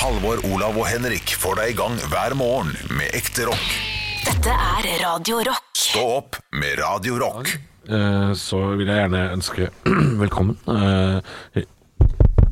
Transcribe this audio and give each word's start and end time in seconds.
Halvor, 0.00 0.40
Olav 0.48 0.78
og 0.80 0.86
Henrik 0.88 1.34
får 1.38 1.58
deg 1.60 1.72
i 1.72 1.76
gang 1.78 1.96
hver 2.12 2.34
morgen 2.38 2.72
med 2.96 3.12
ekte 3.16 3.44
rock. 3.48 3.66
Dette 4.24 4.52
er 4.54 4.88
Radio 5.02 5.40
Rock. 5.44 5.66
Stå 5.76 6.04
opp 6.20 6.38
med 6.56 6.78
Radio 6.80 7.18
Rock. 7.20 7.50
Eh, 7.90 8.32
så 8.38 8.60
vil 8.78 8.88
jeg 8.88 9.02
gjerne 9.02 9.22
ønske 9.34 9.68
velkommen. 10.22 10.56
eh, 10.72 11.66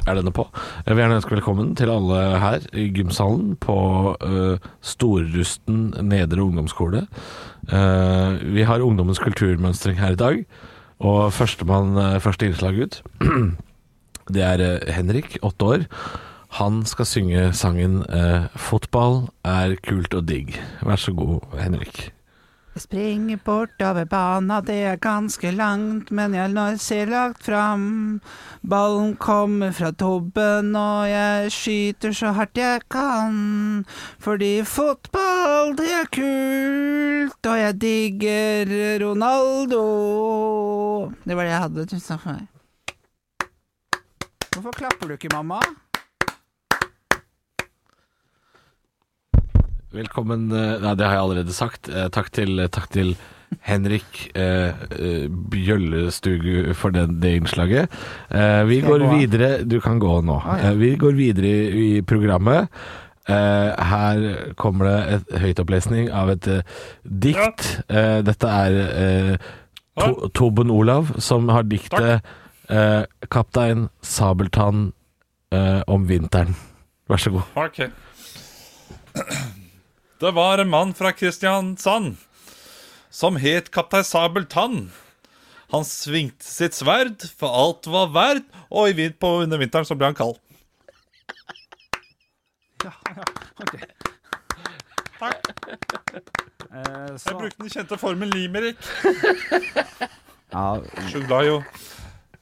er 0.08 0.16
denne 0.16 0.32
på? 0.32 0.46
Jeg 0.86 0.94
vil 0.94 1.02
gjerne 1.02 1.18
ønske 1.20 1.34
velkommen 1.36 1.72
til 1.76 1.92
alle 1.92 2.20
her 2.40 2.64
i 2.72 2.86
gymsalen 2.96 3.50
på 3.60 3.78
uh, 4.16 4.68
Storrusten 4.80 5.90
nedre 6.08 6.40
ungdomsskole. 6.46 7.02
Eh, 7.68 8.38
vi 8.56 8.64
har 8.64 8.80
ungdommens 8.84 9.20
kulturmønstring 9.20 9.98
her 10.00 10.16
i 10.16 10.20
dag, 10.20 10.38
og 11.04 11.28
førstemann, 11.36 11.92
eh, 12.00 12.16
første 12.24 12.48
innslag 12.48 12.80
ut, 12.80 13.02
det 14.34 14.46
er 14.48 14.64
eh, 14.64 14.88
Henrik, 14.96 15.36
åtte 15.44 15.68
år. 15.74 15.84
Han 16.56 16.84
skal 16.86 17.06
synge 17.06 17.52
sangen 17.52 18.02
eh, 18.08 18.48
'Fotball 18.56 19.28
er 19.44 19.76
kult 19.84 20.14
og 20.14 20.24
digg'. 20.30 20.56
Vær 20.82 20.96
så 20.96 21.12
god, 21.12 21.44
Henrik. 21.60 22.12
Jeg 22.78 22.82
springer 22.82 23.38
bortover 23.42 24.04
bana, 24.06 24.60
det 24.62 24.76
er 24.86 25.00
ganske 25.02 25.50
langt, 25.50 26.12
men 26.14 26.34
jeg 26.34 26.52
når 26.52 26.76
ser 26.78 27.10
lagt 27.10 27.42
fram. 27.42 28.20
Ballen 28.62 29.16
kommer 29.16 29.72
fra 29.74 29.90
tobben, 29.90 30.76
og 30.76 31.08
jeg 31.10 31.50
skyter 31.50 32.14
så 32.14 32.30
hardt 32.36 32.56
jeg 32.56 32.84
kan. 32.90 33.84
Fordi 34.22 34.62
fotball, 34.62 35.74
det 35.74 35.90
er 35.90 36.06
kult, 36.14 37.50
og 37.50 37.58
jeg 37.58 37.80
digger 37.80 39.02
Ronaldo. 39.02 39.82
Det 41.26 41.36
var 41.36 41.42
det 41.42 41.50
jeg 41.50 41.64
hadde. 41.66 41.86
Tusen 41.90 42.06
takk 42.14 42.22
for 42.22 42.38
meg. 42.38 42.46
Hvorfor 44.54 44.78
klapper 44.78 45.08
du 45.10 45.18
ikke, 45.18 45.34
mamma? 45.34 45.58
Velkommen 49.94 50.50
eh, 50.52 50.76
Nei, 50.82 50.94
det 50.98 51.06
har 51.08 51.16
jeg 51.16 51.24
allerede 51.24 51.54
sagt. 51.56 51.88
Eh, 51.88 52.08
Takk 52.12 52.28
til, 52.36 52.60
takk 52.74 52.90
til 52.92 53.14
Henrik 53.64 54.18
eh, 54.36 54.76
eh, 54.92 55.26
Bjøllestugu 55.52 56.74
for 56.76 56.92
den, 56.92 57.16
det 57.22 57.36
innslaget. 57.38 57.94
Eh, 58.28 58.62
vi 58.68 58.80
Skal 58.82 58.90
går 58.90 59.04
gå 59.06 59.12
videre 59.16 59.50
Du 59.64 59.78
kan 59.84 60.00
gå 60.02 60.18
nå. 60.28 60.36
Ah, 60.44 60.58
ja. 60.60 60.72
Eh, 60.72 60.76
vi 60.82 60.90
går 61.00 61.16
videre 61.16 61.48
i, 61.48 61.86
i 61.86 62.02
programmet. 62.04 62.68
Eh, 63.28 63.70
her 63.92 64.20
kommer 64.60 64.88
det 64.90 64.98
et 65.16 65.32
høytopplesning 65.46 66.10
av 66.16 66.34
et 66.36 66.48
eh, 66.52 66.76
dikt. 67.24 67.78
Eh, 67.88 68.20
dette 68.28 68.52
er 68.52 68.78
eh, 68.84 69.34
to, 70.00 70.28
Toben 70.36 70.72
Olav 70.72 71.14
som 71.20 71.48
har 71.52 71.64
diktet 71.68 72.20
eh, 72.68 73.04
'Kaptein 73.28 73.88
Sabeltann 74.04 74.90
eh, 75.52 75.80
om 75.88 76.04
vinteren'. 76.08 76.56
Vær 77.08 77.24
så 77.24 77.32
god. 77.32 77.48
Ok. 77.56 77.88
Det 80.20 80.30
var 80.34 80.58
en 80.58 80.68
mann 80.68 80.94
fra 80.94 81.12
Kristiansand 81.12 82.16
som 83.10 83.36
het 83.38 83.70
Kaptein 83.70 84.04
Sabeltann. 84.04 84.90
Han 85.70 85.84
svingte 85.84 86.44
sitt 86.44 86.74
sverd, 86.74 87.22
for 87.38 87.52
alt 87.54 87.86
var 87.86 88.10
verd, 88.14 88.42
og 88.70 88.88
i 88.90 89.08
på 89.12 89.30
under 89.44 89.60
vinteren 89.60 89.86
så 89.86 89.94
ble 89.94 90.10
han 90.10 90.18
kald. 90.18 90.38
Eh, 96.68 97.14
Jeg 97.26 97.36
brukte 97.38 97.62
den 97.62 97.70
kjente 97.72 97.98
formen 97.98 98.30
limerick. 98.34 98.78
ja, 100.54 100.66
Jeg 101.14 101.62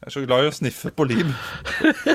jeg 0.06 0.12
er 0.12 0.14
så 0.14 0.20
glad 0.22 0.44
i 0.44 0.48
å 0.48 0.54
sniffe 0.54 0.90
på 0.94 1.04
lim. 1.10 1.32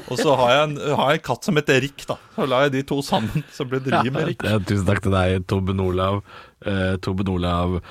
Og 0.07 0.13
så 0.15 0.31
har 0.39 0.51
jeg 0.53 0.61
en, 0.69 0.75
har 0.95 1.09
jeg 1.11 1.19
en 1.19 1.23
katt 1.27 1.43
som 1.43 1.57
heter 1.59 1.81
Rick. 1.83 2.05
da 2.07 2.15
Så 2.37 2.45
la 2.47 2.61
jeg 2.63 2.71
de 2.77 2.83
to 2.87 3.01
sammen, 3.03 3.43
så 3.51 3.65
ble 3.67 3.81
det 3.83 3.91
limerick. 4.05 4.45
Ja, 4.47 4.61
tusen 4.63 4.85
takk 4.87 5.01
til 5.03 5.11
deg, 5.11 5.43
Tobben 5.51 5.81
Olav. 5.83 6.21
Eh, 6.63 6.93
Tobben 7.03 7.27
Olav 7.33 7.81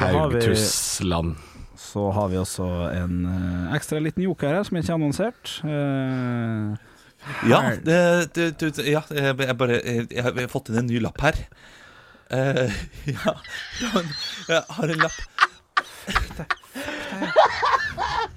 Haugtussland. 0.00 1.36
så 1.78 2.08
har 2.10 2.26
vi 2.32 2.40
også 2.42 2.66
en 2.90 3.14
eh, 3.30 3.76
ekstra 3.78 4.00
liten 4.02 4.24
joker 4.26 4.50
her, 4.56 4.66
som 4.66 4.80
ikke 4.80 4.90
er 4.90 4.98
annonsert. 4.98 5.54
Eh, 5.62 6.92
Ja, 7.46 7.60
det, 7.82 8.34
det, 8.36 8.44
det, 8.60 8.68
ja 8.86 9.00
jeg, 9.10 9.32
jeg 9.34 9.56
bare 9.58 9.78
jeg, 9.82 10.04
jeg 10.14 10.22
har 10.26 10.50
fått 10.52 10.68
inn 10.70 10.78
en 10.82 10.86
ny 10.90 10.98
lapp 11.02 11.22
her. 11.22 11.38
Eh, 12.34 12.74
ja, 13.14 13.32
ja, 13.82 14.04
jeg 14.50 14.62
har 14.74 14.94
en 14.94 15.02
lapp 15.06 15.18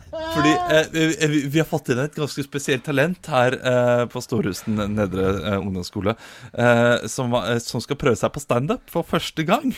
Fordi 0.09 0.51
eh, 0.73 0.87
vi, 0.91 1.05
vi- 1.27 1.45
vi 1.53 1.59
har 1.61 1.67
fått 1.69 1.89
inn 1.93 1.99
et 2.01 2.15
ganske 2.17 2.43
spesielt 2.45 2.83
talent 2.85 3.27
her 3.31 3.55
eh, 3.59 4.03
på 4.09 4.21
Storhusen 4.23 4.79
nedre 4.95 5.27
eh, 5.37 5.57
ungdomsskole. 5.59 6.15
Eh, 6.53 7.07
som, 7.11 7.33
eh, 7.37 7.57
som 7.63 7.81
skal 7.83 7.99
prøve 8.01 8.17
seg 8.19 8.33
på 8.35 8.41
standup 8.43 8.89
for 8.93 9.05
første 9.07 9.45
gang. 9.47 9.73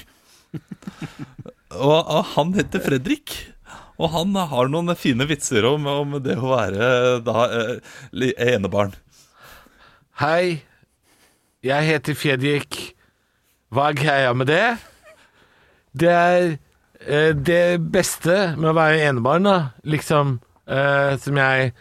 og, 1.76 2.00
og 2.00 2.24
han 2.36 2.54
heter 2.58 2.84
Fredrik. 2.84 3.36
Og 4.02 4.10
han 4.16 4.34
har 4.36 4.72
noen 4.72 4.96
fine 4.98 5.28
vitser 5.30 5.68
om, 5.70 5.86
om 5.86 6.16
det 6.24 6.38
å 6.40 6.50
være 6.56 6.88
da 7.28 7.44
eh, 7.54 8.32
enebarn. 8.56 8.96
Hei, 10.24 10.62
jeg 11.66 11.88
heter 11.92 12.18
Fredrik. 12.18 12.80
Hva 13.72 13.92
er 13.92 14.00
greia 14.00 14.34
med 14.36 14.50
det? 14.50 14.66
Det 16.02 16.10
er 16.12 16.42
eh, 16.50 16.58
det 17.08 17.82
beste 17.94 18.54
med 18.58 18.72
å 18.72 18.78
være 18.78 19.02
enebarn, 19.10 19.48
da, 19.48 19.56
liksom, 19.88 20.40
eh, 20.70 21.18
som 21.18 21.38
jeg 21.40 21.72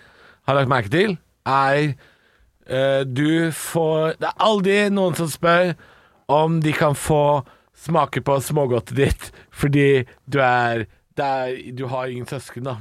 har 0.48 0.56
lagt 0.56 0.70
merke 0.72 0.92
til, 0.92 1.16
er 1.46 1.94
eh, 2.66 3.02
du 3.04 3.50
får 3.52 4.16
Det 4.20 4.28
er 4.28 4.44
aldri 4.44 4.76
noen 4.92 5.16
som 5.18 5.28
spør 5.30 5.74
om 6.30 6.60
de 6.64 6.72
kan 6.72 6.94
få 6.94 7.42
smake 7.80 8.22
på 8.24 8.36
smågodtet 8.44 8.96
ditt 8.96 9.30
fordi 9.50 10.04
du 10.28 10.40
er, 10.44 10.86
er 11.20 11.56
Du 11.76 11.86
har 11.92 12.08
ingen 12.08 12.26
søsken, 12.26 12.64
da. 12.64 12.78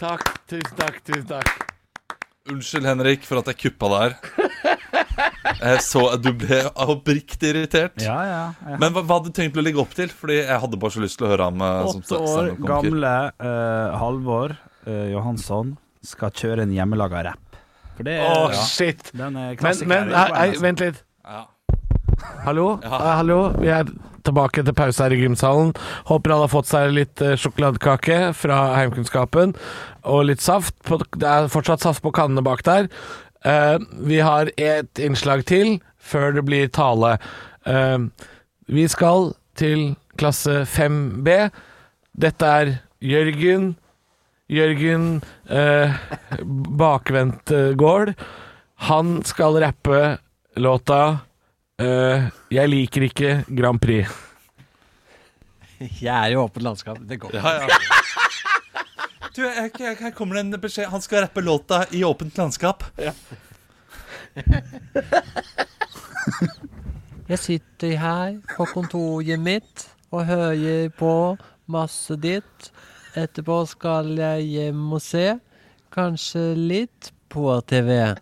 Takk. 0.00 0.24
Tusen 0.48 0.76
takk. 0.78 1.02
Tusen 1.04 1.26
takk. 1.28 1.66
Unnskyld, 2.50 2.86
Henrik, 2.88 3.26
for 3.28 3.42
at 3.42 3.50
jeg 3.52 3.58
kuppa 3.66 3.90
der. 3.92 4.16
Jeg 5.60 5.82
så 5.84 6.02
at 6.14 6.22
du 6.24 6.30
ble 6.40 6.60
oppriktig 6.86 7.52
irritert. 7.52 8.00
ja, 8.02 8.16
ja. 8.24 8.40
ja. 8.64 8.78
Men 8.80 8.94
hva, 8.94 9.04
hva 9.04 9.18
hadde 9.18 9.32
du 9.32 9.36
tenkt 9.36 9.58
å 9.60 9.64
legge 9.64 9.80
opp 9.82 9.92
til? 9.96 10.10
Fordi 10.12 10.40
jeg 10.40 10.58
hadde 10.64 10.80
bare 10.80 10.96
så 10.96 11.04
lyst 11.04 11.20
til 11.20 11.28
å 11.28 11.32
høre 11.34 11.50
ham 11.50 11.64
eh, 11.64 11.92
Åtte 11.92 12.20
år 12.30 12.50
gamle 12.64 13.14
uh, 13.42 14.00
Halvor 14.00 14.56
uh, 14.88 15.06
Johansson 15.12 15.76
skal 16.06 16.32
kjøre 16.32 16.64
en 16.64 16.74
hjemmelaga 16.74 17.24
rapp. 17.30 17.60
For 17.98 18.08
det 18.08 18.18
Å, 18.24 18.28
oh, 18.46 18.60
shit. 18.64 19.10
den 19.12 19.36
er 19.36 19.56
Men, 19.60 19.82
men 19.90 20.14
hei, 20.16 20.28
hei, 20.38 20.50
vent 20.64 20.84
litt. 20.84 21.02
Ja. 21.28 21.44
Hallo? 22.46 22.70
Ja. 22.84 23.02
Hallo? 23.20 23.40
Vi 23.60 23.68
er 23.72 23.88
tilbake 24.24 24.64
til 24.64 24.76
pause 24.76 25.04
her 25.04 25.12
i 25.16 25.20
gymsalen. 25.20 25.74
Håper 26.08 26.34
alle 26.34 26.48
har 26.48 26.52
fått 26.52 26.68
seg 26.68 26.92
litt 26.96 27.20
sjokoladekake 27.40 28.30
fra 28.36 28.60
heimkunnskapen 28.78 29.54
og 30.08 30.24
litt 30.28 30.44
saft. 30.44 30.76
På, 30.88 31.00
det 31.00 31.28
er 31.28 31.52
fortsatt 31.52 31.84
saft 31.84 32.04
på 32.04 32.12
kannene 32.16 32.44
bak 32.44 32.64
der. 32.68 32.88
Eh, 33.44 33.78
vi 34.06 34.20
har 34.20 34.50
et 34.56 35.00
innslag 35.00 35.44
til 35.48 35.78
før 36.00 36.34
det 36.36 36.44
blir 36.48 36.68
tale. 36.74 37.16
Eh, 37.66 37.98
vi 38.70 38.86
skal 38.88 39.32
til 39.58 39.94
klasse 40.20 40.62
5B. 40.68 41.50
Dette 42.20 42.46
er 42.60 42.72
Jørgen. 43.00 43.74
Jørgen 44.50 45.22
eh, 45.48 45.94
Bakvendtgård. 46.80 48.14
Han 48.90 49.20
skal 49.28 49.60
rappe 49.62 50.18
låta 50.56 51.20
eh, 51.80 52.28
'Jeg 52.50 52.68
liker 52.68 53.02
ikke 53.08 53.44
Grand 53.48 53.80
Prix'. 53.80 54.08
Jeg 55.80 56.12
er 56.12 56.32
i 56.32 56.36
åpent 56.36 56.64
landskap. 56.64 56.98
Det 57.08 57.16
går. 57.20 57.32
Ja, 57.34 57.64
ja. 57.64 57.99
Du, 59.36 59.44
jeg, 59.46 59.70
jeg, 59.78 59.96
her 60.00 60.10
kommer 60.16 60.34
det 60.36 60.42
en 60.46 60.60
beskjed. 60.60 60.88
Han 60.90 61.02
skal 61.04 61.24
rappe 61.24 61.40
låta 61.44 61.84
i 61.94 62.04
åpent 62.04 62.38
landskap. 62.38 62.84
Jeg 67.30 67.38
sitter 67.38 67.92
her 67.94 68.40
på 68.56 68.64
kontoret 68.72 69.38
mitt 69.38 69.84
og 70.10 70.24
hører 70.26 70.88
på 70.98 71.36
masse 71.70 72.16
ditt. 72.18 72.72
Etterpå 73.14 73.60
skal 73.70 74.10
jeg 74.18 74.48
hjem 74.50 74.80
og 74.96 75.02
se, 75.04 75.38
kanskje 75.94 76.42
litt 76.58 77.12
på 77.30 77.54
TV. 77.70 78.18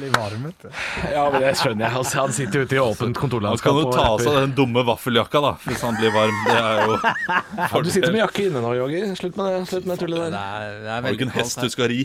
Blir 0.00 0.12
varm, 0.16 0.46
vet 0.48 0.64
du. 0.64 0.68
Ja, 1.12 1.24
men 1.32 1.44
det 1.44 1.52
skjønner 1.60 1.86
jeg. 1.86 1.96
Altså, 2.00 2.18
han 2.22 2.34
sitter 2.36 2.64
ute 2.64 2.76
i 2.76 2.80
åpent 2.82 3.06
Han 3.10 3.16
kontorlandskap 3.18 3.70
kan 3.76 3.80
jo 3.82 3.92
ta 3.94 4.06
av 4.14 4.24
seg 4.24 4.38
den 4.40 4.54
dumme 4.58 4.84
vaffeljakka 4.88 5.42
da 5.44 5.52
hvis 5.66 5.84
han 5.86 5.98
blir 6.00 6.14
varm. 6.16 6.40
Det 6.48 6.56
er 6.58 6.82
jo 6.86 6.98
Ja, 7.04 7.84
du 7.84 7.90
sitter 7.92 8.14
med 8.14 8.22
jakke 8.24 8.48
inne 8.48 8.64
nå, 8.64 8.74
Yogi. 8.80 9.04
Slutt 9.20 9.38
med 9.38 9.52
det. 9.52 9.62
Slutt 9.70 9.88
med 9.90 10.02
tullet 10.02 10.30
Det 10.34 10.42
er, 10.42 10.76
det 10.84 10.90
er 10.90 10.96
Har 10.96 11.08
du 11.08 11.18
ikke 11.18 11.28
en 11.30 11.36
hest 11.38 11.62
du 11.62 11.70
skal 11.72 11.92
ri? 11.92 12.02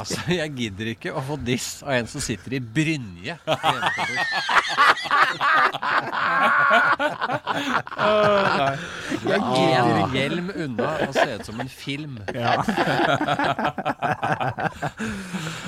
Altså, 0.00 0.20
jeg 0.34 0.52
gidder 0.58 0.92
ikke 0.92 1.12
å 1.16 1.22
få 1.24 1.38
diss 1.40 1.82
av 1.84 1.94
en 1.96 2.08
som 2.10 2.22
sitter 2.24 2.58
i 2.58 2.60
brynje. 2.60 3.36
Jeg 9.26 9.40
gidder 9.42 9.92
en 9.96 10.14
hjelm 10.14 10.50
unna 10.54 10.90
og 11.06 11.14
se 11.16 11.26
ut 11.34 11.46
som 11.48 11.60
en 11.62 11.70
film. 11.72 12.18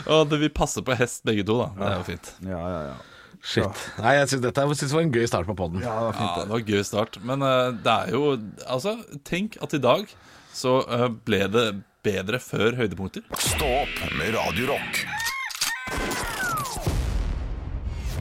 Og 0.09 0.27
det 0.31 0.41
vil 0.45 0.53
passe 0.55 0.83
på 0.85 0.97
hest 0.99 1.25
begge 1.29 1.47
to, 1.47 1.61
da. 1.63 1.71
Det 1.79 1.89
er 1.89 1.97
jo 1.97 2.09
fint. 2.09 2.35
Ja, 2.47 2.65
ja, 2.65 2.83
ja. 2.91 2.99
Shit. 3.39 3.83
Nei, 4.03 4.17
jeg 4.17 4.31
synes 4.33 4.43
dette 4.43 4.63
jeg 4.67 4.77
synes 4.81 4.91
det 4.91 4.97
var 4.97 5.05
en 5.07 5.13
gøy 5.15 5.27
start 5.31 5.47
på 5.47 5.55
poden. 5.59 5.83
ja 5.85 5.93
det 5.95 6.07
var 6.09 6.17
Ja, 6.19 6.31
det 6.43 6.51
var 6.51 6.65
gøy 6.67 6.83
start. 6.87 7.19
Men 7.23 7.45
uh, 7.47 7.71
det 7.85 7.93
er 7.95 8.11
jo 8.17 8.23
Altså, 8.67 8.97
tenk 9.25 9.57
at 9.63 9.77
i 9.79 9.83
dag 9.83 10.11
så 10.55 10.81
uh, 10.83 11.07
ble 11.25 11.45
det 11.55 11.67
bedre 12.09 12.41
før 12.43 12.77
høydepunkter. 12.81 13.25
Stå 13.39 13.69
opp 13.85 14.05
med 14.19 14.33
Radio 14.37 14.73
Rock. 14.73 15.03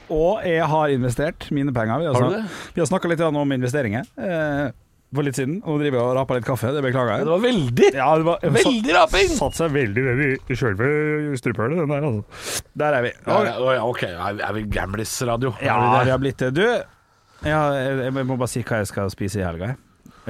Og 0.07 0.44
jeg 0.48 0.63
har 0.72 0.92
investert 0.94 1.50
mine 1.51 1.74
penger. 1.75 2.00
Vi 2.00 2.06
har, 2.07 2.16
Har? 2.16 2.60
Vi 2.75 2.80
har 2.84 2.88
snakka 2.88 3.10
litt 3.12 3.24
om 3.28 3.51
investeringer 3.51 4.06
eh, 4.16 4.69
for 5.12 5.28
litt 5.28 5.36
siden. 5.39 5.57
Og 5.66 5.75
nå 5.75 5.81
driver 5.84 6.00
jeg 6.00 6.06
og 6.06 6.13
raper 6.16 6.39
litt 6.39 6.48
kaffe. 6.48 6.72
Det 6.75 6.84
beklager 6.86 7.12
jeg. 7.18 7.28
Det 7.28 7.34
var 7.34 7.44
veldig 7.44 7.89
Ja, 7.98 8.07
det 8.22 8.28
var, 8.30 8.45
Veldig 8.57 8.95
raping! 8.95 9.34
Satt 9.36 9.57
seg 9.60 9.74
veldig 9.75 10.06
ned 10.07 10.22
i, 10.24 10.30
i 10.40 10.57
sjølve 10.60 10.92
strupehullet, 11.42 11.81
den 11.83 11.92
der, 11.92 12.07
altså. 12.07 12.62
Der 12.83 13.00
er 13.00 13.07
vi. 13.07 13.12
Og, 13.25 13.50
ja, 13.50 13.57
ja, 13.80 13.83
ok, 13.88 14.06
er 14.13 14.56
vi 14.56 14.63
Gamlis-radio? 14.78 15.51
Ja, 15.63 15.75
vi 15.83 15.90
det? 15.98 16.06
vi 16.07 16.16
har 16.16 16.24
blitt 16.24 16.45
det. 16.45 16.54
Du, 16.56 16.63
ja, 17.48 17.60
jeg, 17.75 18.00
jeg 18.07 18.16
må 18.31 18.40
bare 18.40 18.51
si 18.51 18.63
hva 18.63 18.80
jeg 18.83 18.92
skal 18.94 19.12
spise 19.13 19.42
i 19.42 19.45
helga. 19.48 19.74
jeg. 19.74 19.83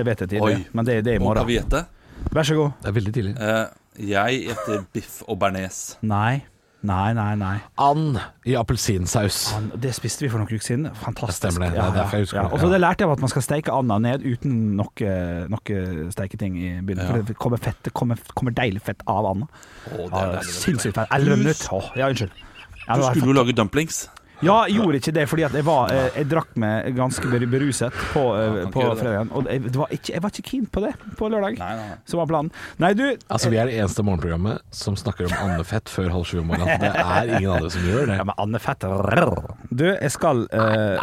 Vet 0.06 0.20
det 0.26 0.28
tidlig, 0.36 0.58
Oi. 0.62 0.66
men 0.78 0.86
det, 0.86 1.00
det 1.06 1.14
er 1.16 1.22
i 1.22 1.22
morgen 1.22 1.40
kan 1.42 1.46
morgen. 1.46 1.54
vi 1.54 1.56
gjette? 1.62 1.86
Vær 2.34 2.44
så 2.48 2.56
god. 2.58 2.76
Det 2.84 2.92
er 2.92 2.98
veldig 3.00 3.14
tidlig. 3.16 3.34
Eh, 3.42 3.66
jeg 4.12 4.44
gjetter 4.50 4.86
biff 4.94 5.22
og 5.28 5.40
bearnés. 5.42 5.82
Nei. 6.06 6.44
Nei, 6.88 7.10
nei, 7.18 7.32
nei. 7.36 7.56
And 7.82 8.20
i 8.46 8.54
appelsinsaus. 8.56 9.40
And, 9.58 9.72
det 9.82 9.96
spiste 9.98 10.24
vi 10.24 10.30
for 10.30 10.40
noen 10.40 10.52
uker 10.52 10.62
siden. 10.64 10.86
Fantastisk. 11.02 11.42
Det 11.42 11.52
stemmer 11.56 11.72
det. 11.74 11.80
Det 11.80 11.86
er 11.88 11.96
derfor 11.98 12.20
jeg 12.20 12.28
husker 12.28 12.44
det. 12.44 12.52
Og 12.54 12.62
så 12.62 12.70
det 12.72 12.80
lærte 12.84 13.04
jeg 13.04 13.10
av 13.10 13.16
at 13.16 13.24
man 13.26 13.32
skal 13.34 13.46
steike 13.48 13.74
anda 13.74 13.98
ned 14.04 14.28
uten 14.28 14.60
noe, 14.78 15.16
noe 15.50 15.80
steiketing 16.14 16.60
i 16.62 16.70
bunnen. 16.86 17.02
Ja. 17.02 17.08
For 17.10 17.32
det 17.32 17.38
kommer, 17.42 17.64
fett, 17.66 17.80
det 17.88 17.96
kommer, 17.98 18.22
kommer 18.38 18.54
deilig 18.56 18.84
fett 18.86 19.02
av 19.10 19.32
anda. 19.34 19.50
Sinnssykt 20.46 21.00
fett. 21.00 21.10
Elleve 21.18 21.40
minutter. 21.42 21.74
Åh, 21.74 21.90
ja, 21.98 22.12
unnskyld. 22.14 22.44
Ja, 22.86 22.96
Du 22.96 23.08
skulle 23.10 23.34
jo 23.34 23.40
lage 23.42 23.58
dumplings. 23.58 24.06
Ja, 24.46 24.58
jeg 24.68 24.78
gjorde 24.78 25.00
ikke 25.00 25.14
det 25.16 25.24
fordi 25.32 25.46
at 25.48 25.56
jeg 25.58 25.66
var 25.66 25.90
jeg, 25.90 26.12
Jeg 26.20 26.28
drakk 26.30 26.52
meg 26.62 26.92
ganske 26.98 27.40
beruset 27.50 27.96
på, 28.14 28.24
eh, 28.38 28.60
Ja, 28.60 28.66
på 28.74 28.84
fredagen. 29.00 29.32
Og 29.34 29.50
jeg, 29.50 29.64
det 29.66 29.80
var 29.82 29.94
ikke, 29.96 30.14
jeg 30.14 30.24
var 30.24 30.34
ikke 30.36 30.46
keen 30.52 30.68
på 30.70 30.84
det 30.86 30.94
på 31.18 31.30
lørdag, 31.34 31.58
Nei, 31.58 31.72
nei, 31.80 31.88
nei. 31.90 31.98
som 32.06 32.22
var 32.22 32.30
planen. 32.30 32.52
Nei, 32.78 32.94
du 32.94 33.06
Altså, 33.34 33.50
Vi 33.50 33.58
er 33.58 33.72
det 33.72 33.80
eneste 33.80 34.06
morgenprogrammet 34.06 34.62
som 34.72 34.98
snakker 35.00 35.26
om 35.30 35.36
andefett 35.50 35.90
før 35.90 36.12
halv 36.14 36.30
sju 36.30 36.42
om 36.44 36.52
morgenen. 36.52 36.78
Det 36.82 36.94
er 36.94 37.34
ingen 37.34 37.52
andre 37.58 37.72
som 37.74 37.88
gjør 37.88 38.12
det. 38.12 38.20
Ja, 38.22 38.28
men 38.28 38.38
Anne 38.38 38.62
Fett 38.62 38.86
Du, 39.72 39.86
jeg 39.90 40.12
skal 40.14 40.46
eh, 40.54 41.02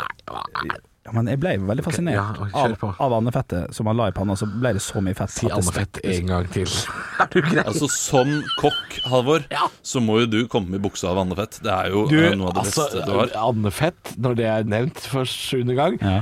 ja, 1.05 1.12
Men 1.12 1.29
jeg 1.29 1.39
ble 1.43 1.51
veldig 1.69 1.85
fascinert 1.85 2.17
Ja, 2.17 2.25
av, 2.65 2.95
av 3.05 3.15
andefettet 3.19 3.75
som 3.77 3.87
han 3.91 3.99
la 4.01 4.06
i 4.09 4.15
panna, 4.17 4.37
så 4.41 4.49
ble 4.49 4.73
det 4.79 4.83
så 4.85 5.03
mye 5.05 5.15
fett. 5.19 5.31
Si 5.35 5.51
andefett 5.53 6.01
en 6.03 6.31
gang 6.33 6.49
til. 6.55 6.65
Er 7.23 7.29
du 7.35 7.39
grei? 7.45 7.62
Altså 7.65 7.89
Som 7.93 8.31
kokk, 8.62 8.99
Halvor, 9.12 9.45
så 9.85 10.01
må 10.03 10.23
jo 10.25 10.31
du 10.33 10.41
komme 10.51 10.73
med 10.75 10.83
buksa 10.87 11.12
av 11.12 11.21
andefett. 11.27 11.61
Det 11.65 11.71
er 11.75 11.93
jo 11.93 12.06
Du, 12.11 12.17
noe 12.41 12.51
av 12.51 12.56
det 12.59 12.65
altså, 12.67 12.89
beste 12.89 13.05
du 13.06 13.15
har. 13.21 13.35
andefett, 13.51 14.15
når 14.19 14.41
det 14.41 14.49
er 14.56 14.69
nevnt 14.77 15.05
for 15.12 15.29
sjuende 15.29 15.77
gang, 15.79 16.01
Ja. 16.03 16.19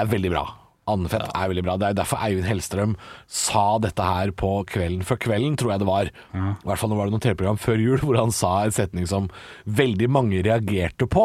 er 0.00 0.10
veldig 0.10 0.34
bra. 0.34 0.44
Andefett 0.86 1.24
er 1.34 1.48
veldig 1.50 1.62
bra. 1.66 1.72
Det 1.82 1.86
er 1.88 1.94
derfor 1.98 2.20
Eivind 2.22 2.46
Hellstrøm 2.46 2.92
sa 3.26 3.64
dette 3.82 4.04
her 4.06 4.30
på 4.38 4.50
kvelden 4.70 5.00
før 5.02 5.18
kvelden, 5.18 5.56
tror 5.58 5.72
jeg 5.72 5.80
det 5.82 5.88
var. 5.88 6.10
I 6.34 6.66
hvert 6.68 6.78
fall 6.78 6.92
nå 6.92 6.98
var 7.00 7.08
det 7.10 7.16
noe 7.16 7.24
TV-program 7.24 7.58
før 7.58 7.80
jul 7.82 7.98
hvor 8.04 8.18
han 8.20 8.30
sa 8.30 8.52
en 8.68 8.74
setning 8.76 9.08
som 9.10 9.26
veldig 9.66 10.06
mange 10.14 10.44
reagerte 10.46 11.08
på. 11.10 11.24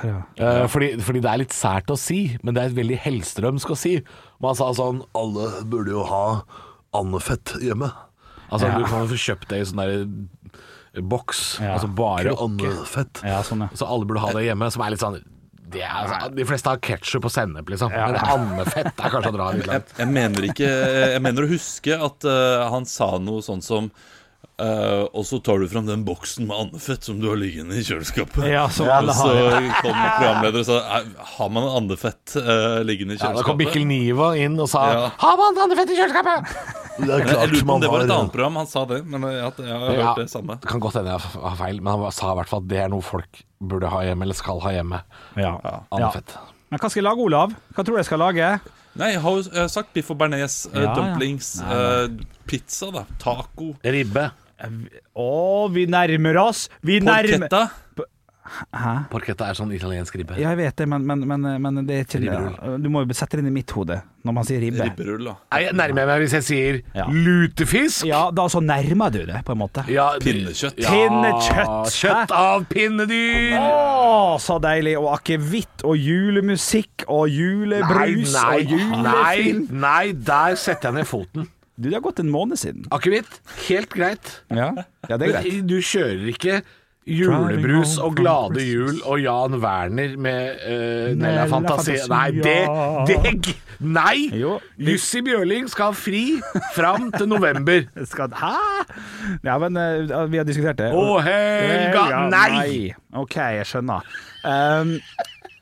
Eh, 0.00 0.66
fordi, 0.72 0.94
fordi 1.04 1.20
det 1.24 1.30
er 1.30 1.40
litt 1.42 1.54
sært 1.56 1.90
å 1.92 1.98
si, 2.00 2.38
men 2.42 2.56
det 2.56 2.62
er 2.64 2.76
veldig 2.78 2.98
hellstrømsk 3.04 3.74
å 3.74 3.78
si. 3.78 3.98
Man 4.42 4.56
sa 4.58 4.70
sånn 4.76 5.02
Alle 5.18 5.50
burde 5.68 5.92
jo 5.92 6.06
ha 6.08 6.24
andefett 6.96 7.56
hjemme. 7.62 7.90
Altså 8.52 8.68
Ja. 8.68 8.78
Du 8.78 8.84
kan 8.88 9.04
jo 9.04 9.12
få 9.12 9.20
kjøpt 9.20 9.48
det 9.52 9.60
i 9.60 9.68
sånn 9.68 9.82
der 9.82 11.02
boks. 11.08 11.58
Ja. 11.60 11.74
Altså 11.76 11.88
bare 11.88 12.34
andefett. 12.36 13.22
Ja, 13.24 13.40
sånn, 13.46 13.64
ja. 13.64 13.70
Så 13.76 13.88
alle 13.88 14.08
burde 14.08 14.24
ha 14.24 14.32
det 14.36 14.44
hjemme, 14.44 14.68
som 14.72 14.84
er 14.84 14.94
litt 14.96 15.04
sånn 15.04 15.22
det 15.72 15.80
er, 15.80 15.88
altså, 16.04 16.34
De 16.36 16.44
fleste 16.44 16.68
har 16.68 16.80
ketsjup 16.84 17.24
og 17.24 17.32
sennep, 17.32 17.70
liksom. 17.72 17.92
Men 17.94 18.18
andefett 18.20 18.92
er 18.92 19.12
kanskje 19.14 19.30
å 19.32 19.36
dra 19.38 19.46
litt 19.54 19.64
Jeg, 19.64 19.70
langt. 19.70 19.94
jeg 19.96 20.10
mener 20.12 20.48
ikke 20.50 20.68
Jeg 21.14 21.22
mener 21.24 21.46
å 21.46 21.48
huske 21.48 21.96
at 21.96 22.26
uh, 22.28 22.68
han 22.74 22.84
sa 22.88 23.14
noe 23.22 23.40
sånn 23.44 23.64
som 23.64 23.88
eh, 24.62 25.02
Og 25.12 25.24
så 25.28 25.38
tar 25.44 25.58
du 25.62 25.66
fram 25.70 25.86
den 25.88 26.04
boksen 26.06 26.46
med 26.48 26.56
andefett 26.56 27.04
som 27.08 27.18
du 27.20 27.26
har 27.30 27.36
liggende 27.40 27.74
i 27.78 27.82
kjøleskapet. 27.86 28.46
Ja, 28.48 28.68
som 28.72 28.86
og 28.88 29.10
så 29.18 29.32
kom 29.82 29.96
programleder 29.96 30.62
og 30.62 30.66
sa 30.68 30.78
"Er- 30.98 31.10
Har 31.36 31.50
man 31.52 31.66
andefett 31.80 32.36
uh, 32.38 32.80
liggende 32.86 33.16
i 33.16 33.20
kjøleskapet? 33.20 33.36
Ja, 33.36 33.42
da 33.42 33.48
kom? 33.50 33.58
Mikkel 33.60 33.86
Niva 33.90 34.30
inn 34.38 34.58
og 34.62 34.68
sa 34.72 34.84
Ja. 34.92 35.10
'Har 35.18 35.36
man 35.42 35.60
andefett 35.66 35.90
i 35.94 35.98
kjøleskapet?' 35.98 36.54
Det 37.02 37.08
er 37.08 37.22
jeg, 37.32 37.62
det 37.64 37.88
var 37.88 38.02
et 38.04 38.10
annet 38.12 38.32
program 38.34 38.56
han 38.60 38.66
sa 38.68 38.84
det, 38.84 38.98
men 39.08 39.22
jeg, 39.24 39.38
jeg, 39.40 39.64
jeg 39.66 39.78
har 39.80 39.94
Ja, 39.96 40.06
hørt 40.12 40.18
det 40.22 40.30
samme. 40.30 40.58
Det 40.60 40.68
kan 40.68 40.80
godt 40.84 40.98
hende 41.00 41.14
jeg 41.14 41.20
har 41.40 41.56
feil, 41.56 41.80
men 41.80 41.92
han 42.04 42.12
sa 42.12 42.32
i 42.32 42.36
hvert 42.36 42.50
fall 42.50 42.60
at 42.60 42.68
det 42.68 42.78
er 42.84 42.88
noe 42.92 43.00
folk 43.06 43.40
burde 43.64 43.88
ha 43.88 44.02
hjemme, 44.04 44.26
eller 44.28 44.36
skal 44.36 44.60
ha 44.60 44.72
hjemme. 44.76 45.00
Ja. 45.40 45.54
Andefett. 45.90 46.34
Men 46.68 46.78
hva 46.82 46.90
skal 46.92 47.00
jeg 47.00 47.08
lage, 47.08 47.24
Olav? 47.24 47.54
Hva 47.72 47.84
tror 47.84 47.96
du 47.96 48.00
jeg 48.02 48.08
skal 48.10 48.20
lage? 48.20 48.50
Nei, 49.00 49.08
jeg 49.14 49.22
har 49.24 49.38
jo 49.40 49.66
sagt 49.72 49.94
biff 49.96 50.10
og 50.12 50.18
bearnés, 50.20 50.66
eh, 50.68 50.82
Ja, 50.82 50.90
ja. 50.90 50.94
dumplings, 50.98 51.54
eh, 51.64 52.08
pizza, 52.46 52.90
da, 52.92 53.06
taco, 53.18 53.70
Ribbe. 53.84 54.26
Å, 54.62 55.30
vi 55.74 55.86
nærmer 55.90 56.38
oss! 56.46 56.66
Vi 56.82 57.00
nærmer 57.02 57.48
porchetta. 57.48 57.68
Porchetta 59.08 59.46
er 59.48 59.54
sånn 59.56 59.70
italiensk 59.72 60.16
ribbe. 60.18 60.34
Ja, 60.36 60.50
jeg 60.52 60.58
vet 60.58 60.80
det, 60.82 60.86
men, 60.90 61.04
men, 61.06 61.20
men, 61.30 61.44
men 61.62 61.76
det 61.86 61.94
er 61.94 62.02
ikke 62.04 62.18
Ribberull. 62.24 62.80
Du 62.82 62.88
må 62.92 63.04
jo 63.04 63.14
sette 63.14 63.38
det 63.38 63.44
inn 63.44 63.50
i 63.52 63.54
mitt 63.54 63.70
hode 63.72 64.00
når 64.26 64.34
man 64.34 64.46
sier 64.48 64.60
ribbe. 64.60 64.82
Ribberull, 64.88 65.22
da. 65.30 65.34
Nei, 65.54 65.60
Jeg 65.68 65.76
nærmer 65.78 66.10
meg 66.10 66.24
hvis 66.24 66.34
jeg 66.40 66.46
sier 66.48 66.80
Ja. 66.98 67.06
lutefisk. 67.06 68.04
Ja, 68.10 68.24
da 68.34 68.48
så 68.52 68.60
nærmer 68.64 69.14
du 69.14 69.20
det, 69.30 69.38
på 69.46 69.54
en 69.54 69.62
måte. 69.62 69.86
Ja, 69.90 70.08
Pinnekjøtt. 70.22 70.82
Ja, 70.82 70.90
Pinnekjøtt. 70.90 71.94
Kjøtt 71.94 72.34
av 72.36 72.66
pinnedyr. 72.70 73.56
Å, 73.62 74.36
så 74.42 74.58
deilig! 74.62 74.96
Og 75.00 75.08
akevitt 75.14 75.86
og 75.86 75.96
julemusikk 76.02 77.06
og 77.08 77.30
julebrus 77.32 78.34
nei, 78.36 78.52
og 78.58 78.76
julefilm. 78.76 79.66
nei, 79.70 79.80
nei, 79.86 80.04
der 80.18 80.58
setter 80.60 80.90
jeg 80.90 81.00
ned 81.00 81.08
foten. 81.14 81.48
Du, 81.76 81.88
det 81.88 81.96
har 81.96 82.04
gått 82.04 82.20
en 82.20 82.30
måned 82.30 82.60
siden. 82.60 82.84
Akevitt, 82.92 83.40
helt 83.68 83.92
greit. 83.94 84.38
Ja, 84.52 84.72
ja 85.08 85.16
det 85.16 85.28
er 85.28 85.36
greit. 85.38 85.48
Men 85.48 85.68
du 85.70 85.78
kjører 85.80 86.30
ikke 86.34 86.60
julebrus 87.08 87.96
og 87.98 88.14
Glade 88.20 88.62
jul 88.62 89.00
og 89.02 89.18
Jan 89.18 89.56
Werner 89.62 90.12
med 90.20 90.60
uh, 90.62 91.16
Nella 91.16 91.16
Nella 91.16 91.46
Fantasi. 91.50 91.96
Fantasia. 91.96 92.12
Nei, 92.12 92.28
det, 92.44 93.24
Deg! 93.24 93.50
Nei! 93.82 94.18
Jo. 94.38 94.58
Jussi 94.78 95.24
Bjørling 95.26 95.66
skal 95.70 95.90
ha 95.90 95.96
fri 95.98 96.22
fram 96.76 97.10
til 97.16 97.26
november. 97.30 97.82
Skal, 98.12 98.30
hæ? 98.38 98.54
Ja, 99.42 99.58
men 99.58 99.76
uh, 99.76 100.22
vi 100.30 100.38
har 100.38 100.46
diskutert 100.46 100.78
det. 100.78 100.92
Å, 100.94 101.18
Helga! 101.26 102.26
Nei! 102.30 102.92
OK, 103.18 103.40
jeg 103.58 103.66
skjønner. 103.72 104.06
Um, 104.46 104.96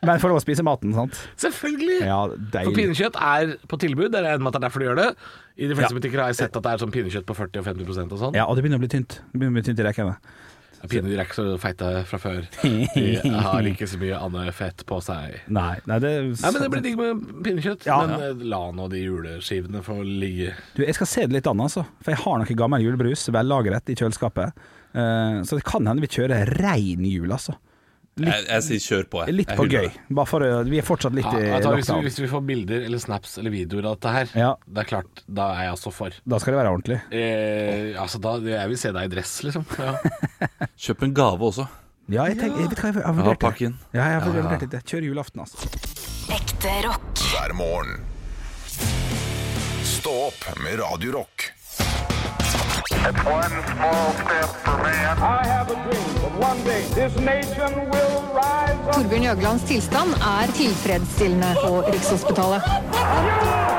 men 0.03 0.21
for 0.23 0.33
å 0.33 0.41
spise 0.41 0.65
maten, 0.65 0.95
sant? 0.97 1.17
Selvfølgelig. 1.41 1.99
Ja, 2.09 2.21
For 2.65 2.77
pinnekjøtt 2.77 3.19
er 3.21 3.57
på 3.69 3.79
tilbud. 3.83 4.11
Det 4.15 4.23
er 4.23 4.39
en 4.39 4.45
måte 4.47 4.61
derfor 4.63 4.81
de 4.81 4.89
gjør 4.89 5.01
det. 5.01 5.09
I 5.61 5.69
de 5.69 5.77
fleste 5.77 5.93
Ja. 5.93 5.99
butikker 5.99 6.23
har 6.23 6.31
jeg 6.33 6.41
sett 6.41 6.57
at 6.57 6.63
det 6.65 6.73
er 6.73 6.81
sånn 6.81 6.95
pinnekjøtt 6.95 7.27
på 7.29 7.37
40 7.37 7.61
og 7.61 7.67
50% 7.67 8.13
og 8.17 8.23
sånn. 8.23 8.35
Ja, 8.39 8.47
og 8.47 8.57
det 8.57 8.65
begynner 8.65 8.81
å 8.81 8.85
bli 8.87 8.89
tynt. 8.89 9.21
Det 9.21 9.37
begynner 9.37 9.53
å 9.53 9.61
bli 9.61 9.67
tynt 9.69 9.83
i 9.83 9.89
rekene. 9.91 10.17
Pinnedyr 10.89 11.19
er 11.21 11.27
ikke 11.27 11.37
så 11.37 11.59
feite 11.61 11.89
fra 12.09 12.19
før. 12.23 12.47
De 12.63 13.33
har 13.45 13.67
ikke 13.69 13.85
så 13.91 13.99
mye 14.01 14.17
annet 14.17 14.55
fett 14.57 14.85
på 14.89 14.97
seg. 15.05 15.37
Nei, 15.53 15.75
nei, 15.85 15.99
det 16.01 16.13
Nei, 16.31 16.53
men 16.55 16.63
Det 16.65 16.71
blir 16.73 16.85
digg 16.87 16.97
med 16.97 17.21
pinnekjøtt. 17.45 17.85
Ja. 17.85 17.99
men 18.07 18.23
ja. 18.25 18.33
la 18.55 18.63
nå 18.73 18.89
de 18.89 19.03
juleskivene 19.03 19.83
få 19.85 19.99
ligge. 20.07 20.55
Du, 20.79 20.81
jeg 20.87 20.97
skal 20.97 21.11
se 21.11 21.27
det 21.27 21.37
litt 21.37 21.51
an, 21.51 21.61
altså. 21.61 21.85
For 22.01 22.15
jeg 22.15 22.23
har 22.25 22.41
noe 22.41 22.57
gammel 22.63 22.87
julebrus, 22.87 23.27
vellagret, 23.29 23.93
i 23.93 23.99
kjøleskapet. 24.01 24.57
Uh, 24.97 25.45
så 25.45 25.59
det 25.61 25.67
kan 25.69 25.85
hende 25.87 26.03
vi 26.03 26.09
kjører 26.17 26.49
rein 26.65 27.05
jul, 27.05 27.29
altså. 27.37 27.59
Jeg, 28.21 28.45
jeg 28.49 28.63
sier 28.67 28.81
kjør 28.85 29.05
på. 29.09 29.21
Jeg. 29.25 29.35
Litt 29.39 29.49
Jeg 29.49 29.57
på 29.57 29.65
gøy. 29.71 29.87
Bare 30.19 30.27
for 30.29 30.43
Vi 30.69 30.79
er 30.81 30.85
fortsatt 30.85 31.15
litt 31.15 31.25
Ja, 31.25 31.39
i 31.39 31.63
hva, 31.63 31.71
hvis, 31.79 31.89
hvis 32.05 32.19
vi 32.21 32.29
får 32.29 32.43
bilder 32.45 32.83
eller 32.85 32.99
snaps 33.01 33.39
eller 33.39 33.51
videoer 33.55 33.87
av 33.87 33.95
dette 34.01 34.13
her, 34.13 34.33
Ja. 34.37 34.51
det 34.67 34.83
er 34.83 34.89
klart, 34.91 35.23
da 35.31 35.47
er 35.55 35.63
jeg 35.69 35.77
også 35.79 35.93
for. 35.95 36.11
Da 36.29 36.39
skal 36.43 36.53
det 36.53 36.59
være 36.61 36.73
ordentlig. 36.75 36.99
Eh, 37.15 37.95
altså, 38.03 38.21
da, 38.21 38.35
Jeg 38.45 38.69
vil 38.69 38.79
se 38.83 38.93
deg 38.93 39.05
i 39.09 39.15
dress, 39.15 39.37
liksom. 39.47 39.65
Ja. 39.79 39.95
Kjøp 40.85 41.03
en 41.07 41.15
gave 41.15 41.41
også. 41.49 41.69
Ja, 42.11 42.25
jeg, 42.27 42.41
tenker, 42.43 42.61
jeg 42.61 42.71
vet 42.75 42.81
hva 42.83 42.91
jeg 42.91 42.95
har 42.99 43.07
Ja, 43.07 43.13
vurdert. 43.23 43.59
det. 43.59 43.67
inn. 43.71 43.79
Ja, 43.95 44.05
jeg 44.11 44.21
har 44.21 44.33
vurdert 44.35 44.71
det. 44.75 44.83
Kjør 44.91 45.07
julaften, 45.07 45.41
altså. 45.47 45.71
Ekte 46.35 46.77
rock. 46.89 47.25
hver 47.31 47.55
morgen. 47.55 48.01
Stå 49.87 50.13
opp 50.29 50.45
med 50.65 50.79
Radio 50.83 51.13
Torbjørn 58.93 59.25
Jøglands 59.25 59.65
tilstand 59.71 60.13
er 60.21 60.53
tilfredsstillende 60.59 61.55
på 61.63 61.73
Rikshospitalet. 61.89 63.71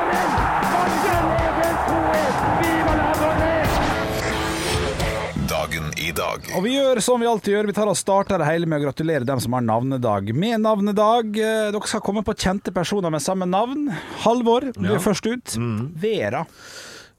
Dagen 5.51 5.90
i 6.00 6.12
dag. 6.16 6.46
Og 6.56 6.63
vi 6.66 6.75
gjør 6.78 7.00
som 7.04 7.22
vi 7.22 7.28
alltid 7.30 7.54
gjør, 7.56 7.68
vi 7.70 7.75
tar 7.75 7.90
og 7.92 7.98
starter 8.00 8.42
det 8.42 8.48
hele 8.48 8.70
med 8.70 8.80
å 8.82 8.86
gratulere 8.88 9.28
dem 9.28 9.42
som 9.44 9.56
har 9.58 9.63
navnedag. 9.66 10.32
Med 10.38 10.62
navnedag, 10.63 11.34
eh, 11.38 11.72
dere 11.74 11.90
skal 11.90 12.04
komme 12.06 12.24
på 12.25 12.36
kjente 12.38 12.74
personer 12.74 13.12
med 13.12 13.22
samme 13.24 13.48
navn. 13.50 13.90
Halvor 14.24 14.72
blir 14.78 14.98
Ja. 14.98 15.00
først 15.00 15.25
ut. 15.28 15.58
Vera. 16.01 16.46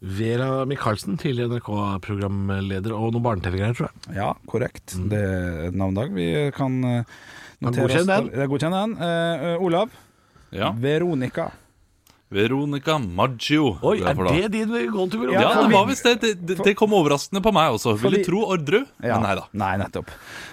Vera 0.03 0.65
Michaelsen, 0.67 1.15
tidligere 1.21 1.61
NRK-programleder 1.61 2.91
og 2.97 3.13
noen 3.15 3.23
barne-TV-greier, 3.23 3.77
tror 3.79 3.91
jeg. 3.93 4.17
Ja, 4.19 4.33
korrekt. 4.51 4.97
Det 5.11 5.21
er 5.23 5.71
navnedag. 5.79 6.11
Vi 6.17 6.27
kan 6.57 6.79
eh, 6.89 7.05
notere 7.63 7.87
godkjenne 7.87 8.03
oss- 8.03 8.31
den. 8.31 8.31
Ja, 8.41 8.47
Godkjenne 8.51 8.81
den. 8.83 8.97
Eh, 8.99 9.45
eh, 9.53 9.63
Olav. 9.63 9.95
Ja. 10.53 10.73
Veronica. 10.75 11.51
Veronica 12.33 12.97
Maggio. 12.99 13.77
Oi, 13.85 13.99
er 14.01 14.15
det 14.17 14.51
din 14.55 14.71
go 14.91 15.07
to 15.07 15.21
Ja, 15.31 15.51
for 15.53 15.69
det 15.69 15.75
var 15.77 15.87
visst 15.87 16.03
det. 16.09 16.15
Det, 16.23 16.33
det. 16.49 16.59
det 16.65 16.75
kom 16.81 16.95
overraskende 16.97 17.43
på 17.45 17.53
meg 17.55 17.75
også. 17.77 17.95
Ville 18.01 18.23
vi- 18.23 18.25
tro 18.25 18.43
Orderud, 18.57 18.87
Ja. 19.05 19.19
men 19.21 19.23
nei 19.29 19.35
da. 19.37 19.45
Nei, 19.53 19.77
nettopp. 19.85 20.09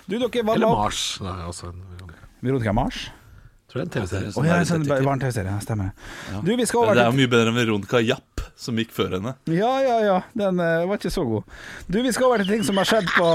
Du, 0.06 0.20
dere 0.20 0.44
var 0.46 0.56
Eller 0.56 0.68
Mars. 0.75 1.20
Nei, 1.24 1.38
altså, 1.48 1.70
en- 1.74 2.13
Veronica 2.44 2.74
Mars? 2.74 3.10
Tror 3.69 3.79
det 3.79 3.83
er 3.83 3.88
en 3.88 3.93
TV-serie. 3.95 4.31
Oh, 4.33 4.47
ja, 4.47 4.59
sånn 4.65 4.85
detektiv. 4.85 5.09
en 5.11 5.23
TV-serie, 5.23 5.53
ja, 5.53 5.63
Stemmer. 5.63 5.89
Du, 6.41 6.51
vi 6.57 6.65
skal 6.65 6.83
over 6.83 6.97
det 6.97 7.03
er 7.05 7.11
jo 7.11 7.17
mye 7.19 7.31
bedre 7.31 7.53
enn 7.53 7.59
Veronica 7.59 8.01
Japp, 8.01 8.43
som 8.59 8.79
gikk 8.81 8.91
før 8.95 9.17
henne. 9.19 9.35
Ja, 9.53 9.71
ja, 9.85 9.97
ja. 10.05 10.17
Den 10.38 10.61
uh, 10.61 10.88
var 10.89 10.97
ikke 10.97 11.13
så 11.13 11.25
god. 11.29 11.59
Du, 11.88 11.99
vi 12.01 12.13
skal 12.15 12.31
over 12.31 12.43
til 12.43 12.55
ting 12.55 12.65
som 12.65 12.81
har 12.81 12.89
skjedd 12.89 13.11
på 13.13 13.29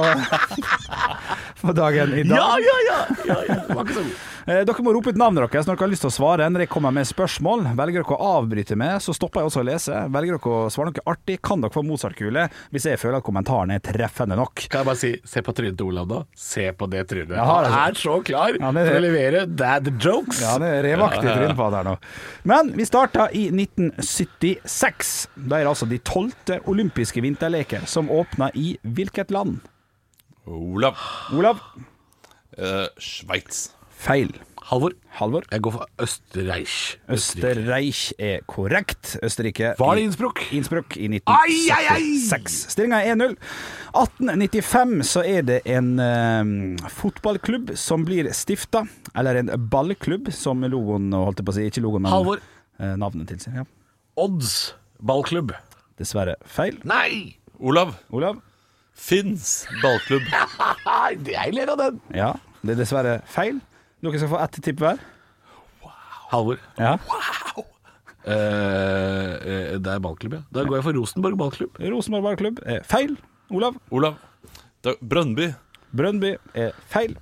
På 1.65 1.73
dagen 1.73 2.13
i 2.13 2.23
dag. 2.23 2.37
Ja, 2.37 2.59
ja, 2.61 2.79
ja! 2.91 3.17
ja, 3.25 3.41
ja. 3.49 3.61
Det 3.69 3.77
var 3.77 3.85
ikke 3.89 4.01
så. 4.01 4.07
Eh, 4.45 4.61
Dere 4.69 4.83
må 4.85 4.93
rope 4.93 5.09
ut 5.09 5.17
navnet 5.17 5.41
deres 5.41 5.65
når 5.65 5.79
dere 5.79 5.87
har 5.87 5.91
lyst 5.95 6.05
til 6.05 6.11
å 6.11 6.13
svare. 6.13 6.47
Når 6.53 6.67
jeg 6.67 6.71
kommer 6.75 6.93
med 6.93 7.09
spørsmål, 7.09 7.63
velger 7.79 8.03
dere 8.03 8.17
å 8.19 8.27
avbryte 8.43 8.77
med, 8.77 9.01
så 9.01 9.15
stopper 9.17 9.41
jeg 9.41 9.49
også 9.49 9.63
å 9.63 9.67
lese. 9.71 10.03
Velger 10.13 10.37
dere 10.37 10.53
å 10.53 10.67
svare 10.75 10.93
noe 10.93 11.05
artig, 11.15 11.39
kan 11.49 11.65
dere 11.65 11.73
få 11.73 11.81
Mozart-kule 11.89 12.45
hvis 12.75 12.89
jeg 12.91 13.01
føler 13.01 13.23
at 13.23 13.25
kommentaren 13.25 13.73
er 13.73 13.81
treffende 13.85 14.37
nok. 14.37 14.67
Kan 14.69 14.83
jeg 14.83 14.91
bare 14.91 15.01
si, 15.01 15.13
se 15.33 15.41
på 15.47 15.57
trynet 15.57 15.81
til 15.81 15.89
Olav 15.89 16.11
da. 16.13 16.21
Se 16.37 16.67
på 16.77 16.91
det 16.93 17.07
trynet. 17.09 17.33
Jeg 17.39 17.49
Han 17.49 17.71
er 17.81 17.99
så 18.05 18.19
klar 18.29 18.59
Ja, 18.61 18.69
er 18.69 18.91
for 18.93 19.01
å 19.01 19.05
levere 19.07 19.45
dad 19.49 19.89
jokes. 19.97 20.45
Ja, 20.45 20.59
det 20.61 20.75
er 20.77 20.89
revaktig 20.91 21.25
trynet 21.25 21.57
på 21.57 21.71
han 21.71 21.79
her 21.81 21.89
nå. 21.89 21.99
Men 22.53 22.75
vi 22.77 22.89
starta 22.89 23.31
i 23.33 23.47
1976. 23.49 25.15
Da 25.41 25.57
er 25.63 25.65
det 25.65 25.73
altså 25.73 25.89
de 25.89 26.05
tolvte 26.05 26.61
olympiske 26.69 27.25
vinterleker 27.25 27.89
som 27.89 28.13
åpna 28.13 28.53
i 28.53 28.75
hvilket 28.85 29.33
land? 29.33 29.63
Olav. 30.47 30.99
Olav? 31.33 31.61
Uh, 32.59 32.87
Sveits. 33.01 33.71
Feil. 33.89 34.35
Halvor, 34.65 34.95
Halvor? 35.19 35.45
jeg 35.53 35.61
går 35.61 35.73
for 35.75 35.89
Østerreich. 36.01 36.75
Østerreich 37.13 38.13
er 38.19 38.41
korrekt. 38.49 39.19
Østerrike 39.23 39.75
Var 39.79 39.97
det 39.97 40.05
Innsbruck? 40.07 40.41
Innsbruck 40.57 40.97
i 40.97 41.05
Ai, 41.05 41.19
ai, 41.69 41.85
ai! 41.93 41.99
1976. 42.01 42.57
Stillinga 42.73 43.03
er 43.05 43.13
1-0. 43.13 43.35
1895 43.93 45.05
så 45.11 45.25
er 45.29 45.45
det 45.45 45.59
en 45.69 45.91
uh, 46.01 46.89
fotballklubb 46.97 47.75
som 47.77 48.07
blir 48.09 48.31
stifta. 48.33 48.87
Eller 49.15 49.43
en 49.43 49.53
ballklubb, 49.71 50.33
som 50.33 50.65
logoen 50.65 51.13
holdt 51.13 51.41
jeg 51.41 51.49
på 51.49 51.55
å 51.55 51.59
si. 51.59 51.69
Ikke 51.69 51.85
logoen, 51.85 52.07
men 52.07 52.13
Halvor, 52.13 52.41
eh, 52.81 52.97
navnet 53.01 53.29
tilsier. 53.33 53.61
Ja. 53.61 53.69
Odds 54.21 54.75
ballklubb. 55.01 55.53
Dessverre 56.01 56.37
feil. 56.49 56.81
Nei! 56.89 57.37
Olav. 57.61 57.95
Olav? 58.13 58.41
Fins 58.95 59.67
ballklubb. 59.83 60.23
Jeg 61.29 61.55
ler 61.57 61.73
av 61.75 61.81
den. 61.81 62.01
Ja, 62.15 62.33
det 62.63 62.77
er 62.77 62.81
dessverre 62.85 63.17
feil. 63.29 63.59
Dere 64.05 64.21
skal 64.21 64.31
få 64.35 64.41
ett 64.45 64.59
tipp 64.65 64.81
hver. 64.85 65.01
Halvor, 66.31 66.59
Ja. 66.81 66.95
eh, 68.25 68.33
eh, 68.33 69.75
det 69.79 69.91
er 69.93 70.01
ballklubb, 70.03 70.39
ja. 70.39 70.43
Da 70.55 70.65
går 70.65 70.79
jeg 70.79 70.87
for 70.87 70.99
Rosenborg 70.99 71.37
ballklubb. 71.41 71.79
Rosenborg 71.93 72.25
ballklubb 72.31 72.63
er 72.67 72.83
feil. 72.89 73.17
Olav? 73.55 73.77
Olav. 73.93 74.17
Brønnby 74.85 74.99
Brøndby. 75.05 75.47
Brøndby 75.95 76.33
er 76.59 76.73
feil. 76.93 77.15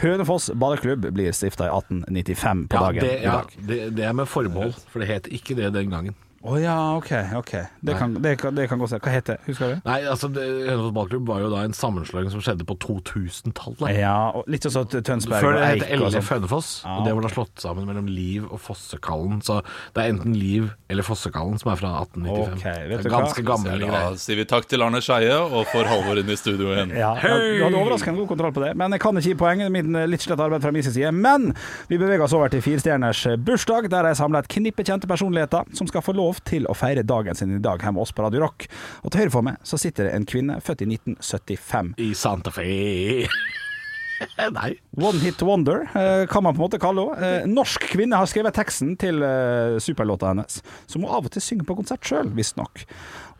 Hønefoss 0.00 0.48
ballklubb 0.58 1.04
blir 1.14 1.30
stifta 1.36 1.68
i 1.68 1.74
1895 1.74 2.64
på 2.72 2.78
Ja, 2.78 2.80
dagen 2.88 3.04
det, 3.04 3.12
i 3.20 3.24
ja, 3.26 3.34
dag. 3.38 3.52
det, 3.68 3.80
det 3.98 4.06
er 4.08 4.12
med 4.18 4.26
forbehold, 4.30 4.74
for 4.90 5.02
det 5.04 5.08
het 5.12 5.28
ikke 5.30 5.54
det 5.58 5.68
den 5.76 5.90
gangen. 5.92 6.16
Å 6.44 6.58
ja, 6.60 6.76
OK. 6.98 7.08
ok 7.38 7.52
Det 7.80 7.94
kan, 7.96 8.14
det 8.20 8.34
kan, 8.36 8.54
det 8.54 8.66
kan 8.68 8.78
godt 8.78 8.90
se. 8.92 8.98
Hva 9.00 9.12
heter 9.14 9.38
det? 9.38 9.46
Husker 9.48 9.70
du? 9.74 9.80
Nei, 9.88 10.00
altså 10.04 10.28
det- 10.28 10.44
Hønefoss 10.68 10.92
ballklubb 10.92 11.26
var 11.30 11.40
jo 11.40 11.48
da 11.48 11.62
en 11.64 11.72
sammenslåing 11.72 12.28
som 12.30 12.42
skjedde 12.44 12.66
på 12.68 12.76
2000-tallet. 12.84 13.94
Ja, 13.96 14.30
og 14.36 14.44
litt 14.52 14.66
sånn 14.66 14.84
at 14.84 14.92
Tønsberg 15.06 15.40
Før 15.40 15.54
og 15.54 15.60
det 15.62 15.68
Eik 15.70 15.82
het 15.88 16.00
LF 16.02 16.12
sånn. 16.18 16.26
Hønefoss, 16.34 16.68
Ja. 16.84 16.96
og 16.98 17.04
det 17.06 17.14
var 17.14 17.22
da 17.22 17.28
slått 17.32 17.54
sammen 17.64 17.86
mellom 17.88 18.06
Liv 18.12 18.44
og 18.50 18.60
Fossekallen. 18.60 19.40
Så 19.42 19.62
det 19.94 20.04
er 20.04 20.12
enten 20.12 20.34
Liv 20.36 20.70
eller 20.90 21.02
Fossekallen 21.02 21.58
som 21.60 21.72
er 21.72 21.76
fra 21.80 21.94
1895. 22.04 22.52
Ok, 22.52 22.88
vet 22.92 23.02
du 23.02 23.08
ganske 23.10 23.42
hva? 23.42 23.56
greie 23.64 23.90
Da 23.90 24.14
sier 24.20 24.36
vi 24.36 24.44
takk 24.44 24.66
til 24.68 24.82
Arne 24.84 25.00
Skeie 25.00 25.32
og 25.40 25.64
får 25.72 25.88
Halvor 25.88 26.18
inn 26.20 26.28
i 26.28 26.36
studio 26.36 26.74
igjen. 26.74 26.92
Ja, 26.96 27.14
Du 27.14 27.64
hadde 27.64 27.80
overraskende 27.80 28.18
god 28.20 28.28
kontroll 28.28 28.52
på 28.52 28.64
det, 28.66 28.76
men 28.76 28.90
jeg 28.92 29.00
kan 29.00 29.16
ikke 29.16 29.32
gi 29.32 29.34
poeng. 29.34 29.64
Min 29.72 29.96
eh, 29.96 30.06
litt 30.06 30.20
slett 30.20 30.38
arbeid 30.40 30.60
fra 30.60 30.70
min 30.72 30.82
side. 30.82 31.10
Men 31.14 31.54
vi 31.88 31.96
beveger 31.96 32.22
oss 32.28 32.34
over 32.36 32.48
til 32.52 32.60
firestjerners 32.60 33.24
bursdag, 33.40 33.88
der 33.88 34.04
jeg 34.12 34.16
samla 34.20 34.38
et 34.44 34.48
knippe 34.48 34.84
kjente 34.84 35.08
personligheter 35.08 35.64
som 35.74 35.86
skal 35.86 36.02
få 36.02 36.12
lov 36.14 36.33
til 36.48 36.66
å 36.70 36.76
feire 36.78 37.04
dagen 37.06 37.36
sin 37.38 37.54
i 37.56 37.62
dag 37.62 37.82
her 37.84 37.94
med 37.94 38.04
oss 38.04 38.14
på 38.14 38.24
Radio 38.24 38.44
Rock. 38.46 38.66
Og 39.02 39.12
til 39.12 39.24
høyre 39.24 39.34
for 39.34 39.46
meg 39.46 39.60
så 39.66 39.80
sitter 39.80 40.08
det 40.08 40.16
en 40.16 40.26
kvinne 40.28 40.58
født 40.64 40.86
i 40.86 40.90
1975. 40.94 41.94
I 42.02 42.10
Santa 42.18 42.54
Fe. 42.54 43.28
Nei. 44.54 44.74
One 44.96 45.18
hit 45.18 45.42
wonder, 45.42 45.88
eh, 45.94 46.26
kan 46.26 46.42
man 46.42 46.54
på 46.54 46.62
en 46.62 46.66
måte 46.66 46.78
kalle 46.82 47.06
henne. 47.14 47.40
Eh, 47.42 47.48
norsk 47.50 47.88
kvinne 47.94 48.18
har 48.18 48.30
skrevet 48.30 48.54
teksten 48.56 48.94
til 49.00 49.22
eh, 49.24 49.78
superlåta 49.82 50.30
hennes, 50.32 50.60
som 50.86 51.04
hun 51.04 51.10
av 51.10 51.26
og 51.26 51.34
til 51.34 51.44
synger 51.44 51.68
på 51.68 51.76
konsert 51.80 52.06
sjøl, 52.06 52.30
visstnok. 52.36 52.86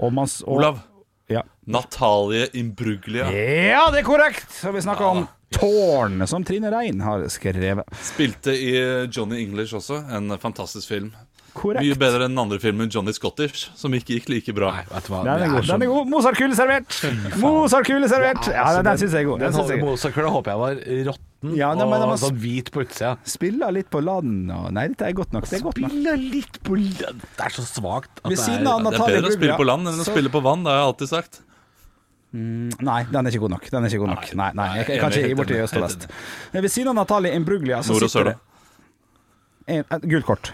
Olav. 0.03 0.83
Ja. 1.31 1.41
Natalie 1.65 2.51
Imbruglia. 2.53 3.31
ja, 3.33 3.87
det 3.93 4.03
er 4.03 4.07
korrekt! 4.07 4.51
Og 4.69 4.75
vi 4.77 4.83
snakker 4.85 5.07
om 5.09 5.23
Tårn, 5.55 6.19
som 6.29 6.45
Trine 6.45 6.69
Rein 6.75 7.01
har 7.01 7.25
skrevet. 7.33 7.87
Spilte 8.03 8.53
i 8.53 8.75
Johnny 9.09 9.39
English 9.41 9.77
også, 9.79 10.03
en 10.13 10.37
fantastisk 10.43 10.91
film. 10.91 11.15
Korrekt. 11.55 11.87
Mye 11.87 11.95
bedre 11.99 12.27
enn 12.27 12.33
den 12.35 12.41
andre 12.43 12.59
filmen 12.59 12.89
Johnny 12.91 13.13
Scottish, 13.15 13.69
som 13.79 13.95
ikke 13.95 14.17
gikk 14.17 14.29
like 14.33 14.55
bra. 14.57 14.73
Nei, 14.75 14.85
vet 14.91 15.07
du 15.07 15.13
hva. 15.13 15.21
Den 15.23 15.45
er 15.47 15.53
god. 15.53 15.69
Den 15.69 15.85
er 15.87 15.91
god. 15.93 16.09
Mozart-kule 16.11 16.57
servert! 16.59 16.97
Mozart-kule 17.39 18.09
servert! 18.11 18.49
Ja, 18.51 18.65
den, 18.75 18.89
den 18.89 18.99
syns 19.05 19.15
jeg 19.15 19.23
er 19.23 19.29
god. 19.31 19.45
Den 19.45 19.55
Den 19.55 19.71
jeg. 19.71 19.85
Mozart-kula 19.87 20.33
håper 20.35 20.51
jeg 20.55 20.63
var 20.65 20.83
råtten 21.13 21.55
Ja, 21.55 21.69
den- 21.79 21.85
og 21.87 21.95
var- 21.95 22.19
sånn 22.25 22.41
hvit 22.43 22.73
på 22.75 22.83
utsida. 22.83 23.13
Spiller 23.29 23.71
litt 23.77 23.91
på 23.93 24.03
land 24.03 24.51
og 24.51 24.73
Nei, 24.75 24.89
dette 24.89 25.07
er 25.07 25.13
godt 25.15 25.33
nok. 25.37 25.47
Det 25.47 25.61
er 25.61 25.65
godt 25.69 25.79
nok. 25.79 25.91
Spiller 25.95 26.17
litt 26.17 26.59
på 26.67 26.75
land. 26.81 27.23
Det 27.39 27.47
er 27.47 27.55
så 27.55 27.67
svakt. 27.71 28.11
det 28.25 28.35
Det 28.35 28.59
er 28.59 29.07
bedre 29.07 29.31
å 29.31 29.37
spille 29.39 29.57
på 29.63 29.69
land 29.71 29.87
enn 29.93 30.01
å 30.03 30.09
spille 30.11 30.31
på 30.35 30.43
vann, 30.43 30.65
det 30.65 30.73
har 30.75 30.81
jeg 30.83 30.89
alltid 30.91 31.09
sagt. 31.15 31.41
Nei, 32.35 33.05
den 33.13 33.27
er 33.27 33.31
ikke 33.31 33.45
god 33.47 33.51
nok. 33.55 33.71
Den 33.71 33.85
er 33.85 33.89
ikke 33.93 34.03
god 34.03 34.11
nok. 34.11 34.35
Nei, 34.35 34.51
nei, 34.59 34.67
jeg, 34.79 34.89
jeg 34.89 35.01
kan 35.05 35.13
ikke 35.15 35.29
gi 35.31 35.35
bort 35.39 35.47
til 35.53 35.63
øst 35.63 35.77
og 35.79 35.85
vest. 35.87 36.09
Ved 36.51 36.71
siden 36.73 36.91
av 36.91 36.97
Natalie 36.99 37.31
Imbruglia 37.39 37.79
så 37.87 37.95
Nord 37.95 38.09
og 38.09 38.11
sør, 38.11 38.33
da. 38.33 39.99
gult 40.03 40.27
kort. 40.27 40.51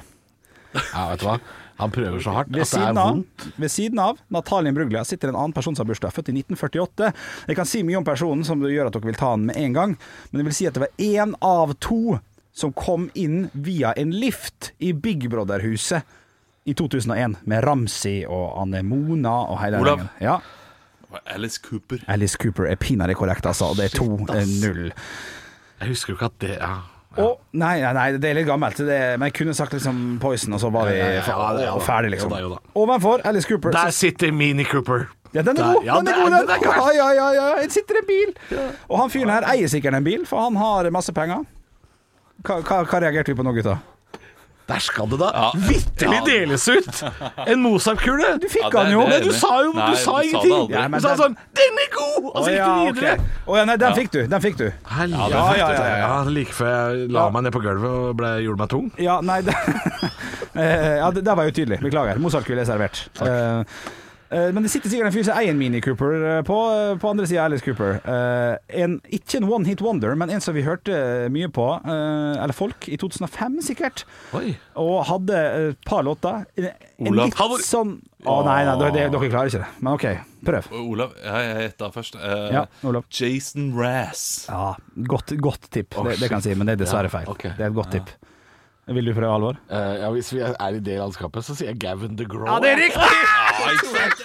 Ja, 0.74 1.08
vet 1.10 1.20
du 1.22 1.26
hva. 1.26 1.38
Han 1.80 1.90
prøver 1.94 2.20
så 2.20 2.34
hardt 2.34 2.50
Ved 2.52 2.60
at 2.66 2.72
det 2.74 2.80
er 2.84 2.90
av, 2.92 3.14
vondt. 3.14 3.44
ved 3.56 3.70
siden 3.72 3.98
av 4.04 4.18
Natalien 4.28 4.74
Bruglia 4.76 5.00
sitter 5.08 5.30
en 5.30 5.38
annen 5.40 5.54
person 5.56 5.72
som 5.74 5.86
har 5.86 5.88
bursdag, 5.94 6.12
født 6.12 6.28
i 6.28 6.34
1948. 6.42 7.08
Jeg 7.48 7.56
kan 7.56 7.68
si 7.70 7.80
mye 7.88 7.96
om 8.02 8.04
personen 8.04 8.44
som 8.44 8.60
gjør 8.60 8.90
at 8.90 8.98
dere 8.98 9.08
vil 9.08 9.16
ta 9.16 9.30
den 9.32 9.46
med 9.48 9.56
en 9.56 9.72
gang, 9.78 9.94
men 10.30 10.42
jeg 10.42 10.48
vil 10.50 10.56
si 10.58 10.68
at 10.68 10.76
det 10.76 10.82
var 10.84 10.92
én 11.00 11.32
av 11.40 11.72
to 11.80 12.18
som 12.52 12.74
kom 12.76 13.08
inn 13.16 13.46
via 13.54 13.94
en 13.96 14.12
lift 14.12 14.72
i 14.78 14.92
Big 14.92 15.24
Brother-huset 15.32 16.04
i 16.68 16.74
2001, 16.76 17.38
med 17.48 17.64
Ramsi 17.64 18.18
og 18.28 18.58
Anne 18.60 18.82
Mona 18.84 19.38
og 19.48 19.62
hele 19.62 19.80
Olav. 19.80 20.02
gjengen. 20.04 20.10
Ja. 20.20 20.38
Alice 21.32 21.58
Cooper. 21.64 22.04
Alice 22.12 22.36
Cooper 22.38 22.68
er 22.70 22.76
pinadø 22.78 23.16
korrekt, 23.18 23.46
altså. 23.48 23.72
og 23.72 23.80
Det 23.80 23.88
er 23.88 23.96
2-0. 23.96 24.92
Jeg 25.80 25.88
husker 25.88 26.12
jo 26.12 26.18
ikke 26.20 26.28
at 26.28 26.38
det 26.44 26.52
ja. 26.60 26.74
Og, 27.24 27.38
nei, 27.52 27.76
nei, 27.82 27.92
nei, 27.96 28.06
det 28.22 28.30
er 28.30 28.38
litt 28.40 28.48
gammelt, 28.48 28.80
det 28.86 28.98
men 29.20 29.28
jeg 29.30 29.36
kunne 29.40 29.54
sagt 29.56 29.72
liksom 29.76 30.18
Poison, 30.22 30.54
og 30.56 30.60
så 30.62 30.70
var 30.74 30.90
vi 30.90 30.98
Ja, 30.98 31.76
ferdig, 31.84 32.14
liksom. 32.16 32.30
jo 32.30 32.36
da, 32.36 32.40
jo 32.42 32.50
da. 32.54 32.60
Ovenfor 32.80 33.24
Alice 33.28 33.48
Cooper 33.48 33.74
Der 33.76 33.90
sitter 33.94 34.32
Mini 34.32 34.64
Cooper. 34.64 35.08
Ja, 35.34 35.42
den 35.46 35.58
er 35.58 35.74
god! 35.74 35.84
ja, 35.86 35.98
den 36.00 36.08
er 36.08 36.18
god, 36.18 36.30
den. 36.34 36.50
er 36.50 36.64
ja, 36.66 36.90
ja, 36.96 37.08
ja, 37.14 37.30
ja. 37.38 37.62
Det 37.62 37.72
sitter 37.72 38.00
en 38.00 38.06
bil. 38.08 38.34
Og 38.88 38.98
han 38.98 39.10
fyren 39.12 39.30
her 39.30 39.46
eier 39.52 39.70
sikkert 39.70 39.94
en 39.94 40.04
bil, 40.04 40.26
for 40.26 40.42
han 40.42 40.56
har 40.58 40.90
masse 40.90 41.14
penger. 41.14 41.44
Hva, 42.42 42.56
hva, 42.64 42.80
hva 42.88 43.00
reagerte 43.04 43.30
vi 43.30 43.38
på 43.38 43.44
nå, 43.46 43.52
gutta? 43.54 43.76
Der 44.70 44.78
skal 44.84 45.08
det 45.10 45.18
da 45.20 45.50
vitterlig 45.66 46.20
deles 46.26 46.64
ut 46.70 47.02
en 47.46 47.62
Mozart-kule! 47.64 48.36
Du 48.42 48.46
fikk 48.52 48.68
Ja, 48.70 48.84
det- 48.84 48.92
jo! 48.94 49.04
det 49.10 49.16
er 49.20 49.24
du 49.26 49.32
sa 49.34 49.50
jo 49.64 49.72
Nei, 49.74 49.88
du 49.90 49.96
sa 49.98 50.14
du 50.20 50.28
ingenting! 50.28 50.66
Sa 50.70 50.78
Ja, 50.78 50.88
du 50.88 51.00
sa 51.00 51.08
den- 51.08 51.18
sånn 51.24 51.36
'Den 51.58 51.80
er 51.84 51.88
god!' 51.96 52.30
Og 52.30 52.44
så 52.44 52.50
gikk 52.54 52.64
du 52.64 53.00
videre. 53.00 53.14
ok. 53.18 53.20
Å, 53.50 53.56
ja, 53.56 53.64
nei, 53.64 53.76
den 53.76 53.94
fikk 53.98 54.10
du. 54.14 54.20
Den 54.26 54.40
fikk 54.40 54.56
du. 54.56 54.66
Ja, 54.70 55.06
ja, 55.06 55.54
ja, 55.56 55.96
ja. 55.98 56.22
Like 56.30 56.52
før 56.52 56.70
jeg 56.70 57.10
la 57.10 57.28
meg 57.30 57.42
ned 57.42 57.52
på 57.52 57.62
gulvet 57.64 57.90
og 57.90 58.16
ble, 58.16 58.30
gjorde 58.44 58.58
meg 58.58 58.68
tung. 58.68 58.90
Ja, 58.98 59.20
nei 59.20 59.40
det, 59.46 59.54
Eh, 60.54 60.96
ja, 60.98 61.10
det, 61.14 61.22
det 61.24 61.36
var 61.36 61.44
jo 61.46 61.50
tydelig. 61.54 61.78
Beklager. 61.80 62.18
Mozart-kule 62.18 62.60
er 62.60 62.66
servert. 62.66 63.04
Takk. 63.14 63.28
Eh, 63.28 63.64
Men 64.30 64.62
det 64.62 64.70
sitter 64.70 64.92
sikkert 64.92 65.10
en 65.10 65.14
fyr 65.14 65.24
som 65.26 65.38
eier 65.40 65.50
en 65.50 65.58
Mini 65.58 65.80
Cooper 65.82 66.12
eh, 66.36 66.40
på, 66.46 66.56
på 67.02 67.10
andre 67.10 67.26
sida 67.26 67.42
av 67.42 67.48
Alice 67.50 67.64
Cooper. 67.66 67.96
Eh, 67.98 68.82
en, 68.84 68.98
ikke 69.10 69.40
en 69.40 69.48
one 69.50 69.66
hit 69.66 69.82
wonder, 69.82 70.14
men 70.18 70.30
en 70.30 70.42
som 70.44 70.54
vi 70.54 70.62
hørte 70.62 70.94
mye 71.34 71.48
på, 71.50 71.66
eh, 71.82 72.36
eller 72.38 72.54
folk, 72.54 72.86
i 72.86 72.98
2005 73.00 73.58
sikkert. 73.66 74.04
Oi. 74.38 74.54
Og 74.78 75.02
hadde 75.10 75.40
et 75.72 75.82
par 75.88 76.06
låter. 76.06 76.44
En, 76.60 76.70
en 77.10 77.18
litt 77.18 77.66
sånn 77.66 77.96
Å 78.28 78.38
nei, 78.46 78.60
nei, 78.68 78.76
dere, 78.78 79.08
dere 79.10 79.30
klarer 79.32 79.50
ikke 79.50 79.62
det. 79.64 79.68
Men 79.80 79.92
OK, 79.96 80.06
prøv. 80.46 80.70
Olav, 80.78 81.14
jeg, 81.24 81.52
heter 81.64 81.94
først. 81.94 82.18
Uh, 82.20 82.48
Ja, 82.54 82.64
Olav. 82.86 83.06
Jason 83.10 83.70
Razz. 83.74 84.24
Ja, 84.50 84.74
godt, 85.10 85.34
godt 85.40 85.70
tipp, 85.72 85.96
det, 86.04 86.18
det 86.20 86.28
kan 86.30 86.38
jeg 86.38 86.52
si, 86.52 86.58
men 86.58 86.70
det 86.70 86.78
er 86.78 86.84
dessverre 86.84 87.10
feil. 87.12 87.30
ok. 87.32 87.48
Det 87.56 87.64
er 87.64 87.70
et 87.72 87.78
godt 87.82 87.96
tipp. 87.98 88.12
Vil 88.90 89.06
du 89.06 89.12
prøve, 89.14 89.30
Alvor? 89.30 89.58
Uh, 89.70 89.94
ja, 90.02 90.08
hvis 90.14 90.32
vi 90.34 90.40
er 90.42 90.76
i 90.76 90.80
det 90.82 90.96
landskapet, 90.98 91.46
så 91.46 91.54
sier 91.54 91.70
jeg 91.70 91.78
Gavin 91.82 92.16
DeGrow 92.18 92.48
Ja, 92.48 92.58
det 92.62 92.74
er 92.74 92.84
riktig! 92.88 93.10
Ja, 93.60 93.72
ikke 93.76 93.90
sant? 93.94 94.22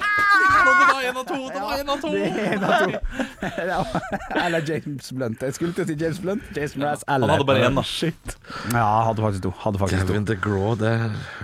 Det 0.66 0.88
var 0.96 1.02
en 1.10 1.18
av 1.18 1.26
to! 1.30 1.38
Det 1.54 1.62
var 1.62 1.80
en 1.80 1.90
av 1.90 2.02
to! 2.02 2.10
Det 2.12 2.24
er 2.26 2.54
en 2.56 2.64
av 2.66 2.74
to. 2.82 4.00
Eller 4.46 4.64
James 4.70 5.12
Blunt. 5.12 5.42
Jeg 5.44 5.54
skulle 5.58 5.74
til 5.76 5.86
å 5.86 5.88
si 5.90 5.96
James 6.00 6.20
Blunt. 6.24 6.44
James 6.56 6.76
Brass, 6.80 7.04
eller 7.08 7.28
Han 7.28 7.36
hadde 7.36 7.48
bare 7.50 7.66
én, 7.68 7.76
da. 7.80 7.84
Shit. 7.86 8.36
Ja, 8.74 8.86
hadde 9.10 9.24
faktisk 9.26 9.44
to. 9.48 9.52
Hadde 9.64 9.82
faktisk. 9.82 10.06
Gavin 10.08 10.26
DeGraw, 10.30 10.76
det 10.80 10.94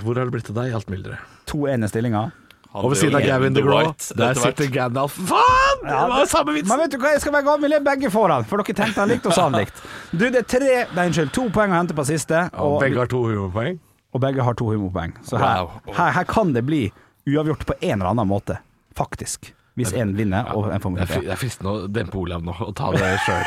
Hvor 0.06 0.16
har 0.18 0.30
det 0.30 0.36
blitt 0.38 0.50
av 0.54 0.58
deg, 0.62 0.74
alt 0.80 0.90
mylderet? 0.92 1.28
To 1.52 1.66
ene 1.70 1.90
stillinger. 1.92 2.32
Han 2.72 2.86
Og 2.88 2.94
ved 2.94 3.02
siden 3.02 3.18
av 3.20 3.26
Gavin 3.28 3.56
the 3.58 3.62
Grow, 3.66 3.90
der 4.16 4.38
sitter 4.40 4.70
Gandalf. 4.72 5.18
Faen! 5.28 5.82
Det 5.84 5.96
var 6.14 6.26
samme 6.32 6.54
vits! 6.56 6.70
Men 6.72 6.80
vet 6.86 6.94
du 6.94 7.00
hva, 7.02 7.10
jeg 7.18 7.24
skal 7.26 7.34
være 7.36 7.44
gammel, 7.50 7.74
jeg 7.76 7.84
begge 7.84 8.12
foran, 8.14 8.46
for 8.48 8.62
dere 8.64 8.78
tenkte 8.78 9.02
han 9.04 9.12
likt 9.12 9.28
og 9.28 9.36
sa 9.36 9.50
han 9.50 9.58
likt. 9.60 9.82
Du, 10.16 10.24
det 10.32 10.46
er 10.46 10.48
tre, 10.48 10.70
nei, 10.96 11.10
unnskyld, 11.10 11.34
to 11.36 11.50
poeng 11.52 11.74
å 11.76 11.82
hente 11.82 11.98
på 11.98 12.06
siste, 12.08 12.46
Og 12.56 12.78
og, 12.78 12.80
begge 12.86 13.02
har 13.04 13.12
to 13.12 13.26
humorpoeng. 13.28 13.76
og 14.16 14.24
begge 14.24 14.46
har 14.48 14.56
to 14.62 14.70
humorpoeng. 14.72 15.18
Så 15.28 15.36
her, 15.42 15.66
Wow. 15.68 15.94
her, 16.00 16.12
her 16.16 16.24
kan 16.32 16.54
det 16.56 16.64
bli 16.70 16.86
uavgjort 17.30 17.66
på 17.70 17.78
en 17.80 17.98
eller 18.00 18.12
annen 18.12 18.30
måte, 18.30 18.60
faktisk. 18.98 19.54
Hvis 19.80 19.94
én 19.96 20.12
vinner 20.18 20.50
og 20.52 20.68
en 20.68 20.82
får 20.84 20.90
er, 20.90 20.94
mulighet. 20.98 21.24
det 21.24 21.32
er 21.32 21.40
fristende 21.40 21.72
å 21.72 21.86
dempe 21.88 22.18
Olav 22.20 22.44
nå 22.44 22.52
og 22.66 22.74
ta 22.76 22.90
det 22.92 23.12
sjøl. 23.24 23.46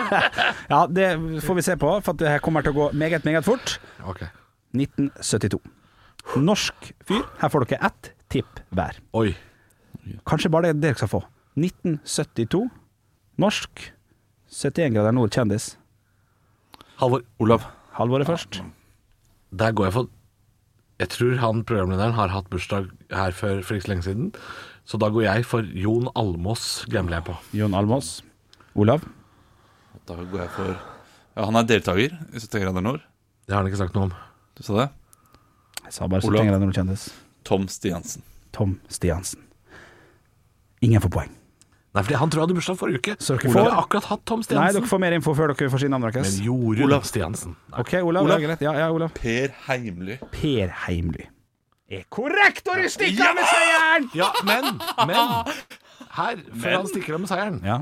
Ja, 0.72 0.84
det 0.88 1.08
får 1.44 1.58
vi 1.58 1.64
se 1.66 1.76
på, 1.78 1.90
for 2.06 2.16
det 2.16 2.30
her 2.32 2.40
kommer 2.44 2.64
til 2.64 2.72
å 2.72 2.78
gå 2.78 2.86
meget, 2.96 3.26
meget 3.28 3.44
fort. 3.44 3.76
Okay. 4.08 4.30
1972. 4.72 5.60
Norsk 6.40 6.90
fyr. 7.06 7.24
Her 7.42 7.52
får 7.52 7.66
dere 7.66 7.90
ett 7.90 8.10
tipp 8.32 8.62
hver. 8.72 8.98
Oi. 9.18 9.34
Kanskje 10.28 10.50
bare 10.52 10.72
det 10.72 10.80
dere 10.84 10.98
skal 10.98 11.10
få. 11.12 11.22
1972. 11.60 12.62
Norsk. 13.42 13.90
71 14.50 14.96
grader 14.96 15.14
nord 15.14 15.34
kjendis. 15.34 15.74
Halvor. 17.02 17.26
Olav. 17.42 17.66
Halvåret 17.98 18.30
først. 18.30 18.62
Der 19.50 19.74
går 19.76 19.90
jeg 19.90 19.96
for 19.98 20.10
Jeg 21.00 21.08
tror 21.14 21.38
han 21.40 21.62
programlederen 21.64 22.12
har 22.12 22.32
hatt 22.34 22.50
bursdag 22.52 22.90
her 23.16 23.32
før 23.32 23.62
for 23.64 23.78
ikke 23.78 23.86
så 23.86 23.92
lenge 23.94 24.04
siden. 24.04 24.26
Så 24.84 25.00
da 25.00 25.08
går 25.12 25.24
jeg 25.24 25.46
for 25.48 25.64
Jon 25.64 26.10
Almås, 26.18 26.84
gambler 26.92 27.20
jeg 27.20 27.28
på. 27.30 27.36
Jon 27.56 27.76
Almås. 27.78 28.18
Olav. 28.76 29.06
Da 30.08 30.18
går 30.18 30.44
jeg 30.44 30.52
for 30.54 30.74
ja, 30.74 31.44
Han 31.46 31.56
er 31.56 31.68
deltaker 31.68 32.12
i 32.12 32.42
70 32.42 32.64
grader 32.66 32.84
nord. 32.84 33.04
Det 33.46 33.54
har 33.54 33.62
han 33.62 33.70
ikke 33.70 33.80
sagt 33.80 33.96
noe 33.96 34.10
om. 34.10 34.14
Du 34.58 34.64
sa 34.66 34.76
det? 34.76 34.88
Jeg 35.86 35.96
sa 35.96 36.08
bare 36.10 36.26
70 36.26 36.50
grader 36.50 36.64
nord 36.66 36.76
kjendis. 36.76 37.08
Tom 37.48 37.68
Stiansen. 37.72 38.26
Tom 38.52 38.76
Stiansen. 38.92 39.46
Ingen 40.84 41.00
får 41.00 41.14
poeng. 41.16 41.39
Nei, 41.92 42.02
for 42.06 42.14
han 42.20 42.30
tror 42.30 42.38
jeg 42.40 42.46
hadde 42.46 42.54
bursdag 42.60 42.76
forrige 42.78 42.98
uke. 43.02 43.14
Så 43.18 43.34
dere 43.34 43.50
Olav 43.50 43.66
får- 43.66 43.78
akkurat 43.82 44.04
hatt 44.12 44.20
Tom 44.24 44.42
Stiansen. 44.46 44.62
Nei, 44.62 44.72
dere 44.78 44.86
får 44.92 45.00
mer 45.02 45.12
info 45.16 45.32
før 45.34 45.50
dere 45.54 45.70
får 45.72 45.80
sin 45.82 45.90
navnet 45.90 46.12
deres. 46.14 46.36
Men 46.38 46.46
Jorunn 46.46 46.84
Olav. 46.86 47.02
Stiansen. 47.08 47.56
Nei. 47.72 47.80
OK, 47.80 47.92
Olav. 48.06 48.24
Olav. 48.28 48.38
det 48.38 48.50
er. 48.60 48.64
Ja, 48.68 48.72
ja, 48.78 48.90
Olav. 48.94 49.10
Per 49.16 49.48
Heimly. 49.66 50.18
Per 50.30 50.68
Heimly. 50.86 51.26
Er 51.90 52.04
korrekt, 52.08 52.68
og 52.70 52.76
du 52.78 52.86
stikker 52.88 53.26
av 53.26 53.34
med 53.34 53.48
seieren! 53.50 54.04
Ja, 54.14 54.28
men, 54.46 54.78
men 55.08 55.16
Her, 56.20 56.36
før 56.62 56.76
han 56.76 56.86
stikker 56.86 57.14
av 57.16 57.20
med 57.24 57.28
seieren, 57.32 57.58
Ja. 57.66 57.80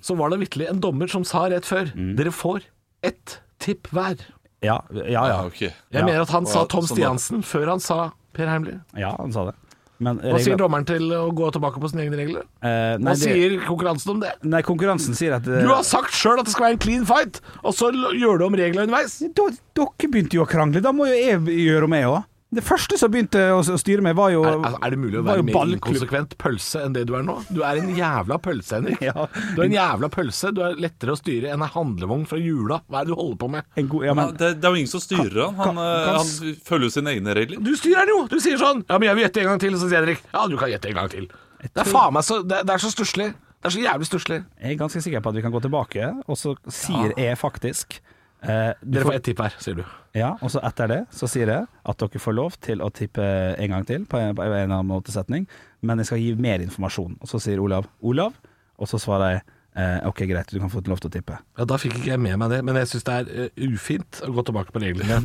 så 0.00 0.16
var 0.16 0.30
det 0.32 0.38
vitterlig 0.40 0.70
en 0.70 0.80
dommer 0.80 1.08
som 1.12 1.24
sa 1.28 1.44
rett 1.52 1.66
før 1.68 1.92
Mm. 1.92 2.16
Dere 2.16 2.32
får 2.32 2.62
ett 3.04 3.40
tipp 3.60 3.88
hver. 3.92 4.16
Ja, 4.64 4.80
ja. 4.90 5.26
ja. 5.28 5.44
Okay. 5.44 5.68
Jeg 5.92 6.00
Ja. 6.00 6.06
mener 6.06 6.22
at 6.22 6.30
han 6.30 6.46
sa 6.46 6.64
Tom 6.64 6.86
sånn 6.88 6.96
da. 6.96 7.02
Stiansen 7.12 7.42
før 7.44 7.68
han 7.74 7.80
sa 7.80 8.10
Per 8.32 8.46
Heimly. 8.48 8.80
ja 8.96 9.12
han 9.18 9.30
sa 9.32 9.44
det. 9.50 9.54
Men 9.98 10.20
Hva 10.22 10.38
sier 10.42 10.58
dommeren 10.58 10.86
til 10.86 11.10
å 11.10 11.24
gå 11.34 11.48
tilbake 11.54 11.80
på 11.82 11.90
sine 11.90 12.04
egne 12.04 12.20
regler? 12.20 12.46
Hva 12.62 12.98
nei, 13.02 13.14
det, 13.18 13.18
sier 13.24 13.56
konkurransen 13.66 14.14
om 14.14 14.22
det? 14.22 14.32
nei, 14.46 14.62
konkurransen 14.66 15.18
sier 15.18 15.34
at 15.38 15.48
uh... 15.50 15.58
Du 15.64 15.72
har 15.72 15.82
sagt 15.86 16.14
sjøl 16.14 16.38
at 16.38 16.46
det 16.46 16.54
skal 16.54 16.68
være 16.68 16.76
en 16.76 16.82
clean 16.84 17.06
fight, 17.08 17.40
og 17.64 17.74
så 17.74 17.90
gjør 17.92 18.38
du 18.38 18.46
om 18.46 18.58
reglene 18.58 18.86
underveis. 18.86 19.18
da, 19.34 19.48
Dere 19.78 20.10
begynte 20.12 20.38
jo 20.38 20.46
å 20.46 20.50
krangle, 20.50 20.82
da 20.84 20.94
må 20.94 21.10
jo 21.10 21.18
jeg 21.18 21.62
gjøre 21.66 21.90
om, 21.90 21.98
jeg 21.98 22.10
òg. 22.12 22.26
Det 22.50 22.62
første 22.64 22.96
som 22.96 23.10
begynte 23.12 23.36
å 23.52 23.60
styre 23.76 24.00
meg, 24.00 24.14
var 24.16 24.30
jo 24.32 24.40
Er, 24.48 24.54
altså, 24.56 24.78
er 24.86 24.90
det 24.94 24.98
mulig 25.02 25.18
å 25.20 25.22
være 25.26 25.42
mer 25.44 25.52
ballklubb. 25.52 25.74
inkonsekvent 25.76 26.30
pølse 26.40 26.80
enn 26.86 26.94
det 26.96 27.02
du 27.10 27.12
er 27.18 27.22
nå? 27.26 27.34
Du 27.52 27.58
er 27.60 27.76
en 27.76 27.90
jævla 27.92 28.38
pølse, 28.40 28.78
Henrik. 28.78 29.02
Ja. 29.10 29.26
Du 29.52 29.60
er 29.60 29.66
en 29.66 29.74
jævla 29.76 30.08
pølse. 30.14 30.52
Du 30.56 30.62
er 30.64 30.78
lettere 30.80 31.12
å 31.12 31.18
styre 31.20 31.50
enn 31.52 31.60
ei 31.66 31.68
handlevogn 31.74 32.24
fra 32.30 32.38
jula. 32.40 32.80
Hva 32.88 33.02
er 33.02 33.04
det 33.04 33.12
du 33.12 33.18
holder 33.20 33.36
på 33.42 33.50
med? 33.52 33.68
En 33.76 33.90
god, 33.92 34.06
ja, 34.06 34.08
Ja, 34.08 34.14
men, 34.16 34.32
det, 34.40 34.48
det 34.62 34.64
er 34.64 34.72
jo 34.72 34.80
ingen 34.80 34.92
som 34.94 35.04
styrer 35.04 35.42
han. 35.44 35.58
Han, 35.60 35.74
kan- 35.74 35.82
eh, 35.84 36.06
kan- 36.08 36.22
han 36.22 36.56
følger 36.70 36.94
sine 36.96 37.12
egne 37.18 37.36
regler. 37.36 37.60
Du 37.68 37.74
styrer 37.76 38.08
den 38.08 38.14
jo! 38.16 38.22
Du 38.32 38.38
sier 38.40 38.56
sånn 38.64 38.80
Ja, 38.88 38.96
men 38.96 39.10
jeg 39.10 39.18
vil 39.20 39.26
gjette 39.28 39.44
en 39.44 39.50
gang 39.52 39.60
til. 39.66 39.76
Så 39.76 39.92
sier 39.92 40.00
Henrik 40.00 40.24
Ja, 40.32 40.46
du 40.48 40.56
kan 40.56 40.72
gjette 40.72 40.88
en 40.88 40.98
gang 41.02 41.12
til. 41.12 41.28
Det 41.60 41.84
er 41.84 41.88
faen 41.92 42.14
meg 42.16 42.24
så 42.24 42.40
Det, 42.48 42.62
det 42.64 42.74
er 42.78 42.80
så 42.80 42.88
stusslig. 42.94 43.28
Det 43.58 43.66
er 43.68 43.74
så 43.74 43.80
jævlig 43.82 44.06
stusslig. 44.08 44.36
jeg 44.62 44.72
er 44.72 44.78
ganske 44.80 45.00
sikker 45.04 45.20
på 45.20 45.28
at 45.32 45.36
vi 45.36 45.42
kan 45.44 45.52
gå 45.52 45.60
tilbake, 45.68 46.12
og 46.30 46.36
så 46.38 46.52
sier 46.70 47.12
jeg 47.18 47.36
faktisk 47.36 47.98
eh, 48.42 48.72
du 48.82 48.92
Dere 48.98 49.02
får- 49.04 49.10
får 49.10 49.14
ett 49.18 49.24
tipp 49.24 49.38
her, 49.40 49.54
sier 49.58 49.74
du. 49.74 49.84
Ja, 50.14 50.32
og 50.42 50.50
så 50.50 50.60
etter 50.64 50.88
det 50.88 51.00
så 51.14 51.28
sier 51.28 51.46
jeg 51.52 51.66
at 51.84 51.98
dere 51.98 52.18
får 52.22 52.34
lov 52.34 52.56
til 52.60 52.80
å 52.82 52.90
tippe 52.90 53.22
en 53.58 53.70
gang 53.70 53.84
til 53.86 54.04
på 54.06 54.18
en, 54.18 54.34
på 54.34 54.42
en 54.42 54.52
eller 54.52 54.64
annen 54.70 54.86
måtesetning, 54.88 55.46
men 55.82 55.98
jeg 55.98 56.06
skal 56.06 56.18
gi 56.18 56.34
mer 56.34 56.58
informasjon. 56.64 57.18
Og 57.20 57.28
så 57.28 57.38
sier 57.40 57.60
Olav 57.62 57.86
Olav, 58.02 58.32
og 58.78 58.88
så 58.88 58.98
svarer 58.98 59.32
jeg 59.36 59.42
eh, 59.78 60.08
OK, 60.08 60.24
greit, 60.26 60.50
du 60.50 60.58
kan 60.58 60.70
få 60.72 60.80
lov 60.88 60.98
til 60.98 61.10
å 61.10 61.12
tippe. 61.14 61.36
Ja, 61.58 61.64
Da 61.68 61.76
fikk 61.78 61.98
ikke 62.00 62.10
jeg 62.16 62.20
med 62.20 62.38
meg 62.40 62.50
det, 62.50 62.64
men 62.66 62.74
jeg 62.80 62.88
syns 62.90 63.04
det 63.06 63.14
er 63.14 63.28
uh, 63.46 63.74
ufint 63.74 64.20
å 64.26 64.32
gå 64.34 64.42
tilbake 64.48 64.72
på 64.74 64.80
reglene. 64.82 65.20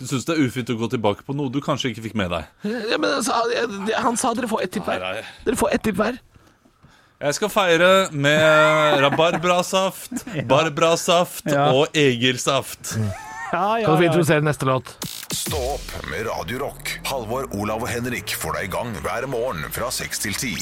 Du 0.00 0.06
syns 0.06 0.24
det 0.26 0.34
er 0.34 0.42
ufint 0.48 0.70
å 0.70 0.78
gå 0.80 0.88
tilbake 0.90 1.22
på 1.26 1.34
noe 1.36 1.50
du 1.54 1.60
kanskje 1.62 1.92
ikke 1.92 2.02
fikk 2.08 2.14
med 2.18 2.30
deg? 2.34 2.48
Ja, 2.90 2.98
men 2.98 3.10
altså, 3.20 3.34
Han 4.02 4.16
sa 4.18 4.32
dere 4.34 4.48
får 4.50 4.62
ett 4.66 4.72
tipp 4.78 4.88
hver. 4.88 5.20
Dere 5.44 5.56
får 5.60 5.74
ett 5.76 5.82
tipp 5.86 6.00
hver. 6.00 6.18
Jeg 7.24 7.36
skal 7.38 7.48
feire 7.48 7.90
med 8.12 9.00
rabarbrasaft, 9.00 10.24
barbrasaft 10.50 11.46
Ja. 11.48 11.70
og 11.72 11.94
egelsaft. 11.96 12.96
Ja, 13.54 13.78
Kan 13.86 14.00
vi 14.00 14.08
introdusere 14.10 14.42
neste 14.44 14.66
låt? 14.68 14.90
Stå 15.32 15.60
opp 15.76 15.92
med 16.10 16.26
Radiorock. 16.26 16.90
Halvor, 17.08 17.46
Olav 17.56 17.84
og 17.86 17.88
Henrik 17.88 18.34
får 18.36 18.58
deg 18.58 18.66
i 18.68 18.72
gang 18.74 18.90
hver 19.04 19.26
morgen 19.30 19.64
fra 19.72 19.88
seks 19.94 20.20
til 20.24 20.34
ti. 20.36 20.52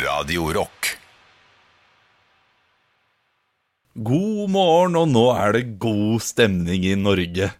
Radiorock. 0.00 0.90
God 4.00 4.50
morgen, 4.52 4.96
og 5.00 5.08
nå 5.12 5.24
er 5.36 5.56
det 5.56 5.64
god 5.82 6.20
stemning 6.24 6.84
i 6.88 6.94
Norge. 6.98 7.50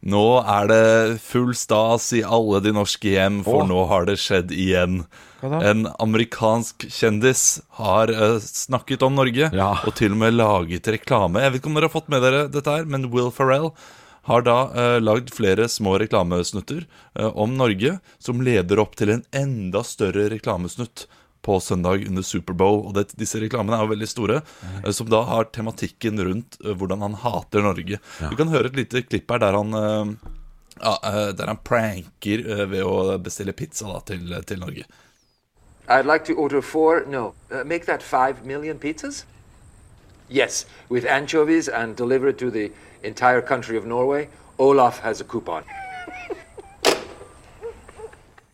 Nå 0.00 0.24
er 0.48 0.68
det 0.70 0.84
full 1.24 1.52
stas 1.58 2.10
i 2.16 2.22
alle 2.24 2.60
de 2.64 2.72
norske 2.76 3.12
hjem, 3.16 3.42
for 3.44 3.66
nå 3.68 3.82
har 3.90 4.06
det 4.08 4.16
skjedd 4.22 4.52
igjen. 4.54 5.02
En 5.42 5.86
amerikansk 5.98 6.84
kjendis 6.92 7.60
har 7.80 8.10
eh, 8.12 8.38
snakket 8.44 9.02
om 9.06 9.14
Norge, 9.16 9.50
Ja. 9.56 9.70
og 9.86 9.94
til 9.96 10.12
og 10.12 10.18
med 10.20 10.34
laget 10.36 10.86
reklame. 10.92 11.40
Jeg 11.40 11.52
vet 11.54 11.60
ikke 11.62 11.70
om 11.72 11.78
dere 11.78 11.88
har 11.88 11.94
fått 11.96 12.08
med 12.12 12.22
dere 12.22 12.42
dette 12.52 12.70
her, 12.76 12.84
men 12.84 13.10
Will 13.12 13.30
Ferrell 13.32 13.70
har 14.28 14.42
da 14.44 14.58
uh, 14.76 14.98
lagd 15.00 15.30
flere 15.32 15.64
små 15.72 15.94
reklamesnutter 15.98 16.84
eh, 17.16 17.30
om 17.40 17.54
Norge, 17.56 17.98
som 18.20 18.42
leder 18.44 18.78
opp 18.82 18.92
til 19.00 19.10
en 19.14 19.24
enda 19.32 19.80
større 19.82 20.28
reklamesnutt 20.30 21.06
på 21.40 21.56
søndag 21.64 22.04
under 22.06 22.22
Superbowl. 22.22 22.82
Og 22.90 22.94
det, 22.98 23.06
disse 23.16 23.40
reklamene 23.40 23.78
er 23.78 23.86
jo 23.86 23.94
veldig 23.94 24.08
store, 24.12 24.42
eh, 24.84 24.90
som 24.92 25.08
da 25.08 25.22
har 25.24 25.48
tematikken 25.56 26.20
rundt 26.20 26.60
eh, 26.60 26.74
hvordan 26.76 27.00
han 27.00 27.16
hater 27.22 27.64
Norge. 27.64 27.96
Vi 28.20 28.36
kan 28.36 28.52
høre 28.52 28.68
et 28.68 28.76
lite 28.76 29.02
klipp 29.08 29.32
her 29.32 29.40
der 29.40 29.56
han 29.56 29.72
eh, 29.80 30.12
ja, 30.84 30.94
eh, 31.00 31.30
der 31.40 31.54
han 31.54 31.64
pranker 31.64 32.44
eh, 32.44 32.66
ved 32.76 32.84
å 32.84 33.16
bestille 33.24 33.56
pizza 33.56 33.88
da, 33.88 34.02
til, 34.12 34.36
til 34.44 34.60
Norge. 34.60 34.84
I'd 35.90 36.06
like 36.06 36.24
to 36.26 36.34
order 36.34 36.62
four, 36.62 37.04
no, 37.06 37.34
uh, 37.50 37.64
make 37.64 37.84
that 37.86 38.02
five 38.02 38.44
million 38.46 38.78
pizzas? 38.78 39.24
Yes, 40.28 40.64
with 40.88 41.04
anchovies 41.04 41.68
and 41.68 41.96
deliver 41.96 42.28
it 42.28 42.38
to 42.38 42.50
the 42.50 42.70
entire 43.02 43.42
country 43.42 43.76
of 43.76 43.84
Norway. 43.84 44.28
Olaf 44.58 45.00
has 45.00 45.20
a 45.20 45.24
coupon. 45.24 45.64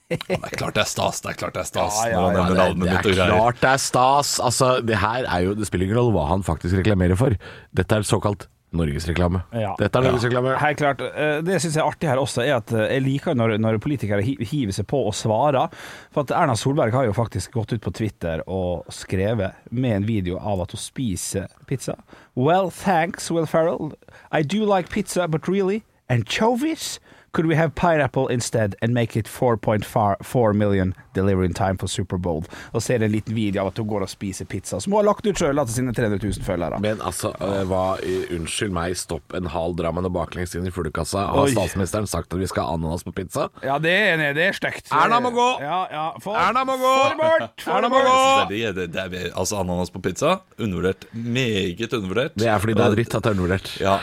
Det 0.09 0.21
er 0.31 0.53
klart 0.55 0.77
det 0.77 0.85
er 0.85 0.87
stas. 0.89 1.21
Det 1.21 1.33
er 1.33 1.39
klart 1.41 1.55
det 1.57 1.61
er 1.65 1.67
stas 1.69 1.95
Ja, 2.07 2.11
ja, 2.13 2.27
ja, 2.31 2.43
det, 2.49 2.77
det 2.81 2.93
er 2.93 3.03
greier. 3.03 3.33
klart 3.35 3.57
det 3.61 3.71
er 3.73 3.81
stas. 3.83 4.37
Altså, 4.41 4.69
det 4.81 5.01
her 5.03 5.27
er 5.27 5.41
jo 5.49 5.55
Det 5.59 5.67
spiller 5.67 5.89
ingen 5.89 5.99
rolle 5.99 6.15
hva 6.15 6.29
han 6.31 6.45
faktisk 6.47 6.79
reklamerer 6.79 7.19
for. 7.19 7.35
Dette 7.77 7.99
er 7.99 8.07
såkalt 8.07 8.47
norgesreklame. 8.75 9.43
Ja. 9.55 9.75
Dette 9.79 10.01
er 10.01 10.07
norgesreklame. 10.09 10.57
Helt 10.61 10.81
klart. 10.81 10.99
Det 10.99 11.45
Det 11.47 11.53
jeg 11.57 11.65
syns 11.67 11.77
er 11.77 11.87
artig 11.87 12.09
her 12.11 12.21
også, 12.21 12.43
er 12.43 12.57
at 12.59 12.73
eh, 12.73 12.89
jeg 12.97 13.05
liker 13.05 13.37
når, 13.39 13.57
når 13.63 13.79
politikere 13.83 14.23
hiver 14.23 14.73
seg 14.75 14.87
på 14.91 15.05
og 15.07 15.15
svarer. 15.15 15.71
For 16.15 16.27
at 16.27 16.35
Erna 16.35 16.57
Solberg 16.59 16.93
har 16.97 17.07
jo 17.07 17.17
faktisk 17.17 17.53
gått 17.53 17.73
ut 17.73 17.85
på 17.85 17.95
Twitter 17.95 18.43
og 18.47 18.87
skrevet 18.93 19.57
med 19.71 19.97
en 20.01 20.09
video 20.09 20.39
av 20.39 20.65
at 20.67 20.75
hun 20.75 20.83
spiser 20.83 21.47
pizza. 21.67 21.97
Well, 22.35 22.71
thanks, 22.71 23.31
Will 23.31 23.47
Ferrell. 23.47 23.95
I 24.33 24.43
do 24.43 24.65
like 24.65 24.91
pizza, 24.91 25.29
but 25.29 25.49
really, 25.49 25.85
anchovies? 26.09 26.99
Could 27.37 27.49
we 27.51 27.55
have 27.57 27.75
pineapple 27.75 28.29
instead 28.33 28.77
and 28.81 28.95
make 28.95 29.15
it 29.15 29.27
4.4 29.29 30.55
million 30.57 30.95
delivery 31.13 31.45
in 31.45 31.53
time 31.53 31.77
for 31.77 31.87
Superbowl? 31.87 32.47
Og 32.73 32.81
så 32.81 32.95
er 32.95 32.99
det 33.03 33.11
en 33.11 33.13
liten 33.13 33.35
video 33.37 33.61
av 33.61 33.67
at 33.75 33.81
hun 33.83 33.87
går 33.91 34.07
og 34.07 34.09
spiser 34.09 34.49
pizza, 34.49 34.79
som 34.81 34.95
hun 34.95 35.03
har 35.03 35.09
lagt 35.11 35.27
ut 35.29 35.37
sjøl 35.37 35.61
til 35.67 35.75
sine 35.75 35.93
300 35.93 36.17
000 36.25 36.47
følgere. 36.47 36.79
Men 36.81 37.03
altså, 37.05 37.35
eh, 37.37 37.61
hva, 37.69 37.83
i- 38.01 38.25
unnskyld 38.39 38.73
meg, 38.73 38.97
stopp 38.97 39.37
en 39.37 39.51
hal 39.53 39.77
Drammen 39.77 40.09
og 40.09 40.15
baklengs 40.17 40.57
inn 40.57 40.65
i 40.65 40.73
fuglekassa. 40.73 41.27
Har 41.35 41.43
Oi. 41.45 41.53
statsministeren 41.53 42.09
sagt 42.09 42.33
at 42.33 42.41
vi 42.41 42.49
skal 42.49 42.65
ha 42.65 42.79
ananas 42.79 43.05
på 43.05 43.13
pizza? 43.13 43.51
Ja, 43.63 43.77
det 43.85 43.93
er, 43.93 44.25
det 44.33 44.49
er 44.49 44.57
stygt. 44.57 44.89
Erna 44.97 45.21
må 45.21 45.35
gå! 45.37 45.47
Ja, 45.61 45.83
ja. 45.93 46.07
For, 46.25 46.41
Erna 46.41 46.65
må 46.65 46.79
gå! 46.81 46.95
Det 47.13 47.21
bort! 47.21 47.67
Erna 47.77 47.93
må 47.93 48.01
gå! 48.01 48.17
Det 48.49 48.63
er, 48.71 48.73
det, 48.81 48.89
det 48.97 49.05
er, 49.05 49.29
altså 49.37 49.61
Ananas 49.61 49.93
på 49.93 50.01
pizza, 50.01 50.39
undervurdert. 50.57 51.05
Meget 51.13 51.93
undervurdert. 51.93 52.33
Det 52.41 52.49
er 52.49 52.59
fordi 52.65 52.81
det 52.81 52.87
er 52.89 52.97
dritt 52.97 53.15
at 53.21 53.23
det 53.29 53.35
er 53.35 53.37
undervurdert. 53.37 53.75
Ja. 53.85 53.99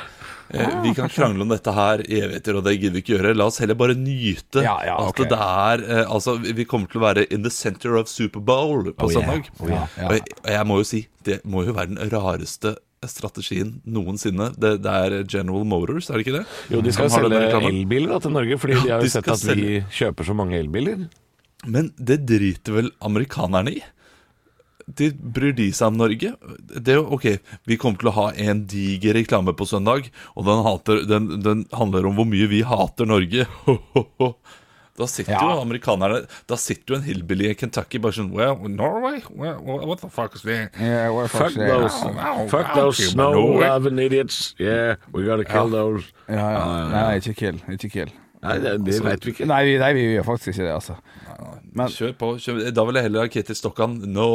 Eh, 0.53 0.81
Vi 0.83 0.93
kan 0.93 1.09
krangle 1.09 1.41
om 1.41 1.49
dette 1.49 1.73
her 1.73 2.03
i 2.05 2.19
evigheter, 2.21 2.55
og 2.59 2.63
det 2.67 2.75
gidder 2.79 2.93
vi 2.93 3.01
ikke 3.01 3.15
gjøre. 3.17 3.33
La 3.35 3.47
oss 3.49 3.57
heller 3.63 3.77
bare 3.79 3.95
nyte 3.97 4.61
Ja, 4.61 4.75
ja, 4.85 4.97
ok. 5.01 5.23
at 5.25 5.29
det 5.33 5.39
er 5.41 5.83
eh, 5.99 6.11
Altså, 6.13 6.35
vi 6.43 6.65
kommer 6.69 6.87
til 6.91 7.01
å 7.01 7.05
være 7.07 7.25
in 7.33 7.41
the 7.43 7.49
center 7.53 7.95
of 7.97 8.07
Superbowl 8.11 8.91
på 8.93 9.07
Oh, 9.07 9.11
yeah. 9.11 9.21
søndag. 9.21 9.49
Oh, 9.59 9.67
yeah. 9.69 9.87
Og 10.09 10.13
jeg, 10.19 10.21
jeg 10.53 10.67
må 10.69 10.77
jo 10.83 10.83
si, 10.93 11.07
det 11.25 11.39
må 11.45 11.65
jo 11.65 11.73
være 11.73 11.95
den 11.95 12.11
rareste 12.13 12.75
strategien 13.09 13.81
noensinne. 13.83 14.51
Det, 14.55 14.77
det 14.85 14.91
er 15.07 15.15
General 15.27 15.65
Motors, 15.67 16.07
er 16.09 16.21
det 16.21 16.27
ikke 16.27 16.37
det? 16.37 16.45
Jo, 16.71 16.79
de 16.85 16.93
skal 16.95 17.09
selge 17.11 17.41
elbiler 17.67 18.21
til 18.23 18.31
Norge, 18.31 18.57
fordi 18.61 18.77
de 18.79 18.93
har 18.93 19.03
jo 19.03 19.09
sett 19.11 19.27
at 19.27 19.41
at 19.43 19.57
vi 19.59 19.81
kjøper 19.91 20.23
så 20.29 20.35
mange 20.37 20.55
elbiler. 20.61 21.01
Men 21.65 21.89
det 21.97 22.21
driter 22.27 22.73
vel 22.77 22.89
amerikanerne 23.03 23.71
i? 23.75 23.81
De 24.87 25.11
bryr 25.15 25.53
de 25.55 25.69
seg 25.71 25.93
om 25.93 25.97
Norge? 26.01 26.33
Det 26.75 26.91
er 26.95 26.99
jo, 26.99 27.05
ok, 27.15 27.27
Vi 27.69 27.77
kommer 27.79 28.01
til 28.01 28.09
å 28.11 28.15
ha 28.17 28.25
en 28.35 28.65
diger 28.67 29.15
reklame 29.15 29.53
på 29.55 29.67
søndag, 29.69 30.09
og 30.35 30.45
den, 30.49 30.63
hater, 30.65 31.03
den, 31.07 31.29
den 31.45 31.65
handler 31.71 32.09
om 32.09 32.15
hvor 32.19 32.27
mye 32.27 32.49
vi 32.51 32.63
hater 32.67 33.07
Norge. 33.09 33.47
Da 34.93 35.07
sitter 35.09 35.33
jo 35.41 35.55
amerikanerne 35.57 36.19
Da 36.45 36.53
sitter 36.61 36.93
jo 36.93 36.97
en 36.99 37.05
hillbilly 37.07 37.47
i 37.49 37.55
Kentucky 37.57 37.97
bare 37.97 38.13
sånn 38.13 38.27
Well, 38.29 38.59
Norway? 38.69 39.23
Well, 39.33 39.57
what 39.89 40.03
the 40.03 40.09
fuck 40.13 40.35
is 40.37 40.43
that? 40.45 40.75
Yeah, 40.77 41.09
fuck 41.25 41.47
Fuck 41.47 41.49
is 41.49 41.57
that? 41.57 41.71
those, 41.71 41.97
fuck 42.51 42.67
wow, 42.67 42.75
those 42.77 43.07
snow 43.09 43.31
Norway. 43.33 43.67
loving 43.71 43.97
idiots. 44.03 44.53
Yeah, 44.61 45.01
we 45.11 45.25
gotta 45.25 45.45
kill 45.49 45.73
those. 45.73 46.11
Ja, 46.29 46.45
ja. 46.45 46.67
Nei, 46.93 47.07
ikke 47.23 47.33
kill. 47.41 47.57
Ikke 47.73 47.89
kill. 47.89 48.13
Nei, 48.43 48.57
det, 48.59 48.73
det 48.83 48.99
vet 49.05 49.25
vi 49.25 49.33
ikke. 49.33 49.47
Nei, 49.49 49.61
vi, 49.67 49.77
nei, 49.79 49.91
vi 49.95 50.03
gjør 50.17 50.27
faktisk 50.27 50.53
ikke 50.53 50.65
det, 50.65 50.73
altså. 50.75 50.97
Men 51.73 51.89
Kjør 51.89 52.11
på. 52.19 52.29
Kjør. 52.43 52.59
Da 52.75 52.83
vil 52.85 52.99
jeg 52.99 53.07
heller 53.07 53.25
ha 53.25 53.31
Ketil 53.31 53.57
Stokkan. 53.57 53.95
No 54.13 54.27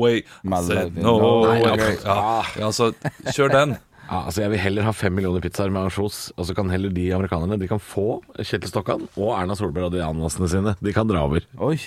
way. 0.00 0.20
Said 0.66 0.98
no 0.98 1.14
no 1.22 1.30
way. 1.46 1.62
way. 1.64 1.96
Ja, 2.02 2.18
ja, 2.58 2.66
altså, 2.68 2.90
kjør 3.32 3.54
den. 3.54 3.74
Ja, 4.02 4.18
altså 4.26 4.42
Jeg 4.42 4.52
vil 4.52 4.60
heller 4.60 4.84
ha 4.84 4.92
fem 4.92 5.14
millioner 5.16 5.40
pizzaer 5.40 5.72
med 5.72 5.86
ansjos, 5.86 6.26
og 6.36 6.44
så 6.48 6.56
kan 6.58 6.68
heller 6.68 6.92
de 6.92 7.06
amerikanerne 7.16 7.56
De 7.56 7.68
kan 7.70 7.80
få 7.80 8.18
Kjetil 8.36 8.68
Stokkan 8.68 9.06
og 9.14 9.30
Erna 9.38 9.56
Solberg 9.56 9.88
og 9.88 9.94
de 9.94 10.02
ananasene 10.04 10.50
sine. 10.52 10.74
De 10.82 10.92
kan 10.92 11.08
dra 11.08 11.24
over. 11.28 11.46
Oi. 11.62 11.78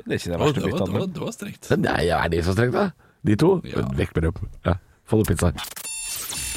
Det 0.00 0.06
er 0.08 0.20
ikke 0.22 0.32
det 0.32 0.40
verste 0.40 0.62
det, 0.62 0.70
det, 0.72 0.94
var, 0.94 1.06
det 1.18 1.22
var 1.26 1.34
strengt. 1.34 1.68
Men 1.70 1.84
nei, 1.90 2.00
er 2.14 2.32
de 2.32 2.40
så 2.46 2.56
strengt, 2.56 2.78
da? 2.78 2.88
De 3.24 3.36
to? 3.40 3.52
Ja. 3.68 3.84
Vekk 4.00 4.16
med 4.16 4.30
dem. 4.30 4.50
Ja. 4.66 4.78
Få 5.08 5.20
noen 5.20 5.28
pizzaer. 5.28 5.68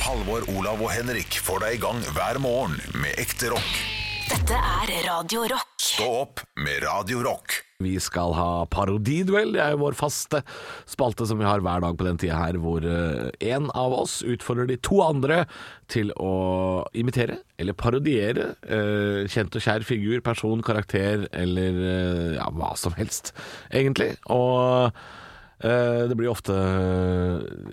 Halvor, 0.08 0.48
Olav 0.56 0.80
og 0.80 0.92
Henrik 0.94 1.42
får 1.44 1.66
deg 1.66 1.78
i 1.78 1.84
gang 1.84 2.00
hver 2.16 2.40
morgen 2.44 2.80
med 2.96 3.20
ekte 3.20 3.52
rock. 3.52 3.97
Dette 4.28 4.58
er 4.60 4.90
Radio 5.06 5.46
Rock. 5.48 5.78
Stå 5.80 6.08
opp 6.26 6.42
med 6.60 6.82
Radio 6.84 7.22
Rock. 7.24 7.62
Vi 7.80 7.94
skal 8.04 8.34
ha 8.36 8.66
parodiduell. 8.68 9.54
Det 9.56 9.62
er 9.64 9.72
jo 9.72 9.80
vår 9.86 9.96
faste 9.96 10.42
spalte 10.90 11.24
som 11.30 11.40
vi 11.40 11.48
har 11.48 11.64
hver 11.64 11.80
dag 11.86 11.96
på 11.96 12.04
den 12.04 12.20
tida 12.20 12.36
her, 12.42 12.58
hvor 12.60 12.84
én 12.84 13.70
av 13.72 13.96
oss 13.96 14.18
utfordrer 14.28 14.68
de 14.68 14.76
to 14.84 15.00
andre 15.06 15.46
til 15.88 16.12
å 16.20 16.34
imitere 16.98 17.40
eller 17.56 17.78
parodiere 17.78 18.50
eh, 18.68 19.24
kjent 19.32 19.56
og 19.56 19.64
kjær 19.64 19.88
figur, 19.88 20.20
person, 20.26 20.66
karakter 20.66 21.30
eller 21.32 21.80
eh, 21.86 22.36
ja, 22.36 22.50
hva 22.52 22.74
som 22.76 22.98
helst, 23.00 23.32
egentlig. 23.72 24.18
Og 24.28 24.90
eh, 24.90 25.08
det 25.58 26.14
blir 26.14 26.30
ofte 26.30 26.54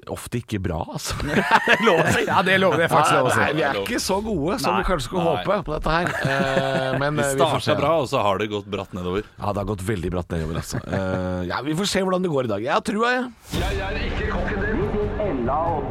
ofte 0.09 0.39
ikke 0.41 0.59
bra, 0.63 0.79
altså. 0.95 1.17
det 1.25 1.35
er 1.75 1.83
lov 1.85 2.01
å 2.01 2.07
si. 2.15 2.23
Ja, 2.29 2.39
det 2.47 2.57
lover 2.63 2.85
jeg 2.85 2.89
er 2.89 2.93
faktisk 2.93 3.17
lov 3.19 3.29
å 3.29 3.33
si. 3.35 3.41
Nei, 3.43 3.53
vi 3.59 3.65
er 3.67 3.81
ikke 3.83 4.01
så 4.03 4.19
gode 4.25 4.59
som 4.63 4.79
vi 4.79 4.87
kanskje 4.89 5.09
skulle 5.09 5.25
Nei. 5.25 5.35
håpe 5.43 5.59
på 5.67 5.75
dette 5.75 5.97
her. 5.97 6.07
Eh, 6.25 6.97
men 7.03 7.21
Vi 7.21 7.25
eh, 7.27 7.35
starta 7.35 7.77
bra, 7.79 7.93
og 8.03 8.09
så 8.11 8.23
har 8.25 8.41
det 8.41 8.49
gått 8.53 8.69
bratt 8.71 8.95
nedover. 8.97 9.27
Ja, 9.37 9.53
det 9.53 9.61
har 9.63 9.69
gått 9.69 9.85
veldig 9.87 10.11
bratt 10.15 10.33
nedover, 10.35 10.61
altså. 10.63 10.81
Eh, 10.85 11.43
ja, 11.51 11.61
vi 11.67 11.77
får 11.79 11.91
se 11.93 12.05
hvordan 12.05 12.25
det 12.25 12.33
går 12.33 12.49
i 12.49 12.53
dag. 12.55 12.61
Jeg 12.65 12.75
har 12.75 12.85
trua, 12.85 13.13
jeg. 13.15 13.25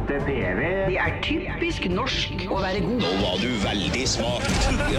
Det 0.04 0.98
er 1.04 1.12
typisk 1.24 1.88
norsk 1.92 2.46
å 2.50 2.58
være 2.62 2.82
god. 2.84 2.98
Nå 3.04 3.14
var 3.22 3.38
du 3.42 3.50
veldig 3.64 4.04
smart. 4.08 4.50
Hvor 4.74 4.98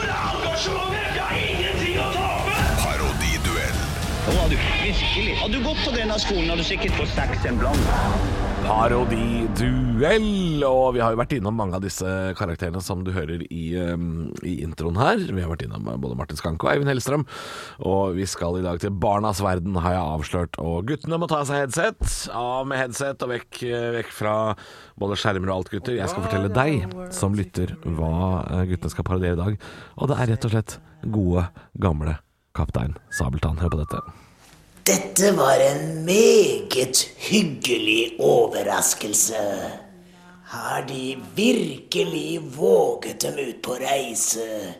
er 0.00 0.26
engasjementet? 0.32 0.68
Hvor 0.70 0.70
er 0.72 0.88
ingenting 0.90 1.09
Nå 4.30 5.48
du 5.50 5.58
gått 5.64 5.80
på 5.82 5.90
denne 5.94 6.14
skolen, 6.22 6.50
hadde 6.52 6.62
du 6.62 6.68
sikkert 6.68 6.94
fått 6.94 7.10
seks 7.16 7.46
en 7.48 7.56
blant. 7.58 7.88
Parodiduell. 8.62 10.62
Og 10.68 10.94
vi 10.94 11.02
har 11.02 11.14
jo 11.14 11.18
vært 11.18 11.34
innom 11.34 11.56
mange 11.58 11.78
av 11.78 11.82
disse 11.82 12.06
karakterene 12.38 12.82
som 12.84 13.02
du 13.06 13.10
hører 13.16 13.42
i, 13.48 13.64
um, 13.80 14.28
i 14.46 14.60
introen 14.62 15.00
her. 15.00 15.24
Vi 15.26 15.42
har 15.42 15.50
vært 15.50 15.64
innom 15.66 15.90
både 15.90 16.18
Martin 16.18 16.38
Skanke 16.38 16.68
og 16.68 16.72
Eivind 16.74 16.92
Hellstrøm. 16.92 17.26
Og 17.90 18.14
vi 18.20 18.28
skal 18.30 18.60
i 18.60 18.64
dag 18.68 18.78
til 18.82 18.94
Barnas 18.94 19.42
verden, 19.42 19.80
har 19.82 19.96
jeg 19.96 20.14
avslørt. 20.14 20.62
Og 20.62 20.86
guttene 20.92 21.18
må 21.18 21.30
ta 21.30 21.42
av 21.42 21.50
seg 21.50 21.64
headset. 21.64 22.30
Av 22.36 22.70
med 22.70 22.84
headset 22.84 23.26
og 23.26 23.34
vekk, 23.34 23.62
vekk 23.98 24.14
fra 24.14 24.38
både 25.00 25.18
skjermer 25.18 25.50
og 25.50 25.58
alt, 25.58 25.74
gutter. 25.74 25.98
Jeg 25.98 26.12
skal 26.12 26.28
fortelle 26.28 26.54
deg 26.54 26.98
som 27.16 27.34
lytter 27.34 27.74
hva 27.82 28.14
eh, 28.46 28.66
guttene 28.70 28.94
skal 28.94 29.10
parodiere 29.10 29.40
i 29.40 29.44
dag. 29.44 29.70
Og 29.98 30.12
det 30.12 30.20
er 30.20 30.36
rett 30.36 30.50
og 30.50 30.58
slett 30.58 30.82
gode, 31.10 31.48
gamle 31.80 32.20
Kaptein 32.54 32.96
Sabeltann. 33.10 33.58
Hør 33.58 33.68
på 33.68 33.80
dette. 33.82 34.00
Dette 34.86 35.36
var 35.36 35.60
en 35.62 36.04
meget 36.04 37.04
hyggelig 37.30 38.16
overraskelse. 38.18 39.44
Har 40.50 40.84
de 40.88 41.16
virkelig 41.36 42.40
våget 42.56 43.22
dem 43.22 43.38
ut 43.38 43.62
på 43.62 43.76
reise 43.78 44.74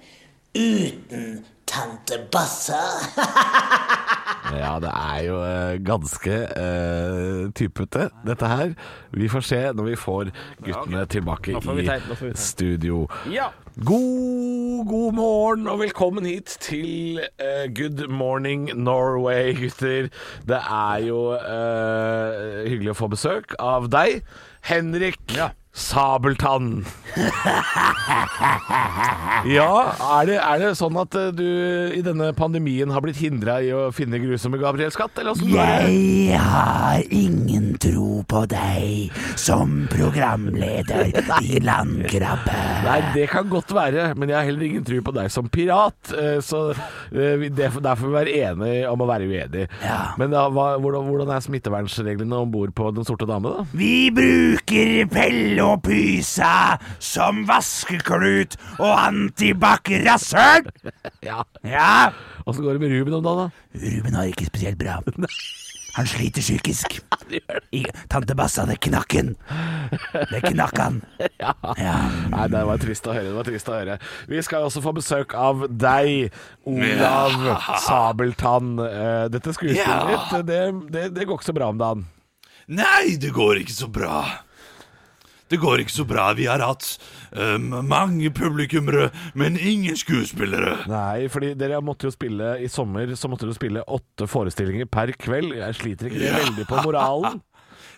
uten 0.54 1.44
tante 1.66 2.26
Bassa? 2.32 2.82
Ja, 4.50 4.78
det 4.82 4.90
er 4.90 5.22
jo 5.26 5.36
eh, 5.44 5.78
ganske 5.86 6.36
uh, 6.56 7.50
typete, 7.54 8.08
dette 8.26 8.48
her. 8.50 8.72
Vi 9.14 9.28
får 9.30 9.44
se 9.46 9.60
når 9.76 9.84
vi 9.90 9.96
får 9.96 10.30
guttene 10.64 11.04
tilbake 11.06 11.54
i 11.54 12.32
studio. 12.34 13.04
Ja. 13.30 13.50
God, 13.84 14.88
god 14.88 15.12
morgen 15.16 15.66
og 15.66 15.78
velkommen 15.80 16.26
hit 16.28 16.52
til 16.60 17.16
eh, 17.40 17.64
Good 17.72 18.10
Morning 18.12 18.68
Norway, 18.76 19.54
gutter. 19.56 20.10
Det 20.44 20.58
er 20.60 20.98
jo 21.06 21.32
eh, 21.32 22.68
hyggelig 22.68 22.92
å 22.92 22.98
få 22.98 23.08
besøk 23.08 23.54
av 23.56 23.88
deg, 23.88 24.20
Henrik 24.68 25.32
Sabeltann. 25.72 26.84
ja, 29.56 29.72
er 30.18 30.28
det, 30.28 30.36
er 30.36 30.60
det 30.60 30.76
sånn 30.76 31.00
at 31.00 31.16
eh, 31.16 31.32
du 31.32 31.48
i 31.96 32.04
denne 32.04 32.34
pandemien 32.36 32.92
har 32.92 33.00
blitt 33.06 33.24
hindra 33.24 33.62
i 33.64 33.72
å 33.72 33.88
finne 33.96 34.20
grusomme 34.20 34.60
Gabriel 34.60 34.92
Skatt, 34.92 35.16
eller 35.16 35.32
åssen? 35.32 35.56
Jeg 35.56 36.36
har 36.36 37.00
ingen 37.08 37.69
tro 37.80 38.20
på 38.28 38.42
deg 38.50 39.14
som 39.40 39.86
programleder 39.92 41.10
i 41.48 41.60
Landkrabbe. 41.64 42.56
Nei, 42.84 42.98
det 43.14 43.26
kan 43.32 43.48
godt 43.52 43.72
være, 43.76 44.10
men 44.20 44.28
jeg 44.32 44.38
har 44.38 44.48
heller 44.48 44.66
ingen 44.68 44.84
tro 44.86 45.00
på 45.06 45.14
deg 45.16 45.30
som 45.32 45.48
pirat. 45.52 46.12
eh, 46.16 46.38
Så 46.44 46.62
eh, 46.74 47.46
der 47.50 47.70
får 47.74 48.04
vi 48.04 48.12
være 48.14 48.34
enige 48.50 48.90
om 48.90 49.00
å 49.04 49.08
være 49.10 49.28
uenige. 49.30 49.68
Men 50.20 50.32
da, 50.34 50.46
hva, 50.52 50.66
hvordan, 50.82 51.08
hvordan 51.10 51.32
er 51.34 51.44
smittevernreglene 51.44 52.40
om 52.44 52.52
bord 52.52 52.74
på 52.76 52.90
Den 52.96 53.06
sorte 53.08 53.28
dame, 53.28 53.52
da? 53.56 53.64
Vi 53.76 54.10
bruker 54.14 55.06
pelle 55.12 55.64
og 55.64 55.82
pysa 55.86 56.76
som 57.02 57.44
vaskeklut 57.48 58.56
og 58.78 58.92
antibac-rasshøl. 59.08 60.68
Ja. 61.24 61.42
Ja. 61.66 62.10
Åssen 62.48 62.64
går 62.64 62.78
det 62.78 62.80
med 62.86 62.92
Ruben 62.94 63.14
om 63.18 63.24
dagen, 63.24 63.50
da? 63.50 63.80
Ruben 63.82 64.14
har 64.16 64.30
ikke 64.30 64.46
spesielt 64.48 64.78
bra. 64.80 64.98
Han 66.00 66.06
sliter 66.08 66.40
psykisk. 66.40 66.94
I, 67.76 67.82
tante 68.08 68.32
Bassa, 68.34 68.64
det 68.64 68.78
knakk 68.80 69.14
han. 69.18 69.34
Det 70.30 70.40
knakk 70.46 70.78
han. 70.80 71.02
Ja. 71.40 71.52
Nei, 72.32 72.46
det 72.52 72.60
var 72.68 72.80
trist 72.80 73.04
å 73.08 73.12
høre. 73.12 73.28
Det 73.30 73.36
var 73.36 73.46
trist 73.48 73.68
å 73.68 73.74
høre. 73.76 73.98
Vi 74.28 74.40
skal 74.44 74.64
også 74.64 74.80
få 74.84 74.94
besøk 74.96 75.32
av 75.36 75.66
deg, 75.68 76.32
Olav 76.68 77.36
Sabeltann. 77.84 78.74
Eh, 78.84 79.26
Dette 79.32 79.52
skuespillet 79.56 80.10
ditt, 80.12 80.34
det, 80.48 80.60
det, 80.92 81.04
det 81.16 81.26
går 81.28 81.40
ikke 81.40 81.50
så 81.50 81.56
bra 81.56 81.68
om 81.72 81.80
dagen. 81.80 82.06
Nei, 82.72 83.16
det 83.20 83.32
går 83.36 83.60
ikke 83.60 83.76
så 83.76 83.88
bra. 83.92 84.22
Det 85.50 85.58
går 85.60 85.82
ikke 85.82 85.94
så 85.96 86.04
bra. 86.08 86.28
Vi 86.38 86.46
har 86.46 86.62
hatt 86.62 86.86
um, 87.34 87.68
mange 87.90 88.30
publikummere, 88.34 89.10
men 89.34 89.58
ingen 89.58 89.98
skuespillere. 89.98 90.76
Nei, 90.90 91.26
fordi 91.32 91.52
dere 91.58 91.82
måtte 91.84 92.06
jo 92.08 92.14
spille 92.14 92.54
i 92.62 92.68
sommer 92.70 93.10
Så 93.18 93.28
måtte 93.30 93.48
dere 93.48 93.58
spille 93.58 93.82
åtte 93.90 94.28
forestillinger 94.30 94.86
per 94.90 95.12
kveld. 95.18 95.54
Jeg 95.58 95.78
sliter 95.80 96.10
ikke 96.10 96.24
Ja. 96.24 96.38
veldig 96.44 96.66
på 96.70 96.82
moralen? 96.86 97.40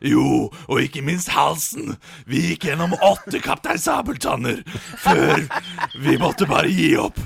Jo, 0.02 0.48
og 0.66 0.80
ikke 0.82 0.98
minst 1.06 1.28
halsen. 1.30 1.92
Vi 2.26 2.40
gikk 2.48 2.64
gjennom 2.66 2.90
åtte 3.06 3.38
Kaptein 3.38 3.78
Sabeltanner 3.78 4.64
før 4.98 5.44
vi 6.02 6.16
måtte 6.18 6.48
bare 6.50 6.66
gi 6.74 6.88
opp. 6.98 7.20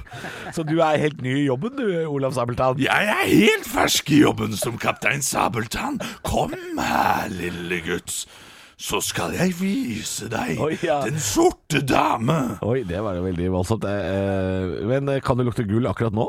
Så 0.52 0.60
du 0.68 0.74
er 0.84 1.00
helt 1.00 1.22
ny 1.24 1.32
i 1.40 1.46
jobben 1.46 1.72
du, 1.78 1.86
Olav 2.04 2.36
Sabeltann? 2.36 2.76
Jeg 2.82 3.08
er 3.14 3.30
helt 3.32 3.64
fersk 3.70 4.12
i 4.12 4.20
jobben 4.20 4.52
som 4.60 4.76
Kaptein 4.82 5.24
Sabeltann. 5.24 5.96
Kom 6.26 6.52
her, 6.76 7.32
lille 7.32 7.80
gutt. 7.86 8.26
Så 8.76 9.00
skal 9.00 9.32
jeg 9.38 9.54
vise 9.56 10.26
deg 10.28 10.58
Oi, 10.60 10.74
ja. 10.84 10.98
den 11.06 11.16
sorte 11.22 11.80
dame. 11.80 12.58
Oi, 12.66 12.82
det 12.84 13.00
var 13.00 13.16
jo 13.16 13.22
veldig 13.24 13.46
voldsomt. 13.54 13.86
Eh, 13.88 14.08
eh, 14.12 14.74
Men 14.90 15.08
eh, 15.08 15.22
kan 15.24 15.38
du 15.40 15.46
lukte 15.46 15.64
gull 15.64 15.88
akkurat 15.88 16.12
nå? 16.16 16.26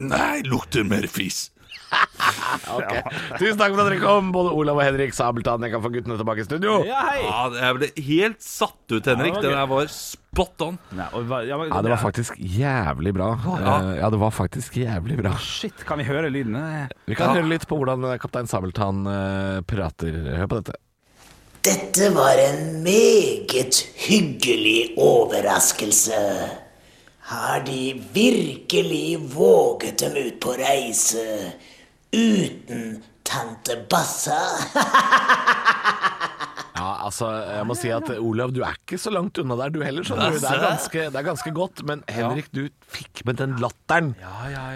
Nei, 0.00 0.40
lukter 0.48 0.86
mer 0.88 1.04
fis. 1.12 1.50
Ok. 2.70 2.92
Tusen 3.40 3.58
takk 3.58 3.72
for 3.74 3.82
at 3.82 3.88
dere 3.90 3.98
kom, 4.02 4.28
både 4.34 4.50
Olav 4.54 4.78
og 4.78 4.84
Henrik 4.84 5.14
Sabeltann. 5.16 5.62
Jeg 5.66 5.72
kan 5.74 5.82
få 5.84 5.90
guttene 5.94 6.16
tilbake 6.18 6.42
i 6.42 6.46
studio. 6.46 6.76
Ja, 6.86 7.00
hei! 7.08 7.22
Ja, 7.24 7.40
jeg 7.56 7.76
ble 7.78 7.88
helt 8.10 8.42
satt 8.44 8.94
ut, 8.94 9.06
Henrik. 9.10 9.34
Ja, 9.38 9.42
det 9.42 9.52
var 9.54 9.64
det 9.70 9.76
var 9.78 9.90
spot 9.94 10.64
on. 10.66 10.78
Ja, 10.98 11.08
og 11.16 11.32
ja, 11.48 11.58
men- 11.58 11.70
Ja, 11.72 11.80
det 11.86 11.90
var 11.94 12.02
faktisk 12.02 12.36
jævlig 12.38 13.14
bra. 13.16 13.30
Ja. 13.44 13.74
Eh, 13.80 13.96
Ja, 14.00 14.10
det 14.10 14.20
var 14.22 14.30
faktisk 14.34 14.76
jævlig 14.80 15.16
bra. 15.22 15.34
Shit, 15.38 15.84
kan 15.86 15.98
vi 15.98 16.04
høre 16.04 16.30
lydene? 16.30 16.88
Vi 17.06 17.14
kan 17.18 17.34
høre 17.34 17.48
litt 17.50 17.66
på 17.70 17.76
hvordan 17.80 18.04
eh, 18.12 18.18
kaptein 18.22 18.46
Sabeltann 18.50 19.02
eh, 19.06 19.60
prater. 19.66 20.20
Hør 20.38 20.46
på 20.46 20.60
dette. 20.62 20.78
Dette 21.62 22.10
var 22.14 22.38
en 22.40 22.82
meget 22.82 23.82
hyggelig 24.06 24.94
overraskelse. 24.96 26.20
Har 27.30 27.60
de 27.66 28.00
virkelig 28.14 29.18
våget 29.34 29.98
dem 30.02 30.16
ut 30.16 30.40
på 30.42 30.54
reise 30.58 31.52
uten 32.12 33.02
tante 33.24 33.76
Bassa? 33.88 34.58
Ja, 36.80 36.90
altså, 37.04 37.28
jeg 37.44 37.66
må 37.68 37.74
si 37.76 37.90
at 37.92 38.08
Olav, 38.16 38.52
du 38.56 38.62
er 38.64 38.76
ikke 38.78 38.96
så 39.00 39.12
langt 39.12 39.36
unna 39.42 39.56
der 39.60 39.72
du 39.74 39.80
heller, 39.84 40.04
skjønner 40.06 40.32
du. 40.32 40.38
Det 40.40 40.48
er 40.48 40.62
ganske, 40.64 41.02
det 41.12 41.18
er 41.20 41.26
ganske 41.26 41.52
godt. 41.56 41.82
Men 41.88 42.00
Henrik, 42.08 42.48
du 42.56 42.62
fikk 42.90 43.20
med 43.28 43.36
den 43.40 43.56
latteren. 43.60 44.14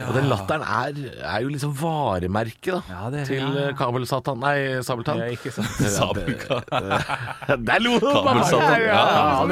Og 0.05 0.13
den 0.19 0.29
latteren 0.29 0.65
er, 0.67 0.99
er 1.25 1.45
jo 1.47 1.53
liksom 1.55 1.73
varemerket 1.81 2.85
da, 2.91 3.09
det- 3.15 3.25
til 3.31 3.41
ja. 3.41 3.69
eh, 3.71 3.75
kabelsatan 3.79 4.39
Nei, 4.45 4.57
sabeltann. 4.85 5.23
Ja, 5.25 5.31
ikke 5.33 5.53
sant. 5.55 5.81
Sabelka. 5.97 6.61
Der 7.65 7.81
lo 7.83 7.97
du! 8.03 8.11
Ja, 8.11 8.77
ja, 8.85 9.01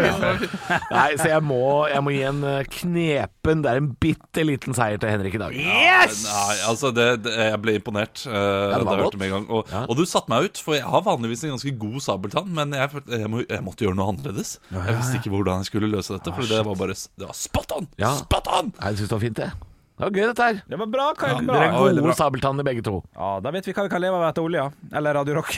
Ja. 0.03 0.79
Nei, 0.91 1.09
så 1.21 1.29
jeg 1.31 1.43
må, 1.47 1.61
jeg 1.91 2.03
må 2.05 2.13
gi 2.15 2.23
en 2.29 2.43
eh, 2.49 2.63
knepen 2.73 3.63
Det 3.65 3.71
er 3.73 3.81
en 3.81 3.91
bitte 4.03 4.45
liten 4.47 4.77
seier 4.77 5.01
til 5.01 5.13
Henrik 5.13 5.37
i 5.39 5.41
dag. 5.43 5.55
Nei, 5.57 6.57
altså 6.69 6.91
det, 6.95 7.07
det, 7.25 7.33
Jeg 7.49 7.61
ble 7.63 7.77
imponert. 7.79 8.25
Uh, 8.27 8.33
det 8.35 8.43
var 8.43 8.69
da 8.73 8.77
jeg 8.77 8.85
godt. 8.85 9.03
hørte 9.07 9.21
med 9.21 9.29
en 9.31 9.35
gang 9.37 9.47
og, 9.57 9.73
og 9.87 9.95
du 9.99 10.05
satte 10.09 10.33
meg 10.33 10.49
ut, 10.51 10.61
for 10.63 10.77
jeg 10.77 10.85
har 10.89 11.05
vanligvis 11.07 11.45
en 11.47 11.55
ganske 11.55 11.73
god 11.81 11.99
sabeltann. 12.05 12.42
Men 12.47 12.73
jeg, 12.77 12.91
følte- 12.93 13.19
jeg, 13.21 13.31
må, 13.31 13.43
jeg 13.49 13.63
måtte 13.67 13.85
gjøre 13.87 13.97
noe 13.99 14.13
annerledes. 14.13 14.57
Jeg 14.73 14.97
visste 14.99 15.19
ikke 15.21 15.31
hvordan 15.35 15.63
jeg 15.63 15.71
skulle 15.71 15.91
løse 15.93 16.17
dette. 16.17 16.33
For 16.35 16.43
det 16.49 16.63
var 16.67 16.75
bare 16.81 16.95
Det 16.97 17.27
var 17.29 17.37
spot 17.37 17.73
on! 17.79 17.89
Ja. 17.99 18.15
Spot 18.23 18.49
on! 18.59 18.73
Nei, 18.81 18.89
Jeg 18.93 18.99
syns 19.03 19.09
det 19.13 19.17
var 19.19 19.23
fint, 19.27 19.37
det. 19.43 19.51
Det 19.93 20.07
var 20.09 20.11
gøy, 20.17 20.27
dette 20.33 20.43
her. 20.49 20.57
Det 20.67 20.79
var 20.81 20.87
bra. 20.91 21.05
Kai. 21.15 21.29
er 21.31 21.43
bra? 21.47 21.55
Dere 21.55 21.67
er 21.69 21.73
Ja, 21.77 21.83
veldig 21.85 22.01
gode 22.03 22.09
bra. 22.09 22.15
sabeltanner 22.19 22.65
begge 22.67 22.83
to. 22.83 22.95
Ja, 23.15 23.29
Da 23.45 23.51
vet 23.55 23.67
vi 23.69 23.73
hva 23.77 23.83
vi 23.87 23.93
kan 23.93 24.01
leve 24.03 24.17
av 24.19 24.25
etter 24.33 24.43
olja. 24.43 24.65
Eller 24.93 25.15
Radio 25.15 25.35
Rock. 25.37 25.53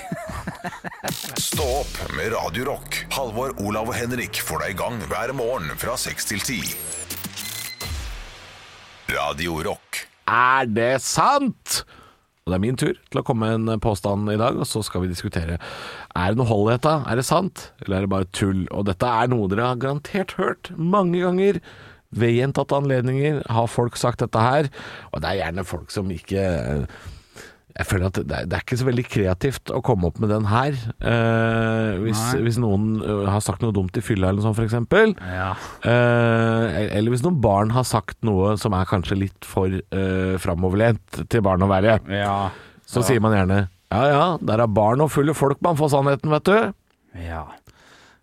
Stå 1.49 1.65
opp 1.81 1.95
med 2.19 2.33
Radio 2.35 2.65
Rock. 2.69 2.99
Halvor, 3.15 3.55
Olav 3.65 3.89
og 3.89 3.95
Henrik 3.97 4.43
får 4.45 4.65
deg 4.67 4.75
i 4.75 4.79
gang 4.83 4.99
hver 5.09 5.33
morgen 5.39 5.71
fra 5.81 5.95
6 5.97 6.29
til 6.33 6.43
10. 6.45 6.75
Radio 9.15 9.59
Rock. 9.65 10.05
Er 10.29 10.67
det 10.67 11.01
sant? 11.05 11.85
Og 12.45 12.53
det 12.53 12.59
er 12.59 12.61
min 12.61 12.77
tur 12.77 12.93
til 12.93 13.19
å 13.23 13.25
komme 13.25 13.55
med 13.57 13.71
en 13.73 13.81
påstand 13.81 14.29
i 14.29 14.37
dag, 14.37 14.59
og 14.61 14.69
så 14.69 14.83
skal 14.85 15.01
vi 15.01 15.09
diskutere. 15.09 15.57
Er 16.13 16.35
det 16.35 16.37
noe 16.37 16.51
hold 16.51 16.67
i 16.69 16.75
dette? 16.75 16.93
Er 17.09 17.17
det 17.17 17.25
sant? 17.25 17.71
Eller 17.81 17.97
er 17.97 18.05
det 18.05 18.13
bare 18.13 18.29
tull? 18.37 18.67
Og 18.69 18.85
dette 18.85 19.09
er 19.09 19.31
noe 19.33 19.49
dere 19.49 19.71
har 19.71 19.81
garantert 19.81 20.35
hørt 20.37 20.69
mange 20.77 21.23
ganger. 21.23 21.63
Ved 22.15 22.37
gjentatte 22.37 22.77
anledninger 22.77 23.41
har 23.49 23.71
folk 23.73 23.97
sagt 23.97 24.21
dette 24.21 24.45
her, 24.45 24.69
og 25.11 25.25
det 25.25 25.31
er 25.31 25.41
gjerne 25.41 25.65
folk 25.67 25.89
som 25.95 26.13
ikke 26.13 26.45
jeg 27.75 27.87
føler 27.91 28.07
at 28.07 28.19
det 28.21 28.37
er, 28.37 28.45
det 28.47 28.55
er 28.55 28.63
ikke 28.63 28.77
så 28.79 28.87
veldig 28.87 29.05
kreativt 29.11 29.71
å 29.75 29.81
komme 29.83 30.07
opp 30.07 30.21
med 30.23 30.31
den 30.31 30.45
her. 30.47 30.77
Eh, 31.03 31.97
hvis, 32.05 32.21
hvis 32.45 32.59
noen 32.63 33.01
eh, 33.03 33.25
har 33.33 33.43
sagt 33.43 33.65
noe 33.65 33.75
dumt 33.75 33.99
i 33.99 34.03
fylla 34.05 34.29
eller 34.31 34.39
noe 34.45 34.47
sånt, 34.55 34.61
f.eks. 34.63 35.17
Ja. 35.27 35.49
Eh, 35.83 36.79
eller 36.99 37.11
hvis 37.15 37.25
noen 37.27 37.41
barn 37.43 37.73
har 37.75 37.87
sagt 37.89 38.21
noe 38.27 38.55
som 38.63 38.77
er 38.79 38.87
kanskje 38.91 39.19
litt 39.25 39.49
for 39.49 39.75
eh, 39.75 40.37
framoverlent 40.43 41.25
til 41.33 41.43
barn 41.45 41.67
å 41.67 41.71
være, 41.73 41.99
Ja. 42.15 42.37
så 42.87 43.03
sier 43.03 43.23
man 43.25 43.35
gjerne 43.37 43.65
ja 43.95 44.07
ja, 44.11 44.23
der 44.43 44.59
er 44.65 44.71
barn 44.75 45.03
og 45.05 45.11
fulle 45.15 45.35
folk 45.39 45.61
man 45.63 45.77
får 45.79 45.93
sannheten, 45.93 46.33
vet 46.33 46.49
du. 46.49 46.73
Ja. 47.23 47.45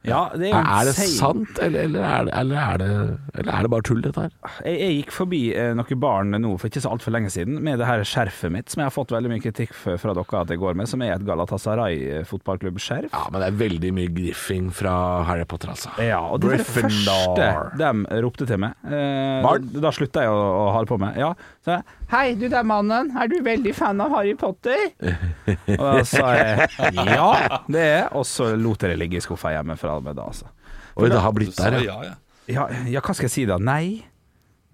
Ja, 0.08 0.22
det 0.34 0.50
er 0.50 0.66
Er, 0.66 0.88
det 0.88 0.96
sant, 0.98 1.60
eller, 1.62 1.86
eller, 1.86 2.02
er 2.02 2.26
det, 2.26 2.34
eller, 2.40 2.58
er 2.58 2.78
det, 2.82 2.90
eller 3.38 3.52
er 3.54 3.66
det 3.66 3.72
bare 3.74 3.86
tull, 3.86 4.02
dette 4.02 4.24
her? 4.24 4.32
Jeg, 4.66 4.80
jeg 4.82 4.96
gikk 4.98 5.14
forbi 5.14 5.42
eh, 5.54 5.74
noen 5.78 6.02
barn 6.02 6.34
nå 6.42 6.56
for 6.58 6.72
ikke 6.72 6.82
så 6.82 6.94
altfor 6.96 7.14
lenge 7.14 7.30
siden 7.34 7.60
med 7.62 7.78
det 7.82 7.90
her 7.90 8.02
skjerfet 8.08 8.54
mitt, 8.54 8.72
som 8.72 8.82
jeg 8.82 8.90
har 8.90 8.96
fått 8.96 9.14
veldig 9.14 9.32
mye 9.32 9.44
kritikk 9.44 9.76
for, 9.78 10.00
fra 10.02 10.16
dere 10.18 10.42
at 10.42 10.54
jeg 10.54 10.62
går 10.62 10.80
med, 10.80 10.90
som 10.90 11.06
er 11.06 11.14
et 11.16 11.26
Galatasaray 11.28 12.24
fotballklubb-skjerf. 12.30 13.14
Ja, 13.14 13.24
men 13.30 13.44
det 13.44 13.52
er 13.52 13.60
veldig 13.62 13.94
mye 14.00 14.14
griffing 14.16 14.72
fra 14.74 14.96
Harry 15.30 15.46
Potter, 15.46 15.76
altså. 15.76 15.94
Ja, 16.02 16.24
og 16.26 16.42
det 16.42 16.56
var 16.56 16.64
det 16.64 16.70
første 16.72 17.18
de 17.82 18.22
ropte 18.26 18.50
til 18.50 18.62
meg. 18.66 18.78
Eh, 18.88 19.38
Barn? 19.46 19.70
Da, 19.70 19.86
da 19.86 19.94
slutta 19.96 20.26
jeg 20.26 20.34
å, 20.34 20.42
å 20.64 20.70
ha 20.74 20.82
det 20.82 20.90
på 20.90 21.02
meg. 21.02 21.20
Ja, 21.22 21.34
så 21.62 21.78
jeg, 21.78 21.98
Hei, 22.12 22.34
du 22.36 22.50
der 22.52 22.66
mannen, 22.68 23.14
er 23.16 23.30
du 23.32 23.38
veldig 23.46 23.72
fan 23.72 24.02
av 24.04 24.12
Harry 24.12 24.34
Potter? 24.36 24.90
og 25.78 25.86
da 25.86 26.02
sa 26.04 26.34
jeg 26.36 26.66
ja, 27.08 27.60
det 27.72 27.84
er 27.86 28.10
Og 28.20 28.26
så 28.28 28.50
lot 28.60 28.84
jeg 28.84 28.92
det 28.92 28.98
ligge 29.00 29.22
i 29.22 29.24
skuffa 29.24 29.54
hjemme 29.54 29.78
fra 29.80 29.91
og 29.98 30.04
med 30.08 30.16
da, 30.20 30.28
altså. 30.32 30.48
Oi, 30.96 31.10
det 31.10 31.20
har 31.24 31.32
blitt 31.36 31.56
der, 31.58 31.80
ja. 31.82 31.98
ja, 32.02 32.12
ja. 32.12 32.16
Ja, 32.52 32.64
ja, 32.90 33.00
hva 33.06 33.14
skal 33.16 33.30
jeg 33.30 33.36
si 33.36 33.46
da? 33.48 33.58
Nei? 33.62 34.02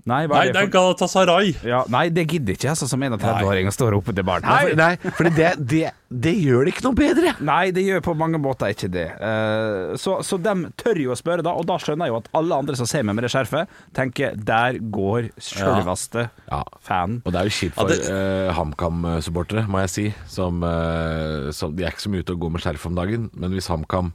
Nei, 0.08 0.22
hva 0.24 0.38
Nei, 0.40 0.44
er 0.48 0.54
det 0.56 0.62
er 0.62 0.70
Galatasaray. 0.72 1.50
ja, 1.68 1.82
nei, 1.92 2.06
det 2.16 2.24
gidder 2.32 2.56
ikke 2.56 2.64
jeg, 2.70 2.72
altså, 2.78 2.88
som 2.88 3.02
31-åring 3.04 3.68
og 3.68 3.74
står 3.76 3.90
og 3.90 3.98
roper 3.98 4.16
til 4.16 4.24
barn. 4.24 4.46
Nei, 4.48 4.72
nei 4.80 5.12
for 5.18 5.28
det, 5.36 5.50
det, 5.68 5.90
det 6.08 6.32
gjør 6.40 6.64
det 6.64 6.72
ikke 6.72 6.86
noe 6.86 6.96
bedre. 6.96 7.34
Nei, 7.44 7.74
det 7.76 7.84
gjør 7.84 8.06
på 8.06 8.14
mange 8.16 8.40
måter 8.40 8.72
ikke 8.72 8.88
det. 8.94 9.04
Uh, 9.20 9.98
så, 10.00 10.22
så 10.24 10.40
de 10.40 10.54
tør 10.80 11.02
jo 11.04 11.12
å 11.12 11.18
spørre, 11.20 11.44
da, 11.44 11.52
og 11.60 11.68
da 11.68 11.76
skjønner 11.84 12.08
jeg 12.08 12.16
jo 12.16 12.20
at 12.22 12.30
alle 12.40 12.62
andre 12.64 12.78
som 12.80 12.88
ser 12.88 13.04
meg 13.04 13.18
med 13.20 13.28
det 13.28 13.34
skjerfet, 13.36 13.76
tenker 14.00 14.40
der 14.48 14.80
går 14.80 15.28
sjølveste 15.44 16.30
Ja. 16.48 16.62
fan. 16.88 17.20
Og 17.28 17.36
det 17.36 17.42
er 17.42 17.52
jo 17.52 17.56
kjipt 17.60 17.76
Ja, 17.76 17.82
for 17.84 17.92
det- 17.92 18.08
uh, 18.08 18.54
HamKam-supportere, 18.62 19.68
må 19.68 19.84
jeg 19.84 19.92
si. 19.98 20.08
Som, 20.32 20.64
uh, 20.64 21.52
som, 21.52 21.76
de 21.76 21.84
er 21.84 21.92
ikke 21.92 22.08
så 22.08 22.14
mye 22.16 22.24
ute 22.24 22.32
og 22.38 22.46
går 22.48 22.56
med 22.56 22.64
skjerf 22.64 22.88
om 22.88 22.96
dagen, 22.96 23.28
men 23.36 23.52
hvis 23.60 23.68
HamKam 23.76 24.14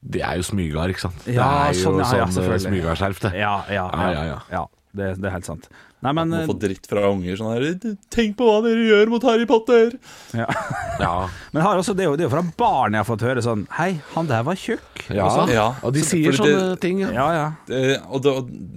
De 0.00 0.20
er 0.22 0.36
jo 0.38 0.46
smygar, 0.46 0.92
ikke 0.92 1.00
sant? 1.08 1.26
Ja, 1.26 1.42
det 1.42 1.74
er 1.74 1.74
jo 1.74 1.82
sånn, 1.82 1.98
ja, 1.98 2.08
ja, 2.22 2.26
sånn 2.26 2.36
selvfølgelig. 2.38 2.70
smygarskjerf, 2.70 3.20
det. 3.26 3.32
Ja, 3.40 3.54
ja, 3.68 3.86
Ja, 3.92 4.10
ja, 4.14 4.24
ja. 4.32 4.40
ja 4.52 4.66
det, 4.94 5.20
det 5.20 5.28
er 5.28 5.34
helt 5.34 5.46
sant. 5.48 5.66
Nei, 6.00 6.12
men 6.14 6.30
Må 6.30 6.38
eh, 6.38 6.46
få 6.46 6.54
dritt 6.62 6.86
fra 6.86 7.08
unger 7.10 7.34
sånn 7.36 7.50
her 7.56 7.96
Tenk 8.14 8.36
på 8.38 8.46
hva 8.46 8.60
dere 8.62 8.84
gjør 8.86 9.10
mot 9.10 9.24
Harry 9.26 9.46
Potter! 9.50 9.96
ja. 10.38 10.46
Ja, 11.02 11.28
Men 11.54 11.62
har 11.62 11.78
også, 11.78 11.94
det, 11.98 12.04
er 12.06 12.08
jo, 12.12 12.16
det 12.18 12.24
er 12.24 12.28
jo 12.28 12.32
fra 12.36 12.44
barn 12.58 12.94
jeg 12.94 13.02
har 13.02 13.06
fått 13.08 13.24
høre 13.26 13.42
sånn 13.42 13.64
Hei, 13.74 14.00
han 14.14 14.30
der 14.30 14.46
var 14.46 14.58
tjukk. 14.58 15.04
ja. 15.10 15.26
Og 15.26 15.34
sånn. 15.34 15.52
Ja, 15.54 15.66
og 15.82 15.94
de 15.94 16.02
så- 16.06 16.12
sier 16.14 16.38
sånne 16.38 16.62
det- 16.72 16.80
ting. 16.86 17.02
Ja. 17.02 17.10
ja, 17.18 17.26
ja. 17.34 17.46
Eh, 17.74 17.98
og 18.06 18.26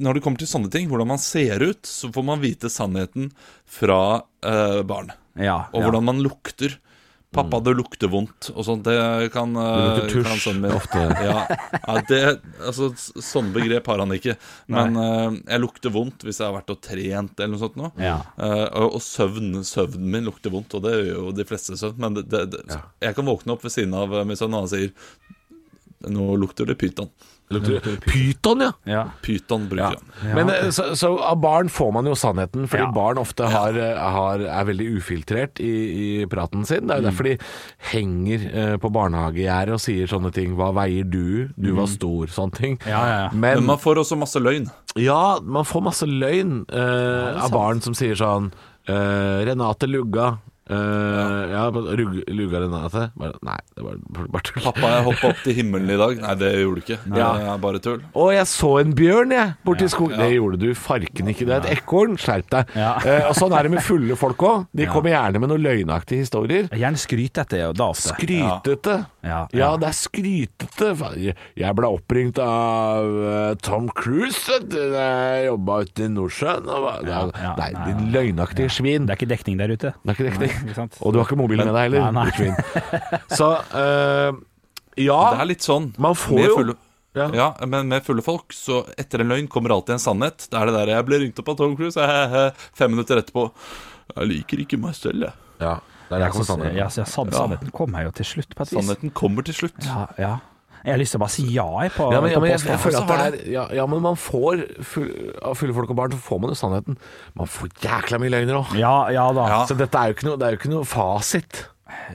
når 0.02 0.18
det 0.18 0.24
kommer 0.26 0.42
til 0.42 0.50
sånne 0.50 0.72
ting, 0.74 0.90
hvordan 0.90 1.08
man 1.14 1.22
ser 1.22 1.62
ut, 1.62 1.82
så 1.86 2.10
får 2.14 2.26
man 2.26 2.42
vite 2.42 2.70
sannheten 2.74 3.30
fra 3.70 4.02
uh, 4.46 4.82
barn. 4.82 5.14
ja, 5.38 5.68
Og 5.72 5.82
ja. 5.82 5.86
hvordan 5.88 6.04
man 6.10 6.22
lukter. 6.26 6.80
Pappa, 7.32 7.62
det 7.64 7.72
lukter 7.80 8.10
vondt, 8.12 8.50
og 8.52 8.66
sånt. 8.68 8.84
Det 8.84 9.30
kan, 9.32 9.56
eh, 9.56 9.64
Det 9.64 9.84
lukter 9.88 10.10
tusj, 10.12 10.26
kan 10.28 10.40
sønnen 10.44 10.62
min 10.66 10.74
ofte. 10.76 11.04
Ja, 11.28 11.46
ja 11.88 12.02
det, 12.10 12.20
altså, 12.60 12.90
sånne 13.24 13.54
begrep 13.56 13.88
har 13.88 14.04
han 14.04 14.12
ikke. 14.12 14.36
Men 14.68 15.00
uh, 15.00 15.30
jeg 15.40 15.62
lukter 15.64 15.94
vondt 15.96 16.26
hvis 16.28 16.42
jeg 16.42 16.50
har 16.50 16.58
vært 16.58 16.74
og 16.74 16.82
trent 16.84 17.40
eller 17.40 17.54
noe 17.54 17.62
sånt. 17.62 17.80
Nå. 17.80 17.94
Ja. 18.04 18.18
Uh, 18.36 18.68
og, 18.84 18.98
og 19.00 19.06
søvn, 19.06 19.62
søvnen 19.64 20.12
min 20.12 20.28
lukter 20.28 20.52
vondt, 20.52 20.76
og 20.76 20.84
det 20.84 20.92
gjør 20.98 21.12
jo 21.14 21.32
de 21.38 21.48
fleste 21.48 21.80
søvn. 21.80 22.04
Men 22.04 22.20
det, 22.20 22.44
jeg 23.00 23.16
kan 23.16 23.32
våkne 23.32 23.56
opp 23.56 23.64
ved 23.64 23.78
siden 23.78 23.96
av 23.96 24.12
eh, 24.12 24.28
min 24.28 24.40
sønn, 24.40 24.58
og 24.58 24.66
han 24.66 24.74
sier 24.74 24.92
Nå 26.12 26.34
lukter 26.42 26.66
det 26.66 26.80
pyton. 26.82 27.12
Lukter 27.52 27.98
Pyton, 28.06 28.62
ja. 28.66 28.72
ja. 28.90 29.04
Pyton 29.22 29.68
bruker 29.72 29.98
han. 30.00 30.36
Men 30.38 30.50
eh, 30.54 30.70
så, 30.74 30.92
så 30.96 31.12
av 31.20 31.38
barn 31.44 31.70
får 31.70 31.92
man 31.94 32.06
jo 32.10 32.16
sannheten, 32.18 32.68
fordi 32.72 32.84
Ja. 32.88 32.92
barn 32.96 33.18
ofte 33.22 33.48
har, 33.52 33.76
eh, 33.78 33.98
har, 34.16 34.40
er 34.48 34.66
veldig 34.72 34.88
ufiltrert 34.98 35.60
i, 35.64 35.72
i 36.22 36.26
praten 36.32 36.66
sin. 36.66 36.88
Det 36.88 36.96
er 36.96 37.02
jo 37.04 37.08
derfor 37.10 37.30
de 37.30 37.38
henger 37.92 38.46
eh, 38.54 38.76
på 38.82 38.92
barnehagegjerdet 38.94 39.76
og 39.78 39.84
sier 39.84 40.08
sånne 40.12 40.32
ting. 40.36 40.56
'Hva 40.56 40.72
veier 40.76 41.04
du? 41.08 41.50
Du 41.58 41.72
var 41.78 41.88
stor.' 41.92 42.32
Sånne 42.32 42.56
ting. 42.58 42.80
Ja, 42.88 43.02
ja, 43.08 43.18
ja. 43.26 43.30
Men 43.34 43.62
Men 43.62 43.66
man 43.74 43.78
får 43.82 44.02
også 44.04 44.18
masse 44.18 44.40
løgn. 44.40 44.70
ja, 44.96 45.40
man 45.44 45.66
får 45.66 45.82
masse 45.84 46.06
løgn 46.08 46.66
eh, 46.72 47.44
av 47.44 47.52
barn 47.52 47.82
som 47.82 47.94
sier 47.98 48.16
sånn 48.16 48.52
eh, 48.88 49.46
'Renate 49.46 49.88
Lugga'. 49.90 50.38
Uh, 50.72 51.52
ja, 51.52 51.64
rug, 51.68 52.14
ned 52.32 52.94
Bare, 53.20 53.34
nei, 53.44 53.58
det 53.76 53.84
var 53.84 53.98
bare 54.32 54.44
tull. 54.48 54.64
Pappa, 54.70 54.92
jeg 54.96 55.04
hoppa 55.10 55.32
opp 55.34 55.42
til 55.44 55.58
himmelen 55.58 55.90
i 55.92 55.98
dag. 56.00 56.16
Nei, 56.24 56.36
det 56.40 56.52
gjorde 56.62 56.80
du 56.80 56.84
ikke. 56.86 56.98
Det 57.12 57.20
Ja. 57.20 57.30
er 57.56 57.58
bare 57.66 57.82
tull. 57.84 58.00
Å, 58.16 58.28
jeg 58.32 58.48
så 58.48 58.72
en 58.80 58.94
bjørn, 58.96 59.34
jeg, 59.36 59.54
borti 59.68 59.90
skogen. 59.92 60.16
ja. 60.16 60.26
Det 60.30 60.38
gjorde 60.38 60.60
du 60.62 60.70
farken 60.78 61.32
ikke. 61.34 61.48
Det 61.50 61.58
er 61.58 61.66
et 61.68 61.78
ekorn. 61.82 62.16
Skjerp 62.22 62.48
deg. 62.56 62.72
Eh, 62.78 63.28
og 63.28 63.36
sånn 63.36 63.56
er 63.58 63.68
det 63.68 63.74
med 63.76 63.84
fulle 63.84 64.16
folk 64.20 64.38
òg. 64.48 64.68
De 64.72 64.86
Ja. 64.88 64.94
kommer 64.94 65.12
gjerne 65.12 65.40
med 65.44 65.50
noen 65.52 65.64
løgnaktige 65.66 66.24
historier. 66.24 66.70
Gjerne 66.72 66.98
skrytete 67.02 67.60
ja, 67.60 67.72
da 67.76 67.90
ofte. 67.92 68.16
Skrytete. 68.16 68.98
Ja, 69.28 69.42
Ja, 69.54 69.76
det 69.78 69.90
er 69.92 69.98
skrytete. 69.98 71.36
Jeg 71.60 71.76
ble 71.78 71.88
oppringt 71.92 72.40
av 72.40 73.06
eh, 73.28 73.54
Tom 73.62 73.90
Cruise 73.90 74.60
da 74.72 74.88
jeg 74.88 75.48
jobba 75.50 75.82
ute 75.86 76.06
i 76.08 76.10
Nordsjøen. 76.12 76.64
Det 76.66 77.12
ja, 77.12 77.22
nei, 77.58 77.70
nei, 77.76 77.92
de 77.92 78.08
løgnaktige 78.16 78.72
svin. 78.72 79.06
Det 79.06 79.14
er 79.16 79.20
ikke 79.20 79.32
dekning 79.36 79.58
der 79.62 79.74
ute. 79.76 79.94
Det 80.02 80.14
er 80.14 80.16
ikke 80.16 80.30
Nei, 80.32 80.48
dekning. 80.48 80.61
Ikke 80.66 80.76
sant? 80.76 80.98
Og 81.02 81.14
du 81.14 81.20
har 81.20 81.26
ikke 81.28 81.38
mobilen 81.40 81.66
med 81.66 81.76
deg 81.76 81.90
heller, 81.90 82.12
Nei, 82.12 82.30
nei. 82.30 83.28
Så 83.36 83.50
uh, 83.74 84.32
ja, 84.98 85.20
Det 85.34 85.42
er 85.42 85.46
litt 85.50 85.66
sånn. 85.66 85.92
man 85.98 86.16
får 86.20 86.42
jo 86.46 86.56
fulle, 86.58 86.76
Ja. 87.16 87.28
ja. 87.36 87.48
men 87.68 87.88
med 87.92 88.04
fulle 88.08 88.22
folk, 88.24 88.54
så 88.56 88.82
etter 88.98 89.22
en 89.24 89.28
løgn 89.34 89.48
kommer 89.52 89.74
alltid 89.76 89.94
en 89.98 90.04
sannhet. 90.04 90.48
Det 90.52 90.58
er 90.60 90.66
det 90.70 90.74
der 90.76 90.88
'jeg 90.96 91.06
ble 91.06 91.20
ringt 91.20 91.40
opp 91.40 91.50
av 91.50 91.58
Tom 91.58 91.76
Cruise', 91.78 92.00
hehe, 92.00 92.52
fem 92.74 92.92
minutter 92.92 93.18
etterpå 93.22 93.52
'Jeg 94.16 94.28
liker 94.28 94.58
ikke 94.66 94.80
meg 94.80 94.94
selv', 94.96 95.22
jeg. 95.28 95.34
Ja, 95.60 95.80
Der 96.10 96.20
jeg, 96.20 96.34
jeg, 96.34 96.46
sannheten. 96.46 96.76
Ja, 96.78 96.88
så 96.88 97.06
sann- 97.06 97.32
sannheten 97.32 97.72
kommer 97.72 98.04
jo 98.04 98.12
til 98.12 98.26
slutt, 98.26 98.56
på 98.56 98.64
et 98.64 98.72
vis. 98.72 98.80
Sannheten 98.86 99.12
kommer 99.14 99.44
til 99.44 99.54
slutt. 99.54 99.80
Ja, 99.86 100.08
ja. 100.20 100.38
Jeg 100.82 100.94
har 100.96 101.00
lyst 101.02 101.14
til 101.14 101.20
å 101.20 101.24
bare 101.24 101.34
si 101.36 101.44
ja 101.54 101.66
jeg, 101.86 101.92
på, 101.94 102.08
Ja, 102.10 102.22
men, 102.24 102.32
ja, 102.34 102.40
men 102.42 102.50
jeg, 102.50 102.62
jeg 102.66 102.80
føler 102.82 103.04
at 103.04 103.12
det 103.12 103.18
er 103.46 103.52
ja, 103.54 103.66
ja, 103.82 103.84
men 103.90 104.02
man 104.02 104.16
får 104.18 104.64
full, 104.88 105.12
Av 105.46 105.54
fulle 105.60 105.76
folk 105.78 105.92
og 105.94 106.00
barn 106.00 106.16
så 106.16 106.22
får 106.26 106.40
man 106.42 106.54
jo 106.54 106.58
sannheten. 106.58 106.98
Man 107.38 107.52
får 107.52 107.70
jækla 107.84 108.20
mye 108.24 108.34
løgner 108.34 108.58
òg. 108.64 108.74
Ja, 108.80 108.96
ja 109.14 109.28
da. 109.38 109.46
Ja. 109.54 109.60
Så 109.70 109.78
dette 109.78 110.02
er 110.02 110.10
jo 110.10 110.18
ikke 110.18 110.30
noe, 110.32 110.40
det 110.42 110.48
er 110.48 110.56
jo 110.58 110.62
ikke 110.64 110.74
noe 110.74 110.88
fasit. 110.90 111.66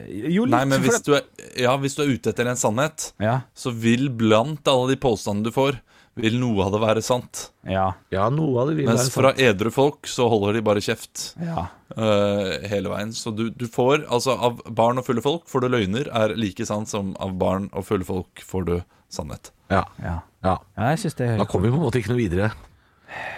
Jo, 0.09 0.43
litt, 0.47 0.51
Nei, 0.55 0.63
men 0.67 0.81
hvis 0.83 1.03
du, 1.05 1.13
er, 1.17 1.25
ja, 1.61 1.75
hvis 1.79 1.95
du 1.97 2.01
er 2.03 2.11
ute 2.15 2.31
etter 2.33 2.49
en 2.49 2.59
sannhet, 2.59 3.11
Ja. 3.23 3.39
så 3.55 3.71
vil 3.71 4.07
blant 4.09 4.67
alle 4.67 4.89
de 4.91 4.97
påstandene 4.99 5.47
du 5.47 5.53
får, 5.55 5.77
vil 6.17 6.37
noe 6.41 6.65
av 6.65 6.73
det 6.75 6.81
være 6.83 7.03
sant. 7.05 7.47
Ja. 7.67 7.87
Ja, 8.13 8.27
noe 8.33 8.61
av 8.61 8.71
det 8.71 8.77
vil 8.79 8.89
Mens 8.89 9.07
være 9.07 9.15
fra 9.15 9.31
sant. 9.33 9.43
edru 9.47 9.71
folk 9.73 10.09
så 10.09 10.27
holder 10.31 10.57
de 10.57 10.63
bare 10.65 10.83
kjeft 10.83 11.31
Ja. 11.43 11.67
uh, 11.97 12.53
hele 12.67 12.91
veien. 12.93 13.13
Så 13.15 13.33
du, 13.35 13.47
du 13.53 13.67
får, 13.71 14.05
altså 14.09 14.35
av 14.35 14.61
barn 14.67 15.01
og 15.01 15.07
fulle 15.07 15.23
folk 15.25 15.47
får 15.51 15.65
du 15.65 15.69
løgner, 15.73 16.09
er 16.11 16.35
like 16.39 16.65
sant 16.67 16.89
som 16.91 17.15
av 17.23 17.35
barn 17.39 17.69
og 17.73 17.85
fulle 17.87 18.07
folk 18.07 18.43
får 18.45 18.69
du 18.69 18.77
sannhet. 19.13 19.51
Ja. 19.71 19.85
Ja. 20.03 20.19
ja. 20.43 20.57
ja, 20.77 20.89
jeg 20.93 21.05
synes 21.05 21.19
det 21.19 21.27
er 21.27 21.37
Da 21.41 21.47
kommer 21.49 21.67
vi 21.69 21.75
på 21.75 21.79
en 21.81 21.85
måte 21.87 22.01
ikke 22.01 22.13
noe 22.15 22.23
videre. 22.23 22.51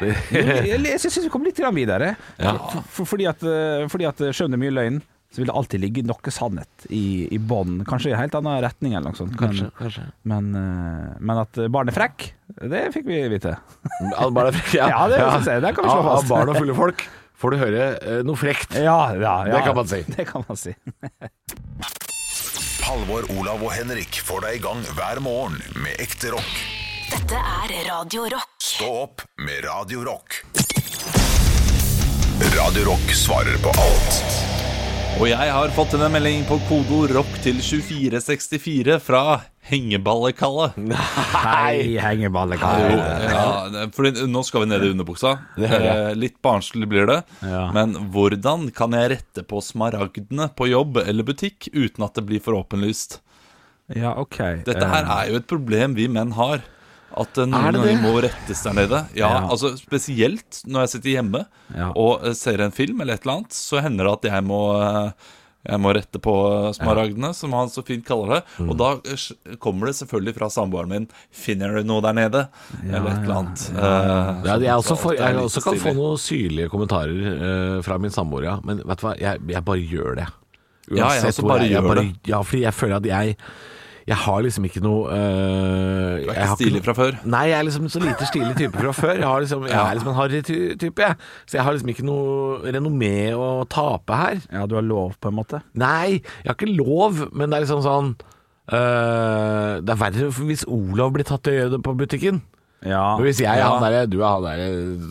Jeg, 0.02 0.98
syns 1.02 1.20
vi 1.24 1.30
kom 1.32 1.46
litt 1.46 1.60
videre. 1.76 2.14
Ja. 2.40 2.56
For, 2.58 2.84
for, 2.90 3.10
fordi 3.14 3.28
at, 3.30 3.44
eh, 3.46 3.86
fordi 3.92 4.08
at 4.10 4.22
eh, 4.22 4.34
selv 4.36 4.50
om 4.50 4.56
det 4.56 4.60
er 4.60 4.64
mye 4.66 4.76
løgn, 4.76 5.02
så 5.30 5.42
vil 5.42 5.50
det 5.52 5.56
alltid 5.60 5.80
ligge 5.84 6.02
noe 6.10 6.32
sannhet 6.34 6.86
i, 6.90 7.28
i 7.30 7.38
bånn. 7.38 7.84
Kanskje 7.88 8.10
i 8.10 8.14
en 8.16 8.22
helt 8.24 8.36
annen 8.40 8.64
retning 8.66 8.96
eller 8.98 9.12
noe 9.12 9.18
sånt. 9.20 9.36
Kanskje. 9.38 9.68
Men, 9.70 9.76
kanskje. 9.78 10.06
men, 10.32 10.44
eh, 10.58 11.10
men 11.22 11.42
at 11.44 11.54
barn 11.70 11.92
er 11.92 11.96
frekk, 11.96 12.18
det 12.74 12.82
fikk 12.96 13.06
vi 13.10 13.22
vite. 13.36 13.54
Ja, 14.10 14.26
bare, 14.34 14.52
ja, 14.74 14.88
Ja, 14.90 15.04
det 15.12 15.18
jeg. 15.22 15.62
Det 15.62 15.72
kan 15.78 15.86
vi 15.86 15.92
slå 15.92 16.04
fast. 16.08 16.26
Av 16.26 16.30
barn 16.34 16.50
og 16.54 16.58
fulle 16.58 16.76
folk 16.78 17.00
får 17.40 17.50
du 17.54 17.58
høre 17.62 17.84
eh, 18.02 18.22
noe 18.26 18.38
frekt. 18.40 18.74
Ja, 18.76 19.14
ja, 19.14 19.36
ja. 19.48 19.54
Det 19.54 19.62
kan 19.68 19.76
man 19.78 19.88
si. 19.92 20.02
Det 20.18 20.26
kan 20.30 20.42
man 20.48 20.58
si. 20.60 20.74
Halvor, 22.90 23.24
Olav 23.38 23.62
og 23.62 23.70
Henrik 23.76 24.18
får 24.26 24.40
deg 24.48 24.58
i 24.58 24.62
gang 24.66 24.82
hver 24.98 25.18
morgen 25.22 25.60
med 25.78 25.94
ekte 26.02 26.34
rock. 26.34 26.54
Dette 27.10 27.38
er 27.38 27.68
Radio 27.86 28.26
Rock. 28.34 28.50
Stå 28.66 28.90
opp 29.06 29.22
med 29.46 29.62
Radio 29.68 30.02
Rock. 30.08 30.30
Radio 32.56 32.84
Rock 32.90 33.14
svarer 33.14 33.58
på 33.62 33.70
alt. 33.70 34.59
Og 35.18 35.26
jeg 35.28 35.52
har 35.52 35.72
fått 35.76 35.96
en 35.98 36.04
melding 36.14 36.44
på 36.48 36.56
kodo 36.70 37.02
rock 37.12 37.32
til 37.44 37.58
2464 37.60 39.00
fra 39.04 39.22
Hengeballekalle. 39.70 40.70
Nei, 40.80 41.98
hengeballekalle. 42.02 42.96
Ja, 43.30 43.84
fordi 43.94 44.24
nå 44.32 44.44
skal 44.48 44.64
vi 44.64 44.70
ned 44.72 44.86
i 44.88 44.92
underbuksa. 44.94 45.34
Eh, 45.60 46.12
litt 46.18 46.38
barnslig 46.46 46.88
blir 46.90 47.10
det. 47.10 47.20
Men 47.76 47.98
hvordan 48.14 48.70
kan 48.76 48.96
jeg 48.96 49.12
rette 49.18 49.44
på 49.50 49.60
smaragdene 49.66 50.50
på 50.58 50.70
jobb 50.72 51.02
eller 51.04 51.28
butikk 51.28 51.68
uten 51.74 52.06
at 52.08 52.16
det 52.18 52.26
blir 52.30 52.44
for 52.46 52.58
åpenlyst? 52.62 53.20
Ja, 53.98 54.14
ok. 54.22 54.40
Dette 54.70 54.86
her 54.88 55.04
Eh, 55.04 55.16
er 55.18 55.32
jo 55.34 55.40
et 55.42 55.50
problem 55.50 55.96
vi 55.98 56.08
menn 56.08 56.32
har. 56.38 56.62
At 57.20 57.38
eh, 57.42 57.46
noen 57.50 57.74
ganger 57.76 58.00
må 58.04 58.14
rettes 58.24 58.64
der 58.64 58.78
nede. 58.78 59.02
Ja, 59.18 59.28
Ja. 59.34 59.42
altså 59.50 59.74
Spesielt 59.80 60.62
når 60.66 60.86
jeg 60.86 60.90
sitter 60.96 61.10
hjemme 61.18 61.46
Ja. 61.76 61.92
og 61.96 62.24
eh, 62.26 62.34
ser 62.38 62.62
en 62.66 62.72
film 62.76 63.02
eller 63.02 63.14
et 63.20 63.26
eller 63.28 63.42
annet, 63.42 63.52
så 63.54 63.82
hender 63.84 64.06
det 64.08 64.14
at 64.20 64.32
jeg 64.34 64.44
må 64.48 64.62
eh, 64.80 65.12
jeg 65.70 65.76
må 65.84 65.92
rette 65.94 66.16
på 66.24 66.34
smaragdene, 66.74 67.34
som 67.36 67.52
han 67.52 67.68
så 67.68 67.82
fint 67.86 68.06
kaller 68.08 68.38
det. 68.38 68.44
Mm. 68.64 68.70
Og 68.72 68.78
da 68.80 68.88
kommer 69.60 69.90
det 69.90 69.98
selvfølgelig 69.98 70.34
fra 70.38 70.48
samboeren 70.50 70.88
min 70.88 71.08
'Finner 71.36 71.76
du 71.76 71.84
noe 71.84 72.00
der 72.02 72.14
nede?' 72.16 72.46
eller 72.88 73.10
et 73.12 73.24
eller 73.28 73.36
annet. 73.42 73.66
Eh, 73.76 74.46
Ja, 74.48 74.56
jeg, 74.56 74.72
også 74.80 74.96
er 75.12 75.34
jeg 75.34 75.36
også 75.44 75.62
kan 75.68 75.76
få 75.84 75.94
noen 75.94 76.18
syrlige 76.18 76.70
kommentarer 76.72 77.28
eh, 77.36 77.82
fra 77.84 77.98
min 78.00 78.10
samboer, 78.10 78.44
ja. 78.48 78.56
Men 78.64 78.78
vet 78.88 78.98
du 79.04 79.06
hva, 79.06 79.14
jeg, 79.20 79.42
jeg 79.52 79.66
bare 79.66 79.84
gjør 79.84 80.16
det. 80.16 80.28
Ja, 80.96 81.10
jeg 81.20 81.28
også 81.28 81.44
bare 81.46 81.60
jeg, 81.68 81.72
gjør 81.76 81.88
bare, 81.92 81.96
det. 82.08 82.16
Ja, 82.32 82.42
fordi 82.42 82.62
jeg 82.64 82.74
føler 82.74 82.96
at 82.96 83.06
jeg 83.06 83.36
Jeg 84.10 84.18
har 84.18 84.40
liksom 84.42 84.66
ikke 84.66 84.82
noe 84.82 85.12
eh, 85.14 86.24
Du 86.24 86.32
er 86.32 86.34
jeg 86.34 86.48
har 86.50 86.56
ikke 86.56 86.58
stilig 86.64 86.82
fra 86.88 86.96
før? 86.98 87.18
Nei, 87.30 87.44
jeg 87.52 87.58
er 87.60 87.68
liksom 87.68 87.90
så 87.94 88.02
lite 88.02 88.30
stilig 88.30 88.56
type 88.58 88.82
fra 88.82 88.94
før. 88.98 89.14
Jeg, 89.14 89.28
har 89.28 89.44
liksom, 89.44 89.66
jeg 89.70 89.78
er 89.78 90.00
liksom 90.00 90.12
en 90.12 90.18
harry 90.18 90.42
type, 90.50 91.04
jeg. 91.04 91.18
Så 91.46 91.60
jeg 91.60 91.66
har 91.68 91.78
liksom 91.78 91.92
ikke 91.94 92.08
noe 92.08 92.74
renommé 92.74 93.14
å 93.38 93.50
tape 93.70 94.18
her. 94.18 94.42
Ja, 94.50 94.66
du 94.66 94.80
har 94.80 94.88
lov, 94.88 95.14
på 95.22 95.30
en 95.30 95.38
måte. 95.38 95.62
Nei, 95.78 96.20
jeg 96.42 96.50
har 96.50 96.58
ikke 96.58 96.72
lov, 96.74 97.22
men 97.30 97.52
det 97.52 97.60
er 97.60 97.68
liksom 97.68 97.84
sånn 97.86 98.14
eh, 98.74 99.78
Det 99.86 99.94
er 99.94 100.02
verre 100.02 100.32
hvis 100.40 100.66
Olav 100.66 101.14
blir 101.14 101.30
tatt 101.30 101.46
i 101.46 101.54
å 101.54 101.60
gjøre 101.60 101.76
det 101.78 101.84
på 101.86 101.98
butikken. 102.02 102.42
Ja. 102.86 103.18
Men 103.18 103.26
hvis 103.28 103.40
jeg 103.44 103.50
er 103.52 103.58
Ja. 103.60 103.70
han 103.78 103.92
der, 103.92 104.06
du 104.08 104.22
er 104.24 104.28
han 104.30 104.44
der 104.44 104.60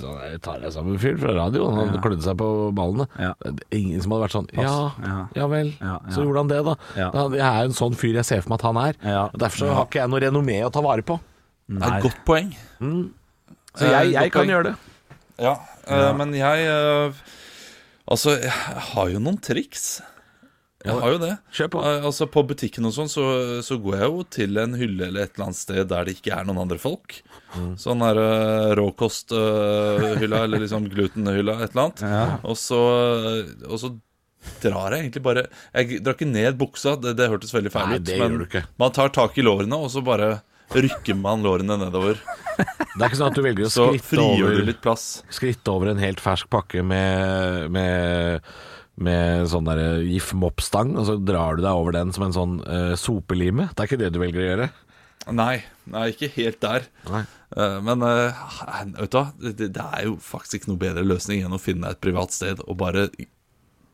sånn 0.00 0.20
der, 0.22 0.38
tar 0.38 0.58
deg 0.62 0.72
sammen 0.72 0.98
fyr 0.98 1.18
fra 1.20 1.34
radioen, 1.36 1.74
han 1.76 1.94
Ja. 1.94 2.00
klødde 2.00 2.22
seg 2.24 2.36
på 2.40 2.72
ballene. 2.74 3.06
Ja. 3.18 3.34
Ingen 3.70 4.00
som 4.00 4.12
hadde 4.12 4.24
vært 4.24 4.36
sånn 4.38 4.48
Ja, 4.56 4.92
Ja. 5.04 5.26
ja 5.34 5.46
vel. 5.46 5.74
Ja, 5.80 5.98
ja. 6.00 6.10
Så 6.14 6.24
gjorde 6.24 6.38
han 6.38 6.48
det, 6.48 6.64
da. 6.64 6.74
Ja. 6.96 7.10
Jeg 7.28 7.40
er 7.40 7.64
en 7.64 7.76
sånn 7.76 7.94
fyr 7.94 8.14
jeg 8.14 8.24
ser 8.24 8.40
for 8.40 8.48
meg 8.50 8.58
at 8.60 8.62
han 8.62 8.76
er. 8.76 8.94
Ja. 9.04 9.24
Og 9.26 9.38
Derfor 9.38 9.58
så 9.66 9.74
har 9.74 9.84
ikke 9.86 10.00
jeg 10.00 10.08
noe 10.10 10.20
renommé 10.20 10.64
å 10.64 10.72
ta 10.72 10.80
vare 10.80 11.02
på. 11.02 11.20
Det 11.68 11.82
er 11.82 11.96
et 11.98 12.02
godt 12.02 12.24
poeng. 12.24 12.54
Så 12.80 13.84
jeg, 13.84 14.12
jeg, 14.12 14.12
jeg 14.14 14.32
kan 14.32 14.42
poeng. 14.46 14.50
gjøre 14.50 14.64
det. 14.64 14.76
Ja, 15.38 15.56
eh, 15.86 16.12
men 16.14 16.32
jeg 16.32 16.66
eh, 16.66 17.12
Altså, 18.10 18.40
jeg 18.40 18.50
har 18.50 19.08
jo 19.10 19.18
noen 19.20 19.36
triks. 19.38 20.00
Jeg 20.86 20.94
har 20.94 21.10
jo 21.10 21.18
det. 21.18 21.32
På. 21.72 21.80
Eh, 21.82 22.04
altså 22.06 22.28
På 22.30 22.44
butikken 22.46 22.86
og 22.86 22.94
sånn 22.94 23.10
så, 23.10 23.24
så 23.66 23.78
går 23.82 23.96
jeg 23.98 24.10
jo 24.12 24.24
til 24.38 24.60
en 24.62 24.76
hylle 24.78 25.08
eller 25.08 25.26
et 25.26 25.34
eller 25.34 25.48
annet 25.48 25.58
sted 25.58 25.88
der 25.90 26.06
det 26.06 26.14
ikke 26.18 26.36
er 26.36 26.46
noen 26.46 26.62
andre 26.62 26.78
folk. 26.78 27.16
Mm. 27.56 27.72
Sånn 27.82 28.04
der 28.04 28.20
uh, 28.22 28.74
råkosthylla 28.78 30.44
eller 30.46 30.62
liksom 30.62 30.86
glutenhylla, 30.92 31.58
et 31.64 31.74
eller 31.74 31.88
annet. 31.88 32.04
Ja. 32.06 32.22
Og, 32.44 32.54
så, 32.60 32.82
eh, 33.32 33.50
og 33.66 33.82
så 33.82 33.92
drar 34.62 34.94
jeg 34.94 35.02
egentlig 35.02 35.22
bare 35.24 35.42
Jeg 35.74 35.98
drar 36.04 36.14
ikke 36.14 36.30
ned 36.30 36.60
buksa, 36.60 36.94
det, 37.02 37.16
det 37.18 37.26
hørtes 37.32 37.50
veldig 37.54 37.74
feil 37.74 37.90
Nei, 37.90 37.98
ut. 37.98 38.14
men 38.22 38.68
man 38.78 38.94
tar 38.94 39.10
tak 39.14 39.34
i 39.38 39.44
lårene, 39.44 39.82
og 39.82 39.90
så 39.92 40.04
bare 40.06 40.36
rykker 40.74 41.16
man 41.18 41.42
lårene 41.42 41.78
nedover. 41.80 42.20
Det 42.58 43.00
er 43.00 43.06
ikke 43.08 43.18
sånn 43.20 43.30
at 43.30 43.38
du 43.38 43.44
velger 43.44 43.68
å 43.68 43.70
skritte 43.72 44.24
over, 44.24 44.58
litt 44.66 44.80
plass. 44.84 45.06
skritte 45.32 45.72
over 45.72 45.92
en 45.92 46.02
helt 46.02 46.20
fersk 46.22 46.50
pakke 46.52 46.82
med, 46.86 47.68
med, 47.72 48.48
med 48.98 49.46
sånn 49.52 49.68
der 49.68 50.02
GIF 50.02 50.32
moppstang, 50.34 50.96
og 50.98 51.06
så 51.06 51.16
drar 51.22 51.58
du 51.58 51.62
deg 51.64 51.78
over 51.78 51.94
den 51.94 52.12
som 52.14 52.26
en 52.26 52.36
sånn 52.36 52.58
uh, 52.66 52.94
sopelime. 52.98 53.68
Det 53.72 53.84
er 53.84 53.90
ikke 53.90 54.00
det 54.00 54.12
du 54.14 54.20
velger 54.22 54.42
å 54.42 54.48
gjøre. 54.48 54.68
Nei, 55.34 55.56
nei, 55.92 56.06
ikke 56.14 56.30
helt 56.38 56.60
der. 56.62 56.86
Nei. 57.10 57.24
Eh, 57.56 57.78
men 57.84 58.04
uh, 58.04 58.38
vet 58.96 59.10
du 59.12 59.16
hva, 59.18 59.24
det, 59.40 59.70
det 59.74 59.84
er 59.84 60.06
jo 60.06 60.14
faktisk 60.24 60.60
ikke 60.62 60.70
noe 60.70 60.80
bedre 60.80 61.04
løsning 61.04 61.42
enn 61.44 61.56
å 61.56 61.60
finne 61.60 61.90
et 61.92 62.00
privat 62.00 62.32
sted 62.32 62.62
og 62.64 62.78
bare 62.80 63.08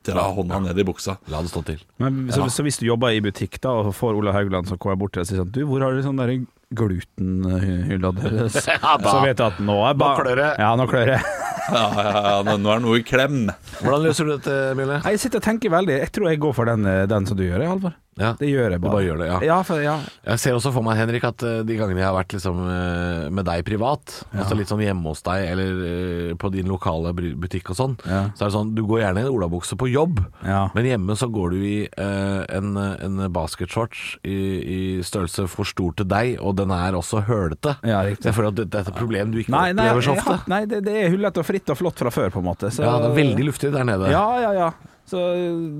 dra 0.04 0.26
hånda 0.36 0.60
ned 0.66 0.78
i 0.78 0.86
buksa. 0.86 1.16
La 1.32 1.40
det 1.42 1.50
stå 1.50 1.62
til. 1.66 1.80
Men, 2.02 2.26
så, 2.30 2.44
Ja. 2.44 2.50
så 2.52 2.64
hvis 2.66 2.78
du 2.78 2.86
jobber 2.86 3.14
i 3.14 3.22
butikk 3.24 3.58
da 3.64 3.72
og 3.80 3.94
får 3.96 4.18
Ola 4.18 4.34
Haugland 4.36 4.68
som 4.68 4.78
kommer 4.78 4.98
bort 5.00 5.14
til 5.14 5.22
deg 5.22 5.26
og 5.26 5.32
sier 5.32 5.42
sånn 5.42 5.54
Du, 5.54 5.62
hvor 5.70 5.82
har 5.84 5.96
du 5.96 6.02
sånn 6.04 6.20
der 6.20 6.34
glutenhylla 6.78 8.10
deres? 8.18 8.58
Ja, 8.70 8.96
da- 8.98 9.10
så 9.10 9.22
vet 9.24 9.38
du 9.40 9.44
at 9.46 9.58
nå 9.64 9.78
er 9.88 9.94
ba- 9.98 10.12
Nå 10.14 10.22
klør 10.22 10.36
det. 10.42 10.50
Ja, 10.60 10.70
nå 10.80 10.86
klør 10.90 11.12
det. 11.14 11.20
Ja, 11.64 11.84
ja, 11.96 12.10
ja, 12.44 12.56
nå 12.60 12.68
er 12.68 12.76
det 12.76 12.84
noe 12.84 12.98
i 13.00 13.04
klem. 13.08 13.46
Hvordan 13.80 14.02
løser 14.04 14.26
du 14.28 14.34
dette, 14.34 14.56
Mille? 14.76 14.98
Jeg 15.06 15.20
sitter 15.22 15.40
og 15.40 15.44
tenker 15.46 15.72
veldig 15.72 15.94
Jeg 15.96 16.10
tror 16.12 16.26
jeg 16.28 16.40
går 16.42 16.52
for 16.58 16.68
den, 16.68 16.84
eh, 16.90 17.06
den 17.08 17.24
som 17.24 17.38
du 17.38 17.44
gjør, 17.46 17.64
Halvor. 17.70 17.94
Ja. 18.20 18.32
Det 18.38 18.46
gjør 18.46 18.74
jeg 18.74 18.80
bare. 18.82 18.92
bare 18.94 19.04
gjør 19.06 19.20
det, 19.20 19.26
ja. 19.30 19.38
Ja, 19.48 19.56
for, 19.66 19.80
ja. 19.82 19.96
Jeg 20.24 20.40
ser 20.42 20.56
også 20.56 20.70
for 20.74 20.86
meg, 20.86 20.98
Henrik, 21.00 21.24
at 21.26 21.42
eh, 21.46 21.62
de 21.66 21.76
gangene 21.78 22.02
jeg 22.02 22.06
har 22.06 22.16
vært 22.16 22.34
liksom, 22.36 22.60
eh, 22.70 23.24
med 23.34 23.46
deg 23.48 23.64
privat, 23.66 24.14
altså 24.34 24.58
litt 24.58 24.70
sånn 24.70 24.82
hjemme 24.84 25.10
hos 25.10 25.24
deg 25.26 25.48
eller 25.50 25.82
eh, 25.88 26.30
på 26.38 26.50
din 26.54 26.70
lokale 26.70 27.14
butikk 27.14 27.72
og 27.74 27.78
sånn, 27.78 27.96
så 28.04 28.14
er 28.38 28.46
det 28.46 28.54
sånn 28.54 28.72
du 28.76 28.84
går 28.86 29.02
gjerne 29.02 29.24
i 29.24 29.26
en 29.26 29.34
olabukse 29.34 29.78
på 29.80 29.90
jobb, 29.90 30.22
men 30.44 30.88
hjemme 30.88 31.16
så 31.18 31.28
går 31.32 31.54
du 31.54 31.64
i 31.64 31.74
uh, 31.98 32.42
en, 32.54 32.74
en 32.76 33.22
basketshorts 33.32 34.18
i, 34.26 34.34
i 34.34 34.78
størrelse 35.06 35.46
for 35.50 35.68
stor 35.68 35.94
til 35.98 36.08
deg, 36.10 36.34
og 36.42 36.56
den 36.58 36.72
er 36.74 36.96
også 36.98 37.22
hølete. 37.28 37.76
Ja. 37.86 38.02
Så 38.18 38.30
jeg 38.30 38.36
føler 38.36 38.52
at 38.52 38.58
dette 38.62 38.82
er 38.82 38.90
et 38.90 38.98
problem 38.98 39.34
du 39.34 39.40
ikke 39.42 39.54
Nei, 39.54 39.68
opplever 39.74 40.06
så 40.06 40.16
ofte. 40.16 40.38
nei 40.50 40.64
det, 40.70 40.82
det 40.86 40.96
er 41.02 41.12
hullete 41.14 41.42
og 41.42 41.48
fritt 41.48 41.70
og 41.74 41.80
flott 41.80 42.02
fra 42.02 42.12
før, 42.14 42.32
på 42.34 42.42
en 42.42 42.48
måte. 42.48 42.70
Så, 42.74 42.84
Ja, 42.84 42.96
det 43.02 43.12
er 43.12 43.18
veldig 43.18 43.48
luftig 43.50 43.72
der 43.74 43.86
nede. 43.88 44.10
Ja, 44.12 44.26
ja, 44.42 44.52
ja. 44.56 44.72
Så 45.04 45.18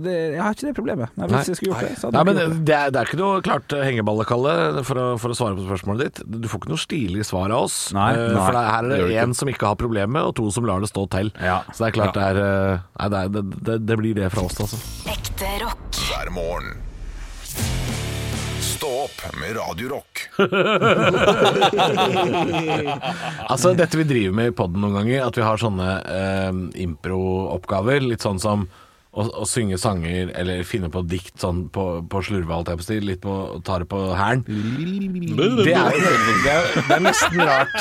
det, 0.05 0.15
jeg 0.35 0.43
har 0.45 0.53
ikke 0.53 0.67
det 0.69 0.75
problemet. 0.77 1.09
Nei, 1.17 1.25
hvis 1.33 1.47
jeg 1.49 1.57
skulle 1.57 1.72
gjort 1.72 1.87
det, 1.89 1.95
så 1.97 2.11
hadde 2.11 2.12
Nei, 2.12 2.20
jeg 2.20 2.27
men 2.29 2.37
gjort 2.37 2.53
det. 2.59 2.64
det 2.68 2.75
er, 2.77 2.91
det 2.93 2.99
er 3.01 3.07
ikke 3.09 3.16
noe 3.22 3.39
klart 3.47 3.72
hengeballekalle 3.87 4.53
for, 4.85 5.01
å- 5.01 5.16
for 5.22 5.33
å 5.33 5.37
svare 5.39 5.57
på 5.57 5.64
spørsmålet 5.64 6.01
ditt. 6.05 6.20
Du 6.45 6.49
får 6.53 6.61
ikke 6.61 6.68
noe 6.75 6.83
stilig 6.83 7.25
svar 7.25 7.49
av 7.57 7.64
oss. 7.64 7.79
Nei, 7.97 8.11
Eh, 8.12 8.20
nei, 8.35 8.43
for 8.45 8.53
det, 8.53 8.61
her 8.68 8.85
det 8.85 8.93
er 8.93 9.01
gjør 9.01 9.09
det 9.09 9.16
du 9.16 9.22
én 9.25 9.33
som 9.41 9.49
ikke 9.55 9.64
har 9.72 9.81
problemet, 9.81 10.20
og 10.29 10.37
to 10.37 10.45
som 10.53 10.68
lar 10.68 10.85
det 10.85 10.93
stå 10.93 11.07
til. 11.16 11.33
Så 11.41 11.81
det 11.81 11.89
er 11.89 11.97
klart 11.97 12.12
det 12.20 12.27
er 12.29 12.37
eh, 12.45 12.85
Nei, 13.01 13.09
det, 13.09 13.16
er, 13.25 13.29
det, 13.39 13.43
det, 13.70 13.79
det 13.89 13.97
blir 14.03 14.12
det 14.20 14.29
fra 14.35 14.45
oss, 14.45 14.61
altså. 14.61 14.77
Ekte 15.09 15.49
rock. 15.64 15.89
hver 16.12 16.29
morgen. 16.37 16.77
Stå 18.61 18.93
opp 19.07 19.16
med 19.41 19.57
Radio 19.57 19.89
Rock. 19.97 20.29
Altså, 23.49 23.72
dette 23.77 23.99
vi 23.99 24.05
driver 24.09 24.35
med 24.37 24.51
i 24.51 24.55
podden 24.57 24.83
noen 24.83 24.97
ganger, 24.99 25.27
at 25.29 25.37
vi 25.39 25.45
har 25.45 25.61
sånne 25.61 25.89
eh, 26.11 26.51
impro-oppgaver, 26.85 28.03
litt 28.05 28.25
sånn 28.25 28.41
som 28.43 28.66
å, 29.15 29.25
å 29.43 29.47
synge 29.49 29.79
sanger 29.81 30.33
eller 30.35 30.65
finne 30.67 30.91
på 30.93 31.03
dikt 31.07 31.39
sånn 31.43 31.65
på, 31.75 31.85
på 32.11 32.23
slurve, 32.27 32.55
alt 32.57 32.71
jeg 32.73 32.81
på 32.81 32.87
stil, 32.87 33.07
litt 33.09 33.23
på, 33.23 33.35
ta 33.67 33.79
det 33.83 33.89
på 33.91 34.01
hælen. 34.19 34.43
Det 34.45 35.77
det, 36.45 36.57
det 36.89 36.97
er 36.99 37.05
nesten 37.05 37.45
rart. 37.45 37.79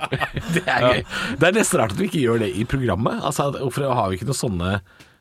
Det 0.56 0.62
er 0.70 0.84
gøy. 0.86 1.02
Det 1.40 1.48
er 1.48 1.56
nesten 1.56 1.80
rart 1.80 1.94
at 1.94 2.00
vi 2.00 2.08
ikke 2.08 2.22
gjør 2.22 2.42
det 2.44 2.52
i 2.54 2.64
programmet. 2.68 3.18
Altså, 3.26 3.50
Hvorfor 3.58 3.88
har 3.90 4.10
vi 4.10 4.18
ikke 4.18 4.28
noen 4.30 4.38
sånne 4.38 4.72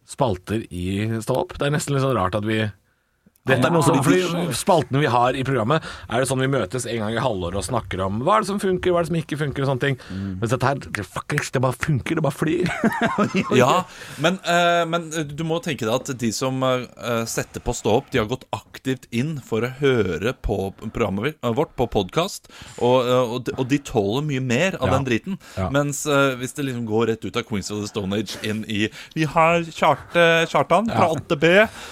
spalter 0.07 0.65
i 0.69 0.85
Stå 1.23 1.39
opp? 1.41 1.55
Det 1.57 1.67
er 1.67 1.73
nesten 1.73 1.95
litt 1.95 2.05
sånn 2.05 2.15
rart 2.17 2.37
at 2.37 2.45
vi 2.47 2.61
dette 3.45 3.67
er 3.67 3.73
noe 3.73 3.83
som, 3.85 3.99
fordi 4.03 4.53
Spaltene 4.57 5.01
vi 5.03 5.09
har 5.11 5.35
i 5.37 5.43
programmet, 5.45 5.83
er 6.09 6.21
det 6.23 6.27
sånn 6.29 6.41
vi 6.41 6.47
møtes 6.49 6.87
en 6.89 6.97
gang 7.03 7.13
i 7.13 7.21
halvåret 7.21 7.59
og 7.61 7.65
snakker 7.67 8.01
om 8.05 8.19
hva 8.25 8.37
er 8.39 8.45
det 8.45 8.49
som 8.49 8.59
funker, 8.61 8.91
hva 8.93 9.01
er 9.01 9.05
det 9.05 9.11
som 9.11 9.19
ikke 9.19 9.37
funker, 9.37 9.65
og 9.65 9.69
sånne 9.69 9.83
ting. 9.85 9.97
Mens 10.41 10.53
dette 10.55 10.65
her, 10.71 10.79
det, 10.81 11.05
fuckings, 11.05 11.51
det 11.53 11.61
bare 11.61 11.77
funker, 11.77 12.17
det 12.19 12.25
bare 12.25 12.35
flyr. 12.35 12.71
Ja, 13.61 13.83
men, 14.23 14.39
uh, 14.47 14.83
men 14.89 15.09
du 15.35 15.43
må 15.47 15.59
tenke 15.63 15.85
deg 15.85 15.93
at 15.95 16.09
de 16.21 16.31
som 16.35 16.61
uh, 16.65 17.23
setter 17.29 17.61
på 17.63 17.73
Stå 17.75 17.97
opp, 17.99 18.09
de 18.13 18.21
har 18.21 18.29
gått 18.31 18.45
aktivt 18.55 19.05
inn 19.15 19.35
for 19.45 19.65
å 19.67 19.71
høre 19.81 20.33
på 20.45 20.57
programmet 20.95 21.37
vårt 21.55 21.75
på 21.77 21.87
podkast, 21.91 22.49
og, 22.79 23.05
uh, 23.05 23.35
og, 23.35 23.37
de- 23.47 23.55
og 23.59 23.69
de 23.71 23.79
tåler 23.85 24.25
mye 24.25 24.41
mer 24.43 24.79
av 24.79 24.87
Ja. 24.89 24.93
den 24.97 25.05
driten. 25.07 25.37
Ja. 25.57 25.69
Mens 25.73 26.03
eh, 26.07 26.35
hvis 26.39 26.53
det 26.55 26.65
liksom 26.67 26.85
går 26.87 27.07
rett 27.11 27.25
ut 27.25 27.35
av 27.37 27.43
Queens 27.47 27.69
of 27.73 27.81
the 27.83 27.87
Stone 27.89 28.15
Age 28.15 28.37
inn 28.47 28.63
i 28.71 28.85
Vi 29.15 29.25
har 29.29 29.61
Kjartan 29.67 30.87
fra 30.89 31.07
8B 31.13 31.49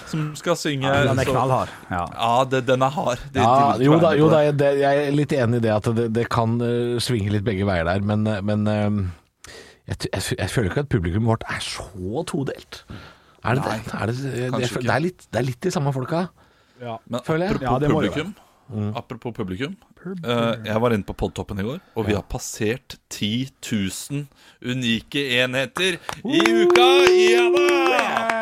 som 0.10 0.30
skal 0.40 0.56
synge 0.60 0.88
Ja, 0.88 1.14
knallhard. 1.44 1.74
Ja. 1.90 2.04
Ja, 2.14 2.46
det, 2.50 2.62
den 2.68 2.82
er 2.82 2.94
hard. 2.94 3.26
Det, 3.34 3.42
Ja, 3.42 3.76
jo 3.82 3.98
da, 4.02 4.14
jo 4.18 4.30
da 4.32 4.44
jeg, 4.46 4.56
det, 4.60 4.70
jeg 4.82 5.08
er 5.08 5.18
litt 5.18 5.36
enig 5.36 5.60
i 5.60 5.66
det 5.66 5.74
at 5.74 5.90
det, 5.98 6.08
det 6.16 6.28
kan 6.34 6.56
uh, 6.62 7.00
svinge 7.04 7.34
litt 7.34 7.46
begge 7.48 7.68
veier 7.68 7.88
der, 7.88 8.06
men, 8.06 8.26
eh, 8.30 8.40
men 8.46 8.68
uh, 8.70 9.52
jeg, 9.90 10.08
jeg, 10.12 10.24
jeg 10.38 10.54
føler 10.54 10.72
ikke 10.72 10.86
at 10.86 10.94
publikum 10.94 11.28
vårt 11.32 11.44
er 11.52 11.60
så 11.64 12.24
todelt. 12.30 12.84
Er 13.44 13.60
det 13.60 13.66
Nei, 13.68 13.78
det? 13.84 14.00
Er 14.00 14.08
det, 14.08 14.72
er 14.88 15.04
litt, 15.04 15.28
det 15.28 15.42
er 15.42 15.48
litt 15.50 15.62
de 15.66 15.74
samme 15.74 15.92
folka. 15.96 16.28
Men 16.80 17.24
føler 17.24 17.48
jeg. 17.48 17.60
apropos 17.60 17.68
Ja, 17.68 17.80
det 17.80 17.92
må 17.92 18.02
det 18.04 18.12
publikum, 18.12 18.34
apropos 18.98 19.34
publikum 19.36 19.76
uh, 20.04 20.56
Jeg 20.64 20.80
var 20.82 20.96
inne 20.96 21.08
på 21.08 21.16
Podtoppen 21.20 21.60
i 21.60 21.68
går, 21.68 21.82
og 21.96 22.08
vi 22.08 22.16
har 22.18 22.26
passert 22.28 22.98
10 23.14 23.52
000 23.60 24.26
unike 24.74 25.28
enheter 25.44 26.00
i 26.24 26.46
uka! 26.64 26.88
Ja 27.14 27.50
da! 27.54 28.33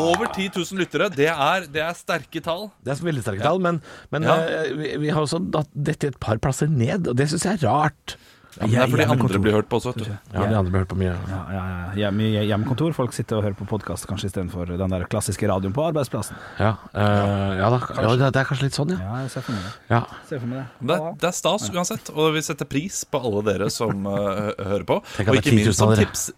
Over 0.00 0.26
10 0.34 0.50
000 0.56 0.80
lyttere. 0.82 1.08
Det 1.14 1.28
er, 1.30 1.66
det 1.70 1.82
er 1.84 1.94
sterke 1.98 2.42
tall. 2.44 2.68
Det 2.84 2.94
er 2.94 3.02
veldig 3.06 3.22
sterke 3.24 3.42
tall, 3.46 3.60
men, 3.62 3.80
men 4.14 4.22
Ja. 4.26 4.36
eh, 4.42 4.70
vi, 4.78 4.92
vi 5.06 5.10
har 5.14 5.22
også 5.24 5.40
datt 5.54 5.70
dette 5.74 6.12
et 6.12 6.20
par 6.20 6.38
plasser 6.42 6.70
ned, 6.70 7.08
og 7.10 7.16
det 7.18 7.28
syns 7.30 7.44
jeg 7.46 7.60
er 7.62 7.68
rart. 7.68 8.16
Ja, 8.54 8.68
men 8.68 8.70
det 8.70 8.82
er 8.84 8.90
fordi 8.92 9.04
andre 9.10 9.38
blir 9.42 9.54
hørt 9.56 9.66
på 9.66 9.80
også. 9.80 9.90
vet 9.96 10.04
du. 10.06 10.10
Ja, 10.30 10.44
de 10.46 10.54
andre 10.54 10.70
blir 10.70 10.82
hørt 10.84 10.90
på 10.92 10.98
mye. 11.00 11.10
Ja, 11.26 11.38
ja, 11.50 11.62
ja. 11.66 11.86
Hjemme, 12.04 12.28
hjemmekontor. 12.46 12.92
Folk 12.94 13.10
sitter 13.16 13.40
og 13.40 13.42
hører 13.48 13.56
på 13.58 13.66
podkast 13.66 14.06
kanskje 14.06 14.28
istedenfor 14.30 14.70
den 14.78 14.94
der 14.94 15.06
klassiske 15.10 15.48
radioen 15.50 15.74
på 15.74 15.82
arbeidsplassen. 15.88 16.38
Ja, 16.62 16.76
uh, 16.94 17.50
ja 17.58 17.70
da. 17.74 17.80
Ja, 17.98 18.12
det, 18.14 18.28
det 18.36 18.42
er 18.44 18.46
kanskje 18.46 18.68
litt 18.68 18.78
sånn, 18.78 18.92
ja. 18.94 19.00
Ja, 19.02 19.16
jeg 19.24 19.32
ser 19.34 19.42
for 19.48 19.56
meg 19.56 19.64
det. 19.66 19.72
ja. 19.90 20.00
For 20.30 20.46
meg 20.52 20.60
det. 20.62 20.86
Det, 20.92 21.00
det 21.24 21.28
er 21.32 21.36
stas 21.40 21.66
uansett, 21.74 22.12
og 22.14 22.30
vi 22.36 22.44
setter 22.46 22.70
pris 22.70 23.00
på 23.10 23.22
alle 23.26 23.42
dere 23.50 23.70
som 23.74 24.06
uh, 24.06 24.54
hører 24.54 24.86
på. 24.92 25.00
Tenk 25.16 25.32
at 25.32 25.34
Og 25.34 25.40
ikke 25.42 25.56
minst 25.58 25.80
som 25.82 25.96
tips, 25.98 26.28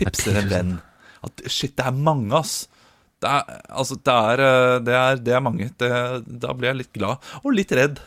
tipser 0.00 0.32
er 0.32 0.46
en 0.46 0.52
venn. 0.54 0.72
At 1.28 1.44
shit, 1.44 1.76
det 1.76 1.84
er 1.90 1.92
mange, 2.08 2.32
ass. 2.40 2.56
Det 3.26 3.32
er, 3.32 3.62
altså, 3.74 3.96
det 4.06 4.16
er, 4.30 4.42
eh, 4.46 4.74
det 4.86 4.94
er, 4.94 5.22
det 5.26 5.32
er 5.34 5.42
mange. 5.42 5.70
Det, 5.80 5.88
da 6.46 6.52
blir 6.54 6.70
jeg 6.70 6.82
litt 6.84 6.92
glad, 6.94 7.32
og 7.42 7.56
litt 7.56 7.72
redd. 7.74 7.98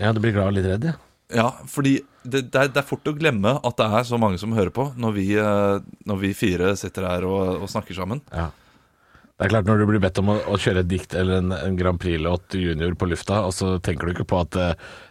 ja, 0.00 0.12
du 0.16 0.22
blir 0.24 0.32
glad 0.36 0.48
og 0.48 0.56
litt 0.56 0.68
redd, 0.70 0.86
ja. 0.92 0.96
Ja, 1.34 1.48
fordi 1.66 1.98
det, 2.22 2.46
det, 2.52 2.60
er, 2.60 2.68
det 2.70 2.78
er 2.78 2.86
fort 2.86 3.08
å 3.10 3.14
glemme 3.16 3.56
at 3.66 3.80
det 3.80 3.86
er 3.98 4.04
så 4.06 4.18
mange 4.20 4.38
som 4.38 4.54
hører 4.54 4.70
på 4.70 4.92
når 4.94 5.16
vi, 5.16 5.24
eh, 5.42 5.80
når 6.06 6.20
vi 6.22 6.30
fire 6.38 6.70
sitter 6.78 7.08
her 7.08 7.26
og, 7.26 7.64
og 7.64 7.72
snakker 7.72 7.98
sammen. 7.98 8.22
Ja. 8.30 8.52
Det 9.36 9.44
er 9.44 9.50
klart 9.52 9.66
Når 9.68 9.82
du 9.82 9.84
blir 9.90 10.00
bedt 10.00 10.16
om 10.22 10.30
å, 10.32 10.38
å 10.48 10.56
kjøre 10.56 10.80
et 10.80 10.88
dikt 10.88 11.12
eller 11.18 11.42
en, 11.42 11.52
en 11.52 11.74
Grand 11.76 12.00
Prix-låt 12.00 12.56
junior 12.56 12.94
på 12.96 13.10
lufta, 13.10 13.42
og 13.44 13.52
så 13.52 13.74
tenker 13.84 14.08
du 14.08 14.14
ikke 14.14 14.30
på 14.30 14.38
at 14.40 14.54
det, 14.56 14.68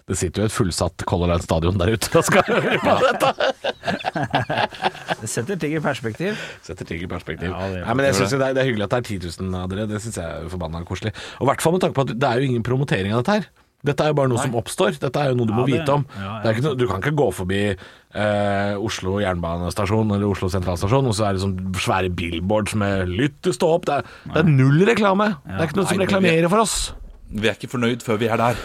det 0.09 0.17
sitter 0.17 0.41
jo 0.41 0.49
et 0.49 0.55
fullsatt 0.55 1.05
Color 1.05 1.35
Line 1.35 1.45
Stadion 1.45 1.77
der 1.77 1.93
ute 1.93 2.09
og 2.17 2.25
skal 2.25 2.47
høre 2.49 2.79
på 2.81 2.95
dette! 3.03 4.04
Det 4.15 5.29
setter 5.29 5.59
ting 5.61 5.75
i 5.77 5.81
perspektiv. 5.83 6.39
Setter 6.65 6.87
ting 6.89 7.03
i 7.03 7.09
perspektiv. 7.11 7.51
Ja, 7.51 7.67
det 7.71 7.83
Nei, 7.85 7.93
men 7.99 8.05
jeg 8.09 8.15
synes 8.19 8.31
det, 8.35 8.41
er, 8.41 8.55
det 8.57 8.63
er 8.63 8.69
hyggelig 8.71 8.87
at 8.87 8.95
det 8.95 9.01
er 9.03 9.09
10 9.19 9.43
000 9.43 9.59
av 9.61 9.69
dere. 9.71 9.85
Det 9.91 10.01
syns 10.03 10.17
jeg 10.21 10.25
er 10.45 10.49
forbanna 10.51 10.81
koselig. 10.87 11.13
Og 11.39 11.45
i 11.47 11.49
hvert 11.51 11.61
fall 11.65 11.75
med 11.77 11.85
tanke 11.85 11.97
på 11.99 12.05
at 12.07 12.15
det 12.15 12.29
er 12.31 12.41
jo 12.41 12.49
ingen 12.51 12.65
promotering 12.65 13.13
av 13.15 13.23
dette 13.23 13.37
her. 13.39 13.47
Dette 13.85 14.01
er 14.01 14.09
jo 14.09 14.15
bare 14.17 14.31
noe 14.31 14.41
som 14.41 14.55
oppstår. 14.57 14.95
Dette 14.97 15.21
er 15.21 15.29
jo 15.29 15.35
noe 15.37 15.45
du 15.45 15.53
Ja, 15.53 15.57
må 15.59 15.65
det- 15.67 15.75
vite 15.77 15.93
om. 15.93 16.05
ja, 16.17 16.23
ja. 16.23 16.37
Det 16.41 16.47
er 16.49 16.55
ikke 16.55 16.63
noe, 16.65 16.77
du 16.79 16.85
kan 16.89 17.01
ikke 17.03 17.15
gå 17.19 17.27
forbi 17.37 17.59
eh, 17.69 18.73
Oslo 18.81 19.19
jernbanestasjon 19.21 20.15
eller 20.15 20.25
Oslo 20.31 20.49
sentralstasjon, 20.49 21.05
og 21.11 21.13
så 21.13 21.27
er 21.29 21.33
det 21.37 21.43
sånn 21.43 21.59
svære 21.83 22.09
billboards 22.17 22.73
med 22.81 23.07
'lytt 23.13 23.37
til 23.45 23.53
stå 23.53 23.69
opp'. 23.75 23.85
Det 23.85 23.99
er, 23.99 24.01
det 24.33 24.41
er 24.41 24.49
null 24.49 24.81
reklame. 24.89 25.35
Det 25.45 25.59
er 25.59 25.67
ikke 25.69 25.77
noe 25.77 25.85
som 25.85 25.97
Nei, 25.97 26.05
vi- 26.05 26.09
reklamerer 26.09 26.49
for 26.49 26.59
oss. 26.65 26.93
Vi 27.29 27.47
er 27.47 27.53
ikke 27.53 27.69
fornøyd 27.77 28.01
før 28.01 28.17
vi 28.17 28.25
er 28.27 28.37
der. 28.37 28.55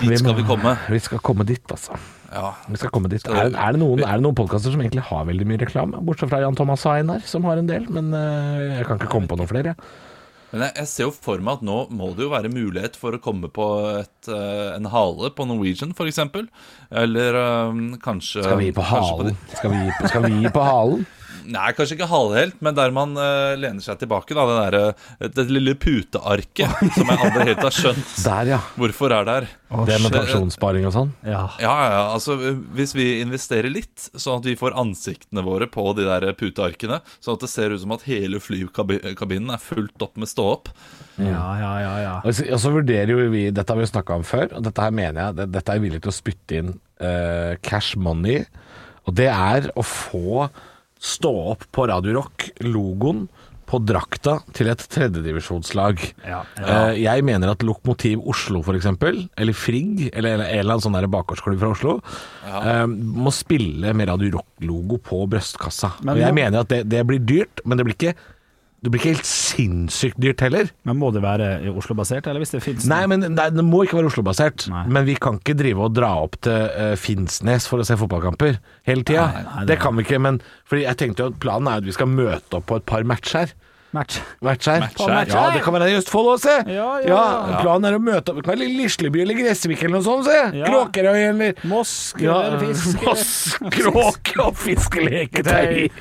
Vi 0.00 0.08
Dit 0.08 0.22
skal 0.22 0.36
vi 0.38 0.44
komme. 0.46 0.76
Vi 0.90 1.00
skal 1.02 1.20
komme 1.24 1.44
dit, 1.48 1.62
altså. 1.74 1.96
Ja. 2.32 2.52
Vi 2.68 2.78
skal 2.80 2.92
komme 2.94 3.10
dit. 3.12 3.24
Er, 3.28 3.50
er 3.50 3.74
det 3.74 3.80
noen, 3.82 4.00
er 4.06 4.16
det 4.16 4.24
noen 4.24 4.36
podkaster 4.38 4.72
som 4.72 4.80
egentlig 4.80 5.04
har 5.10 5.26
veldig 5.28 5.48
mye 5.48 5.60
reklame? 5.60 6.00
Bortsett 6.06 6.32
fra 6.32 6.40
Jan 6.42 6.56
Thomas 6.58 6.86
og 6.88 6.94
Einar, 6.96 7.20
som 7.28 7.44
har 7.48 7.60
en 7.60 7.68
del. 7.68 7.84
Men 7.92 8.08
eh, 8.16 8.78
jeg 8.78 8.88
kan 8.88 9.00
ikke 9.00 9.12
komme 9.12 9.30
på 9.30 9.38
noen 9.40 9.50
flere. 9.50 9.76
Men 10.52 10.66
jeg, 10.66 10.76
jeg 10.82 10.88
ser 10.90 11.06
jo 11.06 11.14
for 11.16 11.40
meg 11.44 11.60
at 11.60 11.64
nå 11.64 11.78
må 11.96 12.10
det 12.16 12.26
jo 12.26 12.32
være 12.32 12.50
mulighet 12.52 12.96
for 13.00 13.16
å 13.16 13.20
komme 13.24 13.48
på 13.52 13.68
et, 14.02 14.28
eh, 14.28 14.68
en 14.76 14.88
hale 14.92 15.32
på 15.36 15.46
Norwegian, 15.48 15.94
f.eks. 15.96 16.20
Eller 17.02 17.40
eh, 17.40 17.82
kanskje 18.04 18.44
Skal 18.44 18.60
vi 18.60 18.70
gi 18.70 18.76
på 18.76 18.86
halen? 18.90 19.36
Skal 19.56 19.72
vi, 19.76 19.82
skal 20.06 20.28
vi 20.28 20.38
gi 20.40 20.52
på 20.52 20.68
halen? 20.68 21.04
Nei, 21.50 21.70
kanskje 21.76 21.96
ikke 21.96 22.08
halvhelt, 22.10 22.58
men 22.64 22.76
der 22.76 22.92
man 22.94 23.14
uh, 23.18 23.54
lener 23.58 23.82
seg 23.84 23.98
tilbake. 24.00 24.34
da 24.36 24.44
Det, 24.48 24.56
der, 24.58 24.76
eh, 25.22 25.30
det 25.36 25.44
lille 25.50 25.74
putearket 25.78 26.94
som 26.96 27.10
jeg 27.10 27.18
aldri 27.18 27.46
helt 27.50 27.64
har 27.64 27.76
skjønt 27.76 28.14
Der, 28.28 28.50
ja. 28.54 28.60
hvorfor 28.78 29.14
er 29.16 29.28
der. 29.28 29.48
Det 29.88 29.98
med 30.04 30.14
pensjonssparing 30.14 30.86
og 30.88 30.94
sånn? 30.94 31.12
Ja. 31.24 31.44
Ja, 31.62 31.74
ja, 31.88 32.02
altså 32.12 32.36
Hvis 32.76 32.92
vi 32.96 33.06
investerer 33.22 33.72
litt, 33.72 34.10
sånn 34.12 34.42
at 34.42 34.48
vi 34.48 34.56
får 34.58 34.76
ansiktene 34.80 35.44
våre 35.46 35.68
på 35.70 35.86
de 35.96 36.06
der 36.08 36.28
putearkene, 36.38 37.00
sånn 37.24 37.38
at 37.38 37.46
det 37.46 37.52
ser 37.52 37.74
ut 37.74 37.82
som 37.82 37.94
at 37.96 38.04
hele 38.08 38.40
flykabinen 38.42 39.54
er 39.54 39.62
fullt 39.62 40.04
opp 40.04 40.20
med 40.20 40.30
ståopp 40.30 40.72
Ja, 41.16 41.46
ja, 41.60 41.72
ja, 41.82 41.94
ja. 42.02 42.16
Og 42.20 42.36
så, 42.36 42.46
og 42.52 42.60
så 42.60 42.72
vurderer 42.74 43.14
jo 43.14 43.30
vi 43.32 43.46
Dette 43.54 43.72
har 43.72 43.80
vi 43.80 43.86
jo 43.86 43.92
snakka 43.94 44.20
om 44.20 44.26
før, 44.26 44.50
og 44.58 44.66
dette 44.66 44.84
her 44.84 44.94
mener 44.94 45.26
jeg 45.26 45.38
det, 45.40 45.48
Dette 45.56 45.72
er 45.72 45.80
jeg 45.80 45.86
villig 45.86 46.02
til 46.04 46.12
å 46.12 46.16
spytte 46.16 46.60
inn 46.60 46.74
uh, 47.02 47.54
cash 47.64 47.96
money. 48.00 48.44
Og 49.08 49.16
det 49.18 49.28
er 49.32 49.70
å 49.78 49.84
få 49.86 50.46
stå 51.02 51.32
opp 51.54 51.66
på 51.74 51.88
Radio 51.90 52.20
Rock, 52.20 52.50
logoen, 52.64 53.26
på 53.72 53.78
drakta 53.88 54.34
til 54.52 54.68
et 54.68 54.82
tredjedivisjonslag. 54.92 56.02
Ja, 56.28 56.42
ja. 56.60 56.80
jeg 56.98 57.24
mener 57.24 57.54
at 57.54 57.62
Lokomotiv 57.64 58.20
Oslo 58.28 58.60
f.eks., 58.60 58.88
eller 58.90 59.56
Frigg, 59.56 60.10
eller 60.12 60.42
en 60.42 60.44
eller 60.44 60.74
annen 60.74 60.84
sånn 60.84 60.98
der 60.98 61.08
bakgårdsklubb 61.12 61.62
fra 61.62 61.72
Oslo, 61.72 61.94
ja. 62.44 62.84
må 62.86 63.32
spille 63.32 63.94
med 63.96 64.10
Radio 64.12 64.34
Rock-logo 64.36 65.00
på 65.06 65.22
brystkassa. 65.32 65.94
Men 66.02 66.18
og 66.18 66.24
jeg 66.26 66.36
mener 66.36 66.66
at 66.66 66.72
det, 66.74 66.82
det 66.92 67.00
blir 67.08 67.24
dyrt, 67.24 67.64
men 67.64 67.80
det 67.80 67.88
blir 67.88 67.96
ikke 67.96 68.16
det 68.82 68.90
blir 68.90 68.98
ikke 68.98 69.12
helt 69.12 69.28
sinnssykt 69.28 70.18
dyrt 70.18 70.42
heller. 70.42 70.70
Men 70.88 70.98
må 70.98 71.12
det 71.14 71.22
være 71.22 71.52
Oslo-basert, 71.70 72.26
eller 72.26 72.42
hvis 72.42 72.50
det 72.56 72.62
fins 72.64 72.86
Nei, 72.90 73.04
men 73.10 73.22
nei, 73.30 73.46
det 73.54 73.62
må 73.62 73.84
ikke 73.86 74.00
være 74.00 74.10
Oslo-basert. 74.10 74.66
Men 74.90 75.06
vi 75.06 75.14
kan 75.22 75.38
ikke 75.38 75.54
drive 75.58 75.86
og 75.86 75.94
dra 75.94 76.10
opp 76.24 76.40
til 76.42 76.66
uh, 76.74 76.94
Finnsnes 76.98 77.68
for 77.70 77.82
å 77.82 77.86
se 77.86 77.94
fotballkamper 78.00 78.58
hele 78.88 79.06
tida. 79.06 79.28
Nei, 79.46 79.66
det 79.70 79.78
kan 79.82 79.94
vi 79.94 80.02
ikke. 80.06 80.18
Men 80.26 80.40
fordi 80.66 80.88
jeg 80.88 80.98
tenkte 80.98 81.22
jo 81.22 81.30
at 81.30 81.38
planen 81.42 81.70
er 81.70 81.84
at 81.84 81.86
vi 81.86 81.94
skal 81.94 82.10
møte 82.10 82.58
opp 82.58 82.66
på 82.72 82.80
et 82.82 82.88
par 82.90 83.06
matcher. 83.06 83.54
match? 83.94 84.18
Matcher. 84.42 84.82
Matcher. 84.82 85.30
Ja, 85.30 85.46
det 85.54 85.62
kan 85.62 85.78
være 85.78 85.92
i 85.92 85.96
Østfold 86.00 86.34
òg, 86.34 86.42
se! 86.42 86.58
Ja, 86.66 86.90
ja, 87.06 87.22
ja. 87.52 87.62
Planen 87.62 87.86
er 87.86 88.00
å 88.00 88.02
møte 88.02 88.32
opp 88.32 88.40
Det 88.40 88.46
kan 88.48 88.56
være 88.56 88.70
Lisleby 88.80 89.22
eller 89.22 89.38
Gressvik 89.38 89.86
eller 89.86 90.00
noe 90.00 90.08
sånt, 90.10 90.26
se! 90.26 90.42
Ja. 90.58 90.66
Kråkerøy 90.66 91.22
eller 91.28 91.66
Mosk 91.70 92.22
ja? 92.24 92.40
Moss, 93.06 93.52
kråke 93.78 94.40
og 94.42 94.56
fiskeleketøy. 94.58 95.92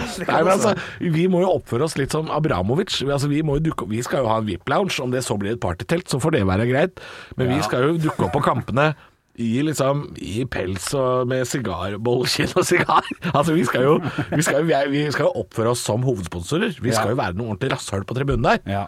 Nei, 0.00 0.40
men 0.42 0.52
altså, 0.54 0.74
Vi 1.00 1.26
må 1.32 1.42
jo 1.44 1.52
oppføre 1.58 1.86
oss 1.86 1.96
litt 2.00 2.14
som 2.14 2.30
Abramovic. 2.34 2.96
Vi, 3.02 3.10
altså, 3.10 3.30
vi, 3.30 3.42
må 3.46 3.58
jo 3.58 3.70
dukke, 3.70 3.88
vi 3.90 4.02
skal 4.06 4.24
jo 4.24 4.30
ha 4.32 4.40
en 4.40 4.48
VIP-lounge. 4.48 4.98
Om 5.04 5.14
det 5.14 5.24
så 5.26 5.38
blir 5.40 5.54
et 5.56 5.62
partytelt, 5.62 6.08
så 6.10 6.20
får 6.22 6.36
det 6.38 6.44
være 6.48 6.68
greit. 6.70 7.00
Men 7.36 7.54
vi 7.54 7.62
skal 7.66 7.88
jo 7.88 7.96
dukke 8.08 8.28
opp 8.28 8.36
på 8.38 8.44
kampene 8.44 8.92
i 9.40 9.62
liksom 9.64 10.02
i 10.20 10.44
pels 10.50 10.90
og 10.98 11.28
med 11.30 11.46
sigarbollekinn 11.48 12.50
og 12.60 12.66
sigar. 12.66 13.06
Altså, 13.36 13.54
vi 13.56 13.64
skal 13.64 13.86
jo, 13.86 13.98
vi 14.34 14.42
skal, 14.44 14.60
jo- 14.60 14.68
vi 14.68 15.04
vi 15.06 15.10
skal 15.14 15.28
jo 15.30 15.44
oppføre 15.44 15.72
oss 15.72 15.84
som 15.86 16.04
hovedsponsorer. 16.04 16.76
Vi 16.82 16.92
skal 16.92 17.14
jo 17.14 17.20
være 17.20 17.38
noe 17.38 17.54
ordentlig 17.54 17.72
rasshøl 17.76 18.04
på 18.08 18.16
tribunen 18.18 18.44
der. 18.44 18.64
Ja. 18.68 18.86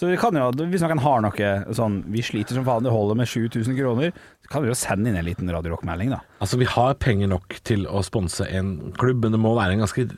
Så 0.00 0.08
vi 0.08 0.16
kan 0.18 0.34
jo, 0.34 0.48
hvis 0.66 0.82
noen 0.82 0.98
har 1.04 1.20
noe 1.22 1.48
sånn 1.76 2.00
Vi 2.10 2.22
sliter 2.24 2.56
som 2.56 2.64
faen, 2.66 2.82
det 2.82 2.90
holder 2.90 3.18
med 3.20 3.28
7000 3.28 3.76
kroner, 3.78 4.14
så 4.42 4.50
kan 4.50 4.64
vi 4.64 4.70
jo 4.72 4.74
sende 4.74 5.12
inn 5.12 5.18
en 5.20 5.28
liten 5.28 5.52
Radio 5.52 5.76
Rock-melding, 5.76 6.10
da. 6.16 6.22
Altså, 6.42 6.58
vi 6.58 6.66
har 6.66 6.96
penger 6.98 7.30
nok 7.30 7.60
til 7.68 7.84
å 7.86 8.02
sponse 8.02 8.48
en 8.50 8.72
klubb, 8.98 9.22
men 9.22 9.36
det 9.36 9.42
må 9.44 9.52
være 9.54 9.76
en 9.76 9.84
ganske 9.84 10.08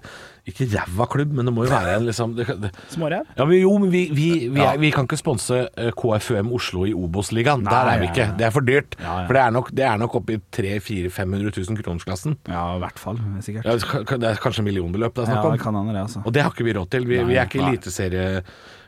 Ikke 0.44 0.66
ræva 0.68 1.06
klubb, 1.08 1.30
men 1.32 1.48
det 1.48 1.52
må 1.56 1.64
jo 1.64 1.70
være 1.72 1.94
en 1.96 2.04
liksom 2.04 2.34
det, 2.36 2.44
det, 2.60 2.68
Smårev? 2.92 3.24
Ja, 3.38 3.46
men 3.48 3.56
jo, 3.56 3.70
men 3.80 3.88
vi, 3.88 4.02
vi, 4.12 4.26
vi, 4.52 4.60
er, 4.60 4.76
vi 4.82 4.90
kan 4.92 5.06
ikke 5.08 5.16
sponse 5.16 5.62
eh, 5.80 5.88
KFUM 5.96 6.50
Oslo 6.52 6.84
i 6.84 6.92
Obos-ligaen. 6.92 7.64
Der 7.64 7.88
er 7.94 8.02
vi 8.02 8.10
ikke. 8.10 8.26
Det 8.36 8.44
er 8.50 8.52
for 8.52 8.66
dyrt. 8.66 8.98
For 9.00 9.32
det 9.32 9.40
er 9.40 9.54
nok, 9.56 9.72
det 9.72 9.86
er 9.88 10.02
nok 10.02 10.18
oppe 10.20 10.36
i 10.36 10.42
300 10.52 11.08
000-500 11.08 11.56
000 11.70 11.80
kronersklassen. 11.80 12.36
Ja, 12.52 12.66
i 12.76 12.84
hvert 12.84 13.00
fall. 13.00 13.22
Sikkert. 13.46 13.64
Ja, 13.70 14.04
det 14.20 14.30
er 14.34 14.44
kanskje 14.44 14.66
millionbeløp 14.68 15.16
det 15.16 15.24
er 15.24 15.32
snakk 15.32 15.42
om. 15.46 15.50
Ja, 15.54 15.56
det 15.56 15.64
kan 15.64 15.80
hende 15.80 15.96
det, 15.96 16.04
altså. 16.10 16.24
Og 16.28 16.36
det 16.36 16.44
har 16.44 16.52
ikke 16.52 16.68
vi 16.68 16.76
råd 16.76 16.92
til. 16.92 17.08
Vi, 17.08 17.24
Nei, 17.24 17.40
er 17.40 17.48
ikke 17.48 17.64
eliteserie. 17.64 18.28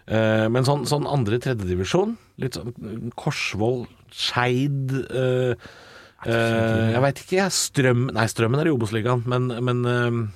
eh, 0.06 0.46
men 0.52 0.68
sånn, 0.68 0.84
sånn 0.88 1.08
andre 1.08 1.40
tredjedivisjon, 1.40 2.16
litt 2.42 2.60
sånn 2.60 3.12
Korsvoll, 3.16 3.86
Skeid 4.12 4.92
eh, 5.08 5.68
eh, 6.28 6.88
Jeg 6.92 7.02
veit 7.08 7.22
ikke, 7.24 7.38
jeg. 7.40 7.52
Strøm 7.64 8.10
Nei, 8.12 8.28
Strømmen 8.30 8.60
er 8.60 8.68
i 8.68 8.76
Obos-ligaen, 8.76 9.24
men, 9.24 9.48
men 9.64 9.86
eh, 9.88 10.26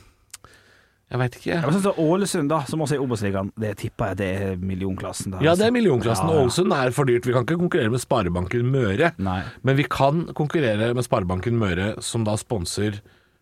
jeg 1.10 1.18
veit 1.18 1.36
ikke. 1.40 1.50
Jeg 1.56 1.72
synes 1.74 1.82
det 1.82 1.90
er 1.90 2.00
Ålesund, 2.04 2.50
da, 2.52 2.60
som 2.70 2.82
også 2.84 2.94
er 2.94 3.00
i 3.00 3.02
Obos-ligaen, 3.02 3.48
det 3.58 3.72
tipper 3.80 4.12
jeg 4.12 4.18
det 4.20 4.28
er 4.30 4.60
millionklassen. 4.62 5.32
Da, 5.34 5.40
Ja, 5.42 5.56
det 5.58 5.66
er 5.66 5.74
millionklassen. 5.74 6.30
Ja, 6.30 6.36
ja. 6.38 6.44
Ålesund 6.46 6.74
er 6.76 6.92
for 6.94 7.10
dyrt. 7.10 7.26
Vi 7.26 7.34
kan 7.34 7.42
ikke 7.46 7.58
konkurrere 7.58 7.90
med 7.90 8.02
Sparebanken 8.02 8.70
Møre. 8.70 9.10
Men 9.18 9.76
vi 9.80 9.88
kan 9.90 10.28
konkurrere 10.38 10.92
med 10.94 11.06
Sparebanken 11.06 11.58
Møre, 11.58 11.96
som 12.06 12.22
da 12.28 12.36
sponser 12.38 13.00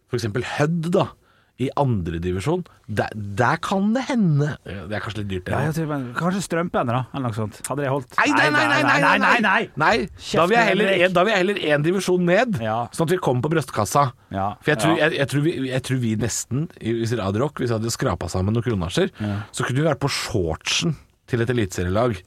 f.eks. 0.09 0.25
Hødd, 0.57 0.89
da. 0.97 1.11
I 1.59 1.69
andredivisjon. 1.75 2.61
Der, 2.87 3.11
der 3.15 3.57
kan 3.59 3.89
det 3.93 4.05
hende 4.07 4.53
Det 4.65 4.95
er 4.95 5.01
kanskje 5.03 5.25
litt 5.25 5.31
dyrt, 5.33 5.45
det. 5.49 5.53
Ja, 5.57 5.63
jeg 5.67 5.75
tror, 5.75 5.89
men, 5.91 6.05
kanskje 6.15 6.43
strømpene, 6.45 6.95
da, 6.95 7.01
eller 7.11 7.25
noe 7.33 7.35
sånt. 7.35 7.59
Hadde 7.67 7.83
det 7.83 7.89
holdt? 7.91 8.13
Nei, 8.21 8.29
nei, 8.31 8.45
nei, 8.55 8.63
nei, 8.71 8.83
nei, 8.87 9.01
nei, 9.03 9.17
nei, 9.25 9.41
nei. 9.43 9.59
nei. 9.83 9.97
Da 10.31 10.45
vil 10.47 10.55
jeg 10.55 10.69
heller, 10.71 10.93
en, 10.95 11.17
da 11.17 11.25
vil 11.27 11.33
jeg 11.35 11.43
heller 11.43 11.59
en 11.75 11.83
divisjon 11.89 12.25
ned, 12.31 12.61
sånn 12.63 13.09
at 13.09 13.15
vi 13.17 13.19
kommer 13.27 13.43
på 13.49 13.51
brystkassa. 13.57 14.07
For 14.31 14.71
jeg 14.71 14.79
tror, 14.85 14.95
Ja. 14.95 15.03
jeg, 15.09 15.19
jeg, 15.19 15.29
tror 15.35 15.45
vi, 15.49 15.57
jeg 15.73 15.83
tror 15.91 16.01
vi 16.07 16.15
nesten, 16.23 16.65
i- 16.79 16.95
hvis 17.03 17.17
Radio 17.19 17.43
Rock, 17.43 17.59
hvis 17.59 17.73
vi 17.75 17.79
hadde 17.81 17.91
skrapa 17.99 18.31
sammen 18.31 18.55
noen 18.55 18.63
kronasjer, 18.69 19.11
så 19.51 19.67
kunne 19.67 19.83
vi 19.83 19.89
vært 19.91 19.99
på 20.07 20.09
shortsen 20.15 20.95
til 21.27 21.43
et 21.43 21.51
eliteserielag. 21.51 22.23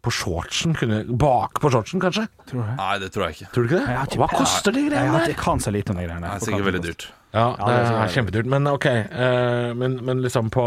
På 0.00 0.08
shortsen, 0.08 0.72
kunne, 0.72 1.02
bak 1.20 1.60
på 1.60 1.68
shortsen 1.68 2.00
kanskje? 2.00 2.22
Nei, 2.56 2.94
det 3.02 3.10
tror 3.12 3.28
jeg 3.28 3.36
ikke. 3.36 3.52
Tror 3.52 3.66
du 3.66 3.74
ikke 3.76 3.84
det? 3.84 4.16
Hva 4.16 4.28
koster 4.32 4.72
de 4.72 4.86
greiene 4.88 5.18
der? 5.20 5.26
jeg 5.28 5.36
kan 5.36 5.60
så 5.60 5.68
lite 5.70 5.92
om 5.92 5.98
de 6.00 6.06
greiene 6.08 6.24
Det 6.24 6.38
er 6.40 6.46
sikkert 6.48 6.64
veldig 6.70 6.80
dyrt. 6.86 7.04
Ja, 7.34 7.44
det 7.56 7.74
er 7.74 7.90
er- 7.94 8.08
kjempedyrt. 8.14 8.46
Men 8.50 8.66
ok, 8.66 8.86
eh, 8.86 9.72
men, 9.78 9.98
men 10.04 10.22
liksom 10.24 10.50
på 10.50 10.64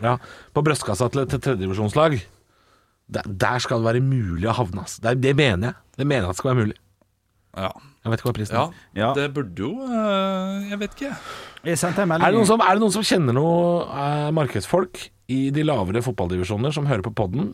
ja, 0.00 0.16
På 0.54 0.62
brystkassa 0.64 1.08
til 1.10 1.24
et 1.24 1.32
tredjedivisjonslag, 1.34 2.20
der, 3.10 3.22
der 3.26 3.58
skal 3.58 3.82
det 3.82 3.88
være 3.90 4.00
mulig 4.06 4.46
å 4.48 4.54
havne. 4.54 4.84
ass. 4.86 4.98
Det, 5.02 5.16
det 5.20 5.34
mener 5.36 5.72
jeg. 5.72 5.74
Det 5.98 6.06
mener 6.06 6.28
jeg 6.28 6.30
at 6.30 6.36
skal 6.40 6.52
være 6.54 6.64
mulig. 6.64 6.76
Ja. 7.58 7.72
Jeg 8.04 8.12
vet 8.12 8.20
ikke 8.22 8.28
hva 8.30 8.36
prisen 8.36 8.54
Ja, 8.56 8.62
er. 8.70 8.76
Ja. 8.96 9.08
det 9.18 9.24
burde 9.34 9.58
jo 9.58 9.72
øh, 9.82 10.68
Jeg 10.70 10.78
vet 10.80 10.92
ikke. 10.94 11.10
Jeg 11.66 11.78
sendte 11.82 12.04
en 12.06 12.12
Er 12.14 12.22
det, 12.30 12.36
noen 12.38 12.46
som, 12.46 12.62
er 12.62 12.78
det 12.78 12.80
noen 12.84 12.94
som 12.94 13.02
kjenner 13.04 13.34
noe 13.36 13.82
eh, 13.90 14.30
markedsfolk 14.32 15.02
i 15.28 15.50
de 15.52 15.64
lavere 15.66 16.00
fotballdivisjoner 16.06 16.72
som 16.72 16.86
hører 16.88 17.02
på 17.04 17.12
podden? 17.18 17.50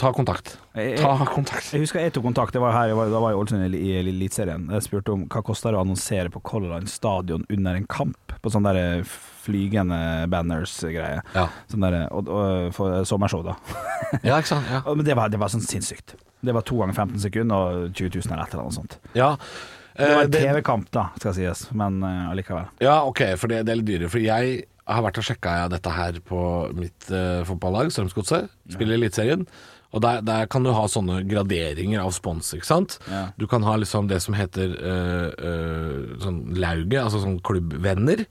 Ta 0.00 0.10
kontakt. 0.16 0.56
Ta 0.74 1.12
kontakt. 1.28 1.68
Jeg 1.74 1.84
husker 1.84 2.02
jeg 2.02 2.14
tok 2.16 2.26
kontakt, 2.26 2.54
det 2.54 2.62
var 2.62 2.74
her, 2.74 2.90
jeg 2.90 2.98
var, 2.98 3.10
da 3.12 3.20
var 3.22 3.32
jeg 3.32 3.38
i 3.38 3.42
Ålesund 3.42 3.76
i, 3.78 3.92
Eliteserien. 4.00 4.66
Jeg 4.74 4.86
spurte 4.86 5.14
om 5.14 5.24
hva 5.30 5.42
koster 5.46 5.74
det 5.74 5.78
å 5.78 5.84
annonsere 5.84 6.32
på 6.34 6.42
Color 6.46 6.74
Line 6.74 6.90
stadion 6.90 7.46
under 7.52 7.78
en 7.78 7.86
kamp, 7.90 8.34
på 8.42 8.52
sånne 8.52 8.74
der 8.76 9.06
flygende 9.44 9.98
banners-greie. 10.32 11.22
Ja. 11.36 11.46
Sånn 11.70 11.86
der, 11.86 11.98
og, 12.10 12.30
og, 12.32 12.74
for 12.76 13.06
sommershow, 13.08 13.44
da. 13.46 13.56
Ja, 14.22 14.38
ikke 14.38 14.54
sant? 14.54 14.68
Ja. 14.72 14.82
Men 14.96 15.06
det 15.06 15.16
var, 15.18 15.32
det 15.32 15.40
var 15.42 15.52
sånn 15.52 15.64
sinnssykt. 15.64 16.16
Det 16.44 16.52
var 16.56 16.66
to 16.66 16.80
ganger 16.80 16.96
15 16.96 17.24
sekunder 17.24 17.56
og 17.56 17.88
20 17.94 18.20
000 18.20 18.28
eller 18.32 18.44
et 18.44 18.54
eller 18.54 18.66
annet 18.66 18.78
sånt. 18.80 19.00
Ja, 19.16 19.32
Det 19.94 20.10
var 20.10 20.24
eh, 20.24 20.26
en 20.26 20.34
TV-kamp, 20.34 20.90
da, 20.92 21.08
skal 21.22 21.36
sies, 21.36 21.68
men 21.76 22.02
eh, 22.02 22.30
allikevel. 22.32 22.66
Ja, 22.82 22.98
ok, 23.06 23.28
for 23.38 23.52
det, 23.52 23.62
det 23.68 23.72
er 23.72 23.78
litt 23.78 23.92
dyrere. 23.92 24.10
For 24.12 24.20
jeg 24.20 24.64
har 24.84 25.04
vært 25.04 25.20
og 25.20 25.26
sjekka 25.26 25.54
dette 25.72 25.92
her 25.94 26.18
på 26.26 26.40
mitt 26.76 27.06
uh, 27.08 27.40
fotballag, 27.48 27.92
Strømsgodset. 27.94 28.50
Spiller 28.74 28.96
i 28.96 29.00
Eliteserien. 29.00 29.46
Og 29.94 30.02
der, 30.02 30.20
der 30.26 30.48
kan 30.50 30.66
du 30.66 30.72
ha 30.74 30.84
sånne 30.90 31.20
graderinger 31.30 32.02
av 32.02 32.12
spons, 32.16 32.50
ikke 32.56 32.66
sant. 32.66 32.98
Ja. 33.06 33.28
Du 33.38 33.46
kan 33.50 33.62
ha 33.66 33.76
liksom 33.78 34.08
det 34.10 34.20
som 34.24 34.34
heter 34.34 34.74
øh, 34.74 35.28
øh, 35.38 36.14
sånn 36.22 36.40
lauget, 36.58 36.98
altså 37.04 37.22
sånn 37.22 37.38
klubbvenner. 37.46 38.24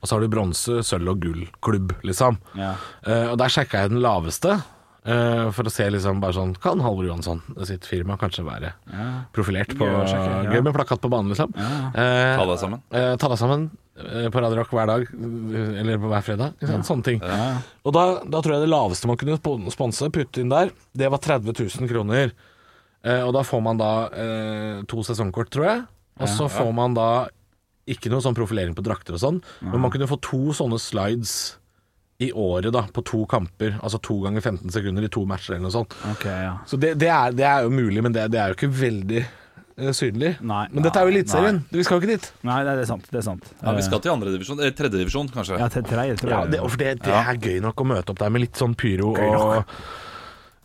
Og 0.00 0.08
så 0.08 0.16
har 0.16 0.24
du 0.24 0.32
bronse, 0.32 0.80
sølv 0.86 1.12
og 1.12 1.24
gull 1.24 1.46
klubb, 1.64 1.94
liksom. 2.06 2.40
Ja. 2.58 2.74
Uh, 3.04 3.32
og 3.32 3.38
der 3.40 3.52
sjekka 3.52 3.84
jeg 3.84 3.92
den 3.92 4.02
laveste. 4.04 4.56
Eh, 5.04 5.50
for 5.56 5.64
å 5.64 5.72
se 5.72 5.86
liksom 5.90 6.20
bare 6.20 6.32
sånn 6.36 6.54
Kan 6.60 6.80
Halvor 6.84 7.06
Johansson 7.06 7.40
sitt 7.64 7.84
firma 7.88 8.16
kanskje 8.20 8.44
være 8.44 8.72
Ja. 8.92 9.24
profilert 9.32 9.72
på 9.78 9.86
Gøy 9.86 10.08
ja. 10.08 10.42
Gøy 10.52 10.62
med 10.62 10.74
plakat 10.74 11.00
på 11.00 11.10
banen, 11.10 11.30
liksom. 11.32 11.54
Eh, 11.56 12.36
Ta 12.36 12.44
deg 12.46 12.58
sammen. 12.58 12.82
Uh, 12.92 13.16
ta 13.16 13.28
deg 13.28 13.38
sammen 13.38 13.70
på 14.00 14.40
Radio 14.40 14.56
Rock 14.56 14.70
hver 14.72 14.86
dag, 14.88 15.02
eller 15.12 15.98
på 16.00 16.08
hver 16.08 16.22
fredag. 16.24 16.54
Sånne 16.86 17.04
ting. 17.04 17.18
Ja. 17.20 17.58
Og 17.84 17.92
da, 17.92 18.04
da 18.24 18.40
tror 18.40 18.54
jeg 18.56 18.62
det 18.64 18.70
laveste 18.72 19.06
man 19.10 19.18
kunne 19.20 19.36
sponse, 19.70 20.08
putte 20.14 20.40
inn 20.40 20.48
der, 20.48 20.70
det 20.96 21.10
var 21.12 21.18
30 21.20 21.52
000 21.52 21.90
kroner. 21.90 22.32
Eh, 23.04 23.20
og 23.26 23.34
da 23.36 23.42
får 23.44 23.60
man 23.62 23.76
da 23.80 23.90
eh, 24.08 24.80
to 24.88 25.02
sesongkort, 25.04 25.50
tror 25.52 25.66
jeg. 25.68 25.82
Og 26.20 26.28
så 26.32 26.46
Ja. 26.48 26.54
får 26.62 26.72
man 26.74 26.94
da 26.96 27.28
ikke 27.88 28.08
noe 28.12 28.20
sånn 28.24 28.36
profilering 28.36 28.74
på 28.76 28.82
drakter 28.86 29.16
og 29.16 29.20
sånn, 29.20 29.42
men 29.60 29.80
man 29.80 29.90
kunne 29.92 30.08
få 30.08 30.16
to 30.20 30.52
sånne 30.56 30.78
slides 30.80 31.56
i 32.20 32.30
året 32.36 32.72
da, 32.74 32.82
på 32.92 33.02
to 33.06 33.22
kamper. 33.28 33.78
Altså 33.80 33.98
to 34.04 34.18
ganger 34.20 34.42
15 34.44 34.72
sekunder 34.74 35.06
i 35.06 35.08
to 35.12 35.22
matcher 35.28 35.54
eller 35.54 35.64
noe 35.68 35.72
sånt. 35.72 35.94
Okay, 36.12 36.42
ja. 36.44 36.56
Så 36.68 36.76
det, 36.76 36.94
det, 37.00 37.08
er, 37.08 37.32
det 37.36 37.46
er 37.48 37.64
jo 37.64 37.70
mulig, 37.72 38.02
men 38.04 38.12
det, 38.12 38.26
det 38.34 38.40
er 38.42 38.52
jo 38.52 38.58
ikke 38.58 38.68
veldig 38.76 39.22
eh, 39.22 39.92
synlig. 39.96 40.34
Nei, 40.44 40.66
men 40.74 40.84
dette 40.84 41.00
er 41.00 41.08
jo 41.08 41.14
Eliteserien. 41.14 41.62
Vi 41.72 41.86
skal 41.86 41.96
jo 41.96 42.04
ikke 42.04 42.12
dit. 42.12 42.28
Nei, 42.44 42.58
det 42.68 42.76
er 42.76 42.90
sant. 42.90 43.08
Det 43.08 43.22
er 43.22 43.26
sant. 43.30 43.48
Ja, 43.62 43.72
Vi 43.78 43.86
skal 43.88 44.04
til 44.04 44.12
andredivisjon, 44.12 44.60
eller 44.60 44.76
tredjedivisjon 44.76 44.84
tredje 44.84 45.04
divisjon, 45.06 45.32
kanskje. 45.38 45.62
Ja, 45.64 45.70
til 45.72 45.88
tredje, 45.88 46.20
tror 46.20 46.34
Ja, 46.36 46.42
det, 46.52 46.60
for 46.66 46.84
det, 46.84 46.92
det 47.08 47.16
er 47.22 47.40
gøy 47.48 47.58
nok 47.64 47.80
å 47.80 47.88
møte 47.94 48.12
opp 48.12 48.20
der 48.20 48.36
med 48.36 48.44
litt 48.44 48.60
sånn 48.60 48.76
pyro 48.76 49.14
Gøy 49.16 49.32
nok. 49.32 49.56
og 49.56 50.09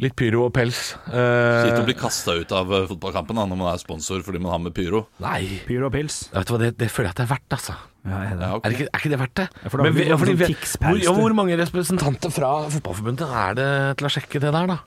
Litt 0.03 0.11
pyro 0.19 0.41
og 0.49 0.51
pels. 0.51 0.79
Kjipt 1.07 1.77
å 1.77 1.79
Eh, 1.79 1.85
bli 1.87 1.93
kasta 1.95 2.33
ut 2.35 2.51
av 2.51 2.71
eh, 2.75 2.87
fotballkampen 2.89 3.37
da, 3.39 3.45
når 3.47 3.55
man 3.61 3.69
er 3.73 3.79
sponsor 3.79 4.19
fordi 4.27 4.41
man 4.43 4.51
har 4.51 4.59
med 4.59 4.73
pyro. 4.75 5.05
nei, 5.23 5.61
Pyro 5.65 5.87
og 5.87 5.93
pils. 5.93 6.17
vet 6.33 6.45
du 6.49 6.51
hva, 6.51 6.59
det, 6.59 6.73
det 6.77 6.89
føler 6.91 7.07
jeg 7.07 7.15
at 7.15 7.21
det 7.21 7.23
er 7.23 7.31
verdt, 7.31 7.55
altså. 7.55 7.75
Ja, 8.05 8.17
er 8.27 8.35
det. 8.35 8.41
Ja, 8.43 8.49
okay. 8.57 8.67
Er, 8.67 8.75
ikke, 8.75 8.89
er 8.91 8.99
ikke 8.99 9.09
det 9.13 9.19
verdt 9.23 9.35
det? 9.39 9.45
Ja, 9.63 9.69
for 9.71 9.77
da 9.77 9.83
Men 9.87 9.93
vi- 9.95 10.09
fordi 10.11 10.35
sånn 10.35 10.37
vi- 10.37 10.83
hvor, 10.83 10.99
ja, 11.05 11.11
hvor 11.15 11.33
mange 11.39 11.55
representanter 11.57 12.29
fra 12.35 12.51
Fotballforbundet 12.75 13.31
er 13.45 13.53
det 13.55 13.69
til 13.97 14.05
å 14.07 14.11
sjekke 14.11 14.41
det 14.43 14.51
der, 14.51 14.67
da? 14.67 14.77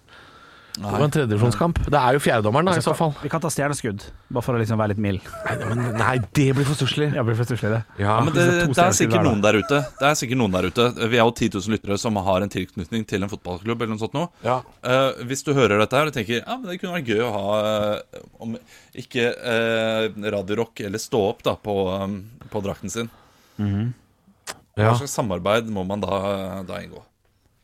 Var 0.83 1.07
en 1.07 1.15
tredjedivisjonskamp. 1.15 1.81
Det 1.87 1.99
er 1.99 2.19
jo 2.19 2.23
fjerdedommeren, 2.23 2.69
da, 2.71 2.77
i 2.79 2.85
så 2.85 2.95
fall. 2.99 3.15
Vi 3.23 3.31
kan 3.33 3.43
ta 3.43 3.51
stjerneskudd, 3.53 4.05
bare 4.29 4.47
for 4.47 4.59
å 4.59 4.61
liksom 4.61 4.81
være 4.81 4.95
litt 4.95 5.03
mild. 5.03 5.31
Nei, 5.47 5.57
men, 5.71 5.85
nei 5.99 6.15
det 6.37 6.49
blir 6.57 6.67
for 6.67 6.79
stusslig. 6.79 7.11
Ja, 7.15 7.25
blir 7.27 7.39
for 7.39 7.49
stusslig, 7.49 7.73
det. 7.77 7.83
Ja, 8.01 8.09
Ja, 8.09 8.25
men 8.25 8.35
det, 8.35 8.45
det 8.73 8.81
er 8.81 8.89
er 8.89 8.97
sikkert 8.97 9.27
noen 9.27 9.43
der 9.45 9.59
ute 9.61 9.81
Det 9.99 10.07
er 10.09 10.17
sikkert 10.19 10.41
noen 10.41 10.55
der 10.55 10.69
ute 10.71 10.87
Vi 10.97 11.19
er 11.19 11.21
jo 11.21 11.33
10 11.35 11.51
000 11.59 11.75
lyttere 11.75 11.99
som 12.01 12.19
har 12.29 12.45
en 12.45 12.53
tilknytning 12.53 13.05
til 13.09 13.25
en 13.25 13.31
fotballklubb 13.31 13.85
eller 13.85 13.95
noe 13.95 14.03
sånt 14.03 14.17
noe. 14.17 14.31
Ja. 14.45 14.59
Uh, 14.85 15.21
hvis 15.29 15.45
du 15.47 15.53
hører 15.57 15.83
dette 15.83 15.99
her 15.99 16.11
og 16.11 16.17
tenker 16.17 16.41
Ja, 16.41 16.57
men 16.57 16.71
det 16.71 16.79
kunne 16.81 16.97
vært 16.97 17.13
gøy 17.13 17.23
å 17.27 17.31
ha 17.35 17.45
uh, 17.61 18.25
Om 18.45 18.57
ikke 18.99 19.29
uh, 19.37 20.09
Radio 20.35 20.61
Rock 20.63 20.85
eller 20.89 21.03
Stå 21.03 21.23
opp 21.31 21.45
da 21.47 21.55
på, 21.61 21.77
um, 21.93 22.21
på 22.51 22.63
drakten 22.65 22.93
sin. 22.93 23.11
Ja. 23.59 24.91
Hva 24.93 24.97
slags 25.01 25.15
samarbeid 25.19 25.69
må 25.75 25.83
man 25.87 26.03
da, 26.03 26.19
da 26.67 26.81
inngå? 26.83 27.03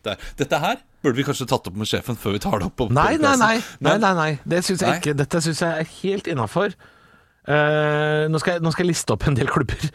Der. 0.05 0.27
Dette 0.39 0.61
her 0.63 0.83
burde 1.05 1.17
vi 1.19 1.27
kanskje 1.27 1.47
tatt 1.49 1.69
opp 1.69 1.77
med 1.77 1.89
sjefen 1.89 2.19
før 2.21 2.37
vi 2.37 2.43
tar 2.45 2.61
det 2.61 2.71
opp 2.71 2.87
Nei, 2.91 3.15
nei, 3.21 3.35
nei. 3.41 3.57
nei, 3.85 3.97
nei, 4.01 4.13
nei. 4.19 4.31
Det 4.49 4.63
synes 4.65 4.85
jeg 4.85 5.01
ikke. 5.01 5.17
Dette 5.19 5.41
syns 5.45 5.61
jeg 5.65 5.85
er 5.85 5.91
helt 6.03 6.31
innafor. 6.33 6.77
nå, 7.45 8.41
skal 8.41 8.57
jeg, 8.57 8.65
nå 8.65 8.73
skal 8.73 8.87
jeg 8.87 8.93
liste 8.95 9.17
opp 9.17 9.27
en 9.29 9.37
del 9.37 9.53
klubber. 9.53 9.91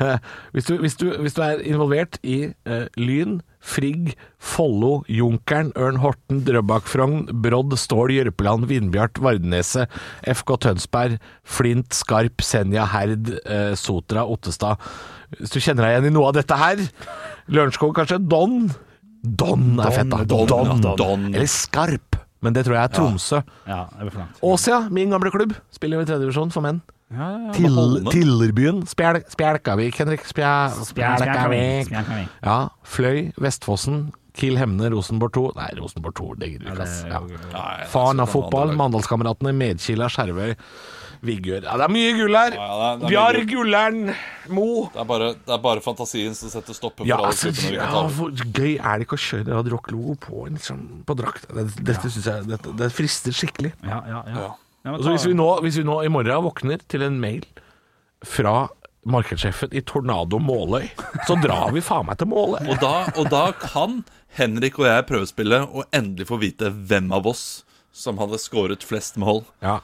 Uh, 0.00 0.18
hvis, 0.52 0.64
du, 0.68 0.76
hvis, 0.82 0.96
du, 0.96 1.10
hvis 1.22 1.34
du 1.36 1.42
er 1.44 1.62
involvert 1.66 2.18
i 2.26 2.50
uh, 2.68 2.86
Lyn, 2.98 3.40
Frigg, 3.58 4.14
Follo, 4.38 5.02
Junkeren, 5.10 5.72
Ørn 5.78 6.00
Horten, 6.02 6.42
Drøbak 6.46 6.88
Frogn, 6.88 7.26
Brodd, 7.42 7.74
Stål, 7.78 8.14
Jørpeland, 8.16 8.68
Vindbjart, 8.70 9.20
Vardeneset, 9.22 9.90
FK 10.22 10.54
Tønsberg, 10.64 11.18
Flint, 11.44 11.94
Skarp, 11.94 12.42
Senja, 12.44 12.86
Herd, 12.92 13.34
eh, 13.44 13.72
Sotra, 13.78 14.24
Ottestad 14.30 14.78
Hvis 15.36 15.52
du 15.52 15.58
kjenner 15.60 15.84
deg 15.84 15.96
igjen 15.96 16.10
i 16.10 16.14
noe 16.14 16.30
av 16.30 16.38
dette 16.38 16.56
her 16.56 16.84
Lørenskog 17.50 17.96
kanskje? 17.98 18.20
Don? 18.30 18.70
Don 19.36 19.80
er 19.80 19.90
fett, 19.94 20.10
da. 20.10 20.22
Don, 20.24 20.46
Don, 20.46 20.80
don. 20.80 20.96
Don. 20.96 21.26
Eller 21.34 21.46
Skarp. 21.50 22.16
Men 22.40 22.54
det 22.54 22.62
tror 22.68 22.76
jeg 22.76 22.84
er 22.86 22.92
Tromsø. 22.94 23.40
Ja, 23.66 23.80
det 23.98 24.12
langt. 24.14 24.38
Åsia, 24.46 24.84
min 24.94 25.10
gamle 25.10 25.30
klubb, 25.34 25.56
spiller 25.74 25.98
jo 25.98 26.04
i 26.06 26.08
tredjedivisjon 26.08 26.52
for 26.54 26.62
menn. 26.62 26.78
Ja, 27.10 27.30
ja, 27.32 27.38
ja. 27.48 27.52
Til, 27.56 28.04
Tillerbyen. 28.12 28.82
Spjel, 28.86 29.22
Spjelkavik, 29.32 29.96
Henrik. 29.98 30.22
Spjelkavik. 30.28 31.90
Ja. 32.44 32.58
Fløy, 32.86 33.32
Vestfossen, 33.40 34.12
Kiel 34.38 34.58
Hemne, 34.60 34.90
Rosenborg 34.92 35.32
2 35.34 35.44
Nei, 35.56 35.70
Rosenborg 35.80 36.14
2 36.20 36.28
legger 36.38 36.62
du 36.62 36.68
ikke, 36.70 36.84
ass. 36.84 37.00
Faren 37.90 38.20
altså, 38.20 38.22
av 38.22 38.28
fotball, 38.30 38.68
det 38.70 38.76
er- 38.76 38.80
Mandalskameratene, 38.84 39.54
Medkila, 39.56 40.06
Skjervøy, 40.12 40.54
Vigør 41.24 41.64
Ja, 41.66 41.74
det 41.80 41.86
er 41.88 41.92
mye 41.92 42.12
gull 42.18 42.36
her! 42.38 42.54
Ja, 42.54 42.68
ja, 42.82 42.90
Bjarg. 43.08 43.48
Gullern, 43.50 44.12
Mo. 44.54 44.66
Det 44.94 45.00
er, 45.02 45.08
bare, 45.08 45.28
det 45.34 45.54
er 45.56 45.62
bare 45.64 45.82
fantasien 45.84 46.36
som 46.38 46.52
setter 46.52 46.76
stopper 46.76 47.02
for 47.04 47.10
Ja, 47.10 47.18
alle 47.18 47.32
altså, 47.34 47.50
ja, 47.72 47.82
kan 47.84 47.92
ta 47.92 48.02
over. 48.04 48.14
hvor 48.16 48.54
gøy 48.58 48.76
er 48.78 49.00
det 49.02 49.06
ikke 49.08 49.18
å 49.18 49.24
kjøre 49.24 49.56
Radio 49.58 49.74
Rock-logo 49.76 50.14
på, 50.24 50.46
en 50.46 50.56
liksom, 50.60 50.82
på 51.08 51.16
drakt? 51.18 51.48
Det, 51.50 51.66
dette 51.90 52.10
synes 52.14 52.28
jeg 52.30 52.48
dette, 52.52 52.74
Det 52.78 52.90
frister 52.94 53.34
skikkelig. 53.34 53.72
Ja, 53.82 54.00
ja, 54.06 54.22
ja. 54.30 54.36
Ja. 54.46 54.48
Ja, 54.86 54.92
men 54.94 55.02
hvis, 55.10 55.26
vi 55.26 55.34
nå, 55.36 55.48
hvis 55.66 55.76
vi 55.80 55.84
nå 55.84 55.98
i 56.06 56.10
morgen 56.12 56.44
våkner 56.46 56.80
til 56.88 57.02
en 57.04 57.18
mail 57.20 57.42
fra 58.24 58.68
markedssjefen 59.08 59.74
i 59.76 59.82
Tornado 59.86 60.38
Måløy, 60.42 60.86
så 61.26 61.36
drar 61.42 61.72
vi 61.74 61.82
faen 61.84 62.06
meg 62.08 62.18
til 62.20 62.30
Måløy. 62.30 62.62
Og 62.70 62.78
da, 62.82 62.94
og 63.18 63.28
da 63.32 63.44
kan 63.58 64.00
Henrik 64.38 64.78
og 64.80 64.86
jeg 64.88 65.06
prøvespille 65.08 65.62
og 65.66 65.84
endelig 65.96 66.28
få 66.30 66.38
vite 66.42 66.70
hvem 66.70 67.10
av 67.16 67.26
oss 67.30 67.44
som 67.94 68.18
hadde 68.22 68.38
skåret 68.40 68.84
flest 68.86 69.16
mål. 69.20 69.42
Ja, 69.64 69.80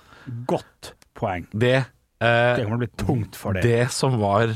Godt 0.49 0.95
poeng. 1.15 1.47
det, 1.53 1.75
eh, 2.21 2.57
Det 2.57 2.65
kommer 2.65 2.79
til 2.79 2.79
å 2.79 2.85
bli 2.85 3.07
tungt 3.07 3.37
for 3.37 3.53
deg. 3.55 3.63
det 3.63 3.91
som 3.91 4.19
var 4.21 4.49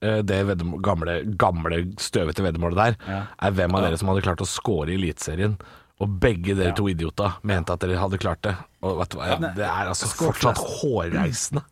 eh, 0.00 0.22
det 0.22 0.56
gamle, 0.82 1.36
gamle 1.36 1.80
støvete 1.98 2.42
veddemålet 2.44 2.76
der, 2.76 2.96
Ja. 3.08 3.22
er 3.42 3.50
hvem 3.50 3.74
av 3.74 3.82
dere 3.82 3.98
som 3.98 4.08
hadde 4.08 4.22
klart 4.22 4.40
å 4.40 4.46
score 4.46 4.88
i 4.88 4.94
Eliteserien. 4.94 5.58
Og 6.00 6.08
begge 6.20 6.54
dere 6.54 6.72
to 6.76 6.84
idioter 6.86 7.32
mente 7.42 7.72
at 7.72 7.80
dere 7.80 7.98
hadde 7.98 8.18
klart 8.22 8.40
det. 8.42 8.52
Og 8.82 8.98
vet 9.00 9.08
du 9.10 9.16
hva, 9.18 9.38
det 9.56 9.64
er 9.66 9.88
altså 9.90 10.06
fortsatt 10.06 10.56
hårreisende. 10.56 11.64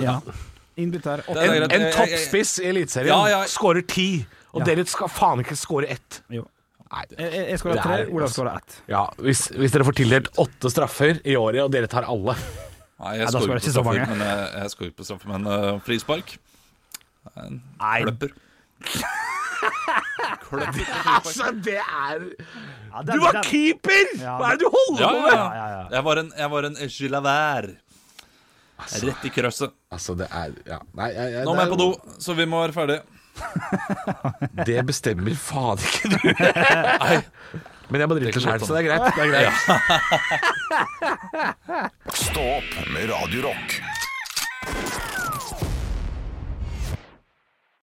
Ja. 0.00 0.20
Innbytter. 0.80 1.20
Er 1.28 1.64
En, 1.64 1.70
en 1.70 1.92
toppspiss 1.92 2.54
i 2.62 2.70
Eliteserien 2.70 3.08
Ja, 3.12 3.26
ja. 3.28 3.42
skårer 3.44 3.84
ti, 3.86 4.24
og 4.54 4.62
Ja. 4.62 4.64
dere 4.74 4.86
skal 4.88 5.08
faen 5.08 5.40
ikke 5.44 5.56
skåre 5.60 5.90
ett. 5.90 6.22
Jo. 6.30 6.46
Nei, 6.92 7.04
Jeg, 7.18 7.48
jeg 7.50 7.58
skåra 7.60 7.82
tre, 7.82 8.06
Olav 8.12 8.28
skåra 8.32 8.56
ett. 8.56 8.80
Ja, 8.88 9.06
hvis, 9.18 9.48
hvis 9.52 9.72
dere 9.72 9.84
får 9.84 9.94
tildelt 10.00 10.28
åtte 10.38 10.70
straffer 10.72 11.20
i 11.24 11.36
året, 11.36 11.62
og 11.64 11.70
dere 11.72 11.86
tar 11.88 12.04
alle 12.08 12.34
Nei, 13.02 13.12
jeg 13.18 13.32
skårer 13.34 13.58
ikke 13.60 13.74
så 13.74 13.82
mange. 13.86 14.06
men 14.12 14.20
jeg, 14.22 14.48
jeg 14.60 14.70
skårer 14.76 14.92
på 14.98 15.04
straffe, 15.08 15.28
men 15.30 15.46
uh, 15.50 15.80
frispark 15.82 16.36
En 17.38 17.60
Nei. 17.80 17.98
kløpper. 18.04 18.30
kløpper. 20.48 20.90
Altså, 21.16 21.50
det 21.64 21.78
er 21.80 22.26
Ja, 22.92 23.02
Du 23.08 23.14
var 23.22 23.40
keeper! 23.46 24.12
Hva 24.20 24.52
er 24.52 24.58
det 24.58 24.66
du 24.66 24.68
holder 24.74 25.02
Ja, 25.02 25.08
på 25.10 25.20
med? 25.24 25.32
ja. 25.34 25.46
ja, 25.56 25.66
ja. 25.76 25.82
Jeg 25.96 26.04
var 26.08 26.20
en, 26.22 26.32
jeg 26.38 26.50
var 26.54 26.68
en 26.70 26.76
gilavær. 26.98 27.70
Rett 28.82 29.26
i 29.28 29.30
krøsset. 29.30 29.74
Altså, 29.94 30.14
det 30.18 30.26
er 30.34 30.54
ja. 30.66 30.78
Nei, 30.98 31.10
jeg, 31.14 31.32
jeg, 31.36 31.44
Nå 31.46 31.54
må 31.54 31.62
jeg 31.62 31.70
på 31.70 31.78
do, 31.78 31.90
så 32.22 32.34
vi 32.38 32.46
må 32.50 32.62
være 32.64 32.74
ferdige. 32.74 33.02
Det 34.68 34.80
bestemmer 34.88 35.36
faen 35.40 35.78
ikke 35.86 36.10
du. 36.12 36.18
Nei. 36.42 37.22
Men 37.90 38.00
jeg 38.00 38.08
må 38.08 38.14
drite 38.18 38.40
sjæl, 38.40 38.60
så 38.62 38.72
det 38.74 38.80
er 38.82 38.86
greit. 38.88 39.02
Det 39.16 39.22
er 39.22 39.30
greit. 39.32 39.52
Stå 42.16 42.42
opp 42.58 42.70
med 42.94 43.02
Radiorock. 43.10 43.68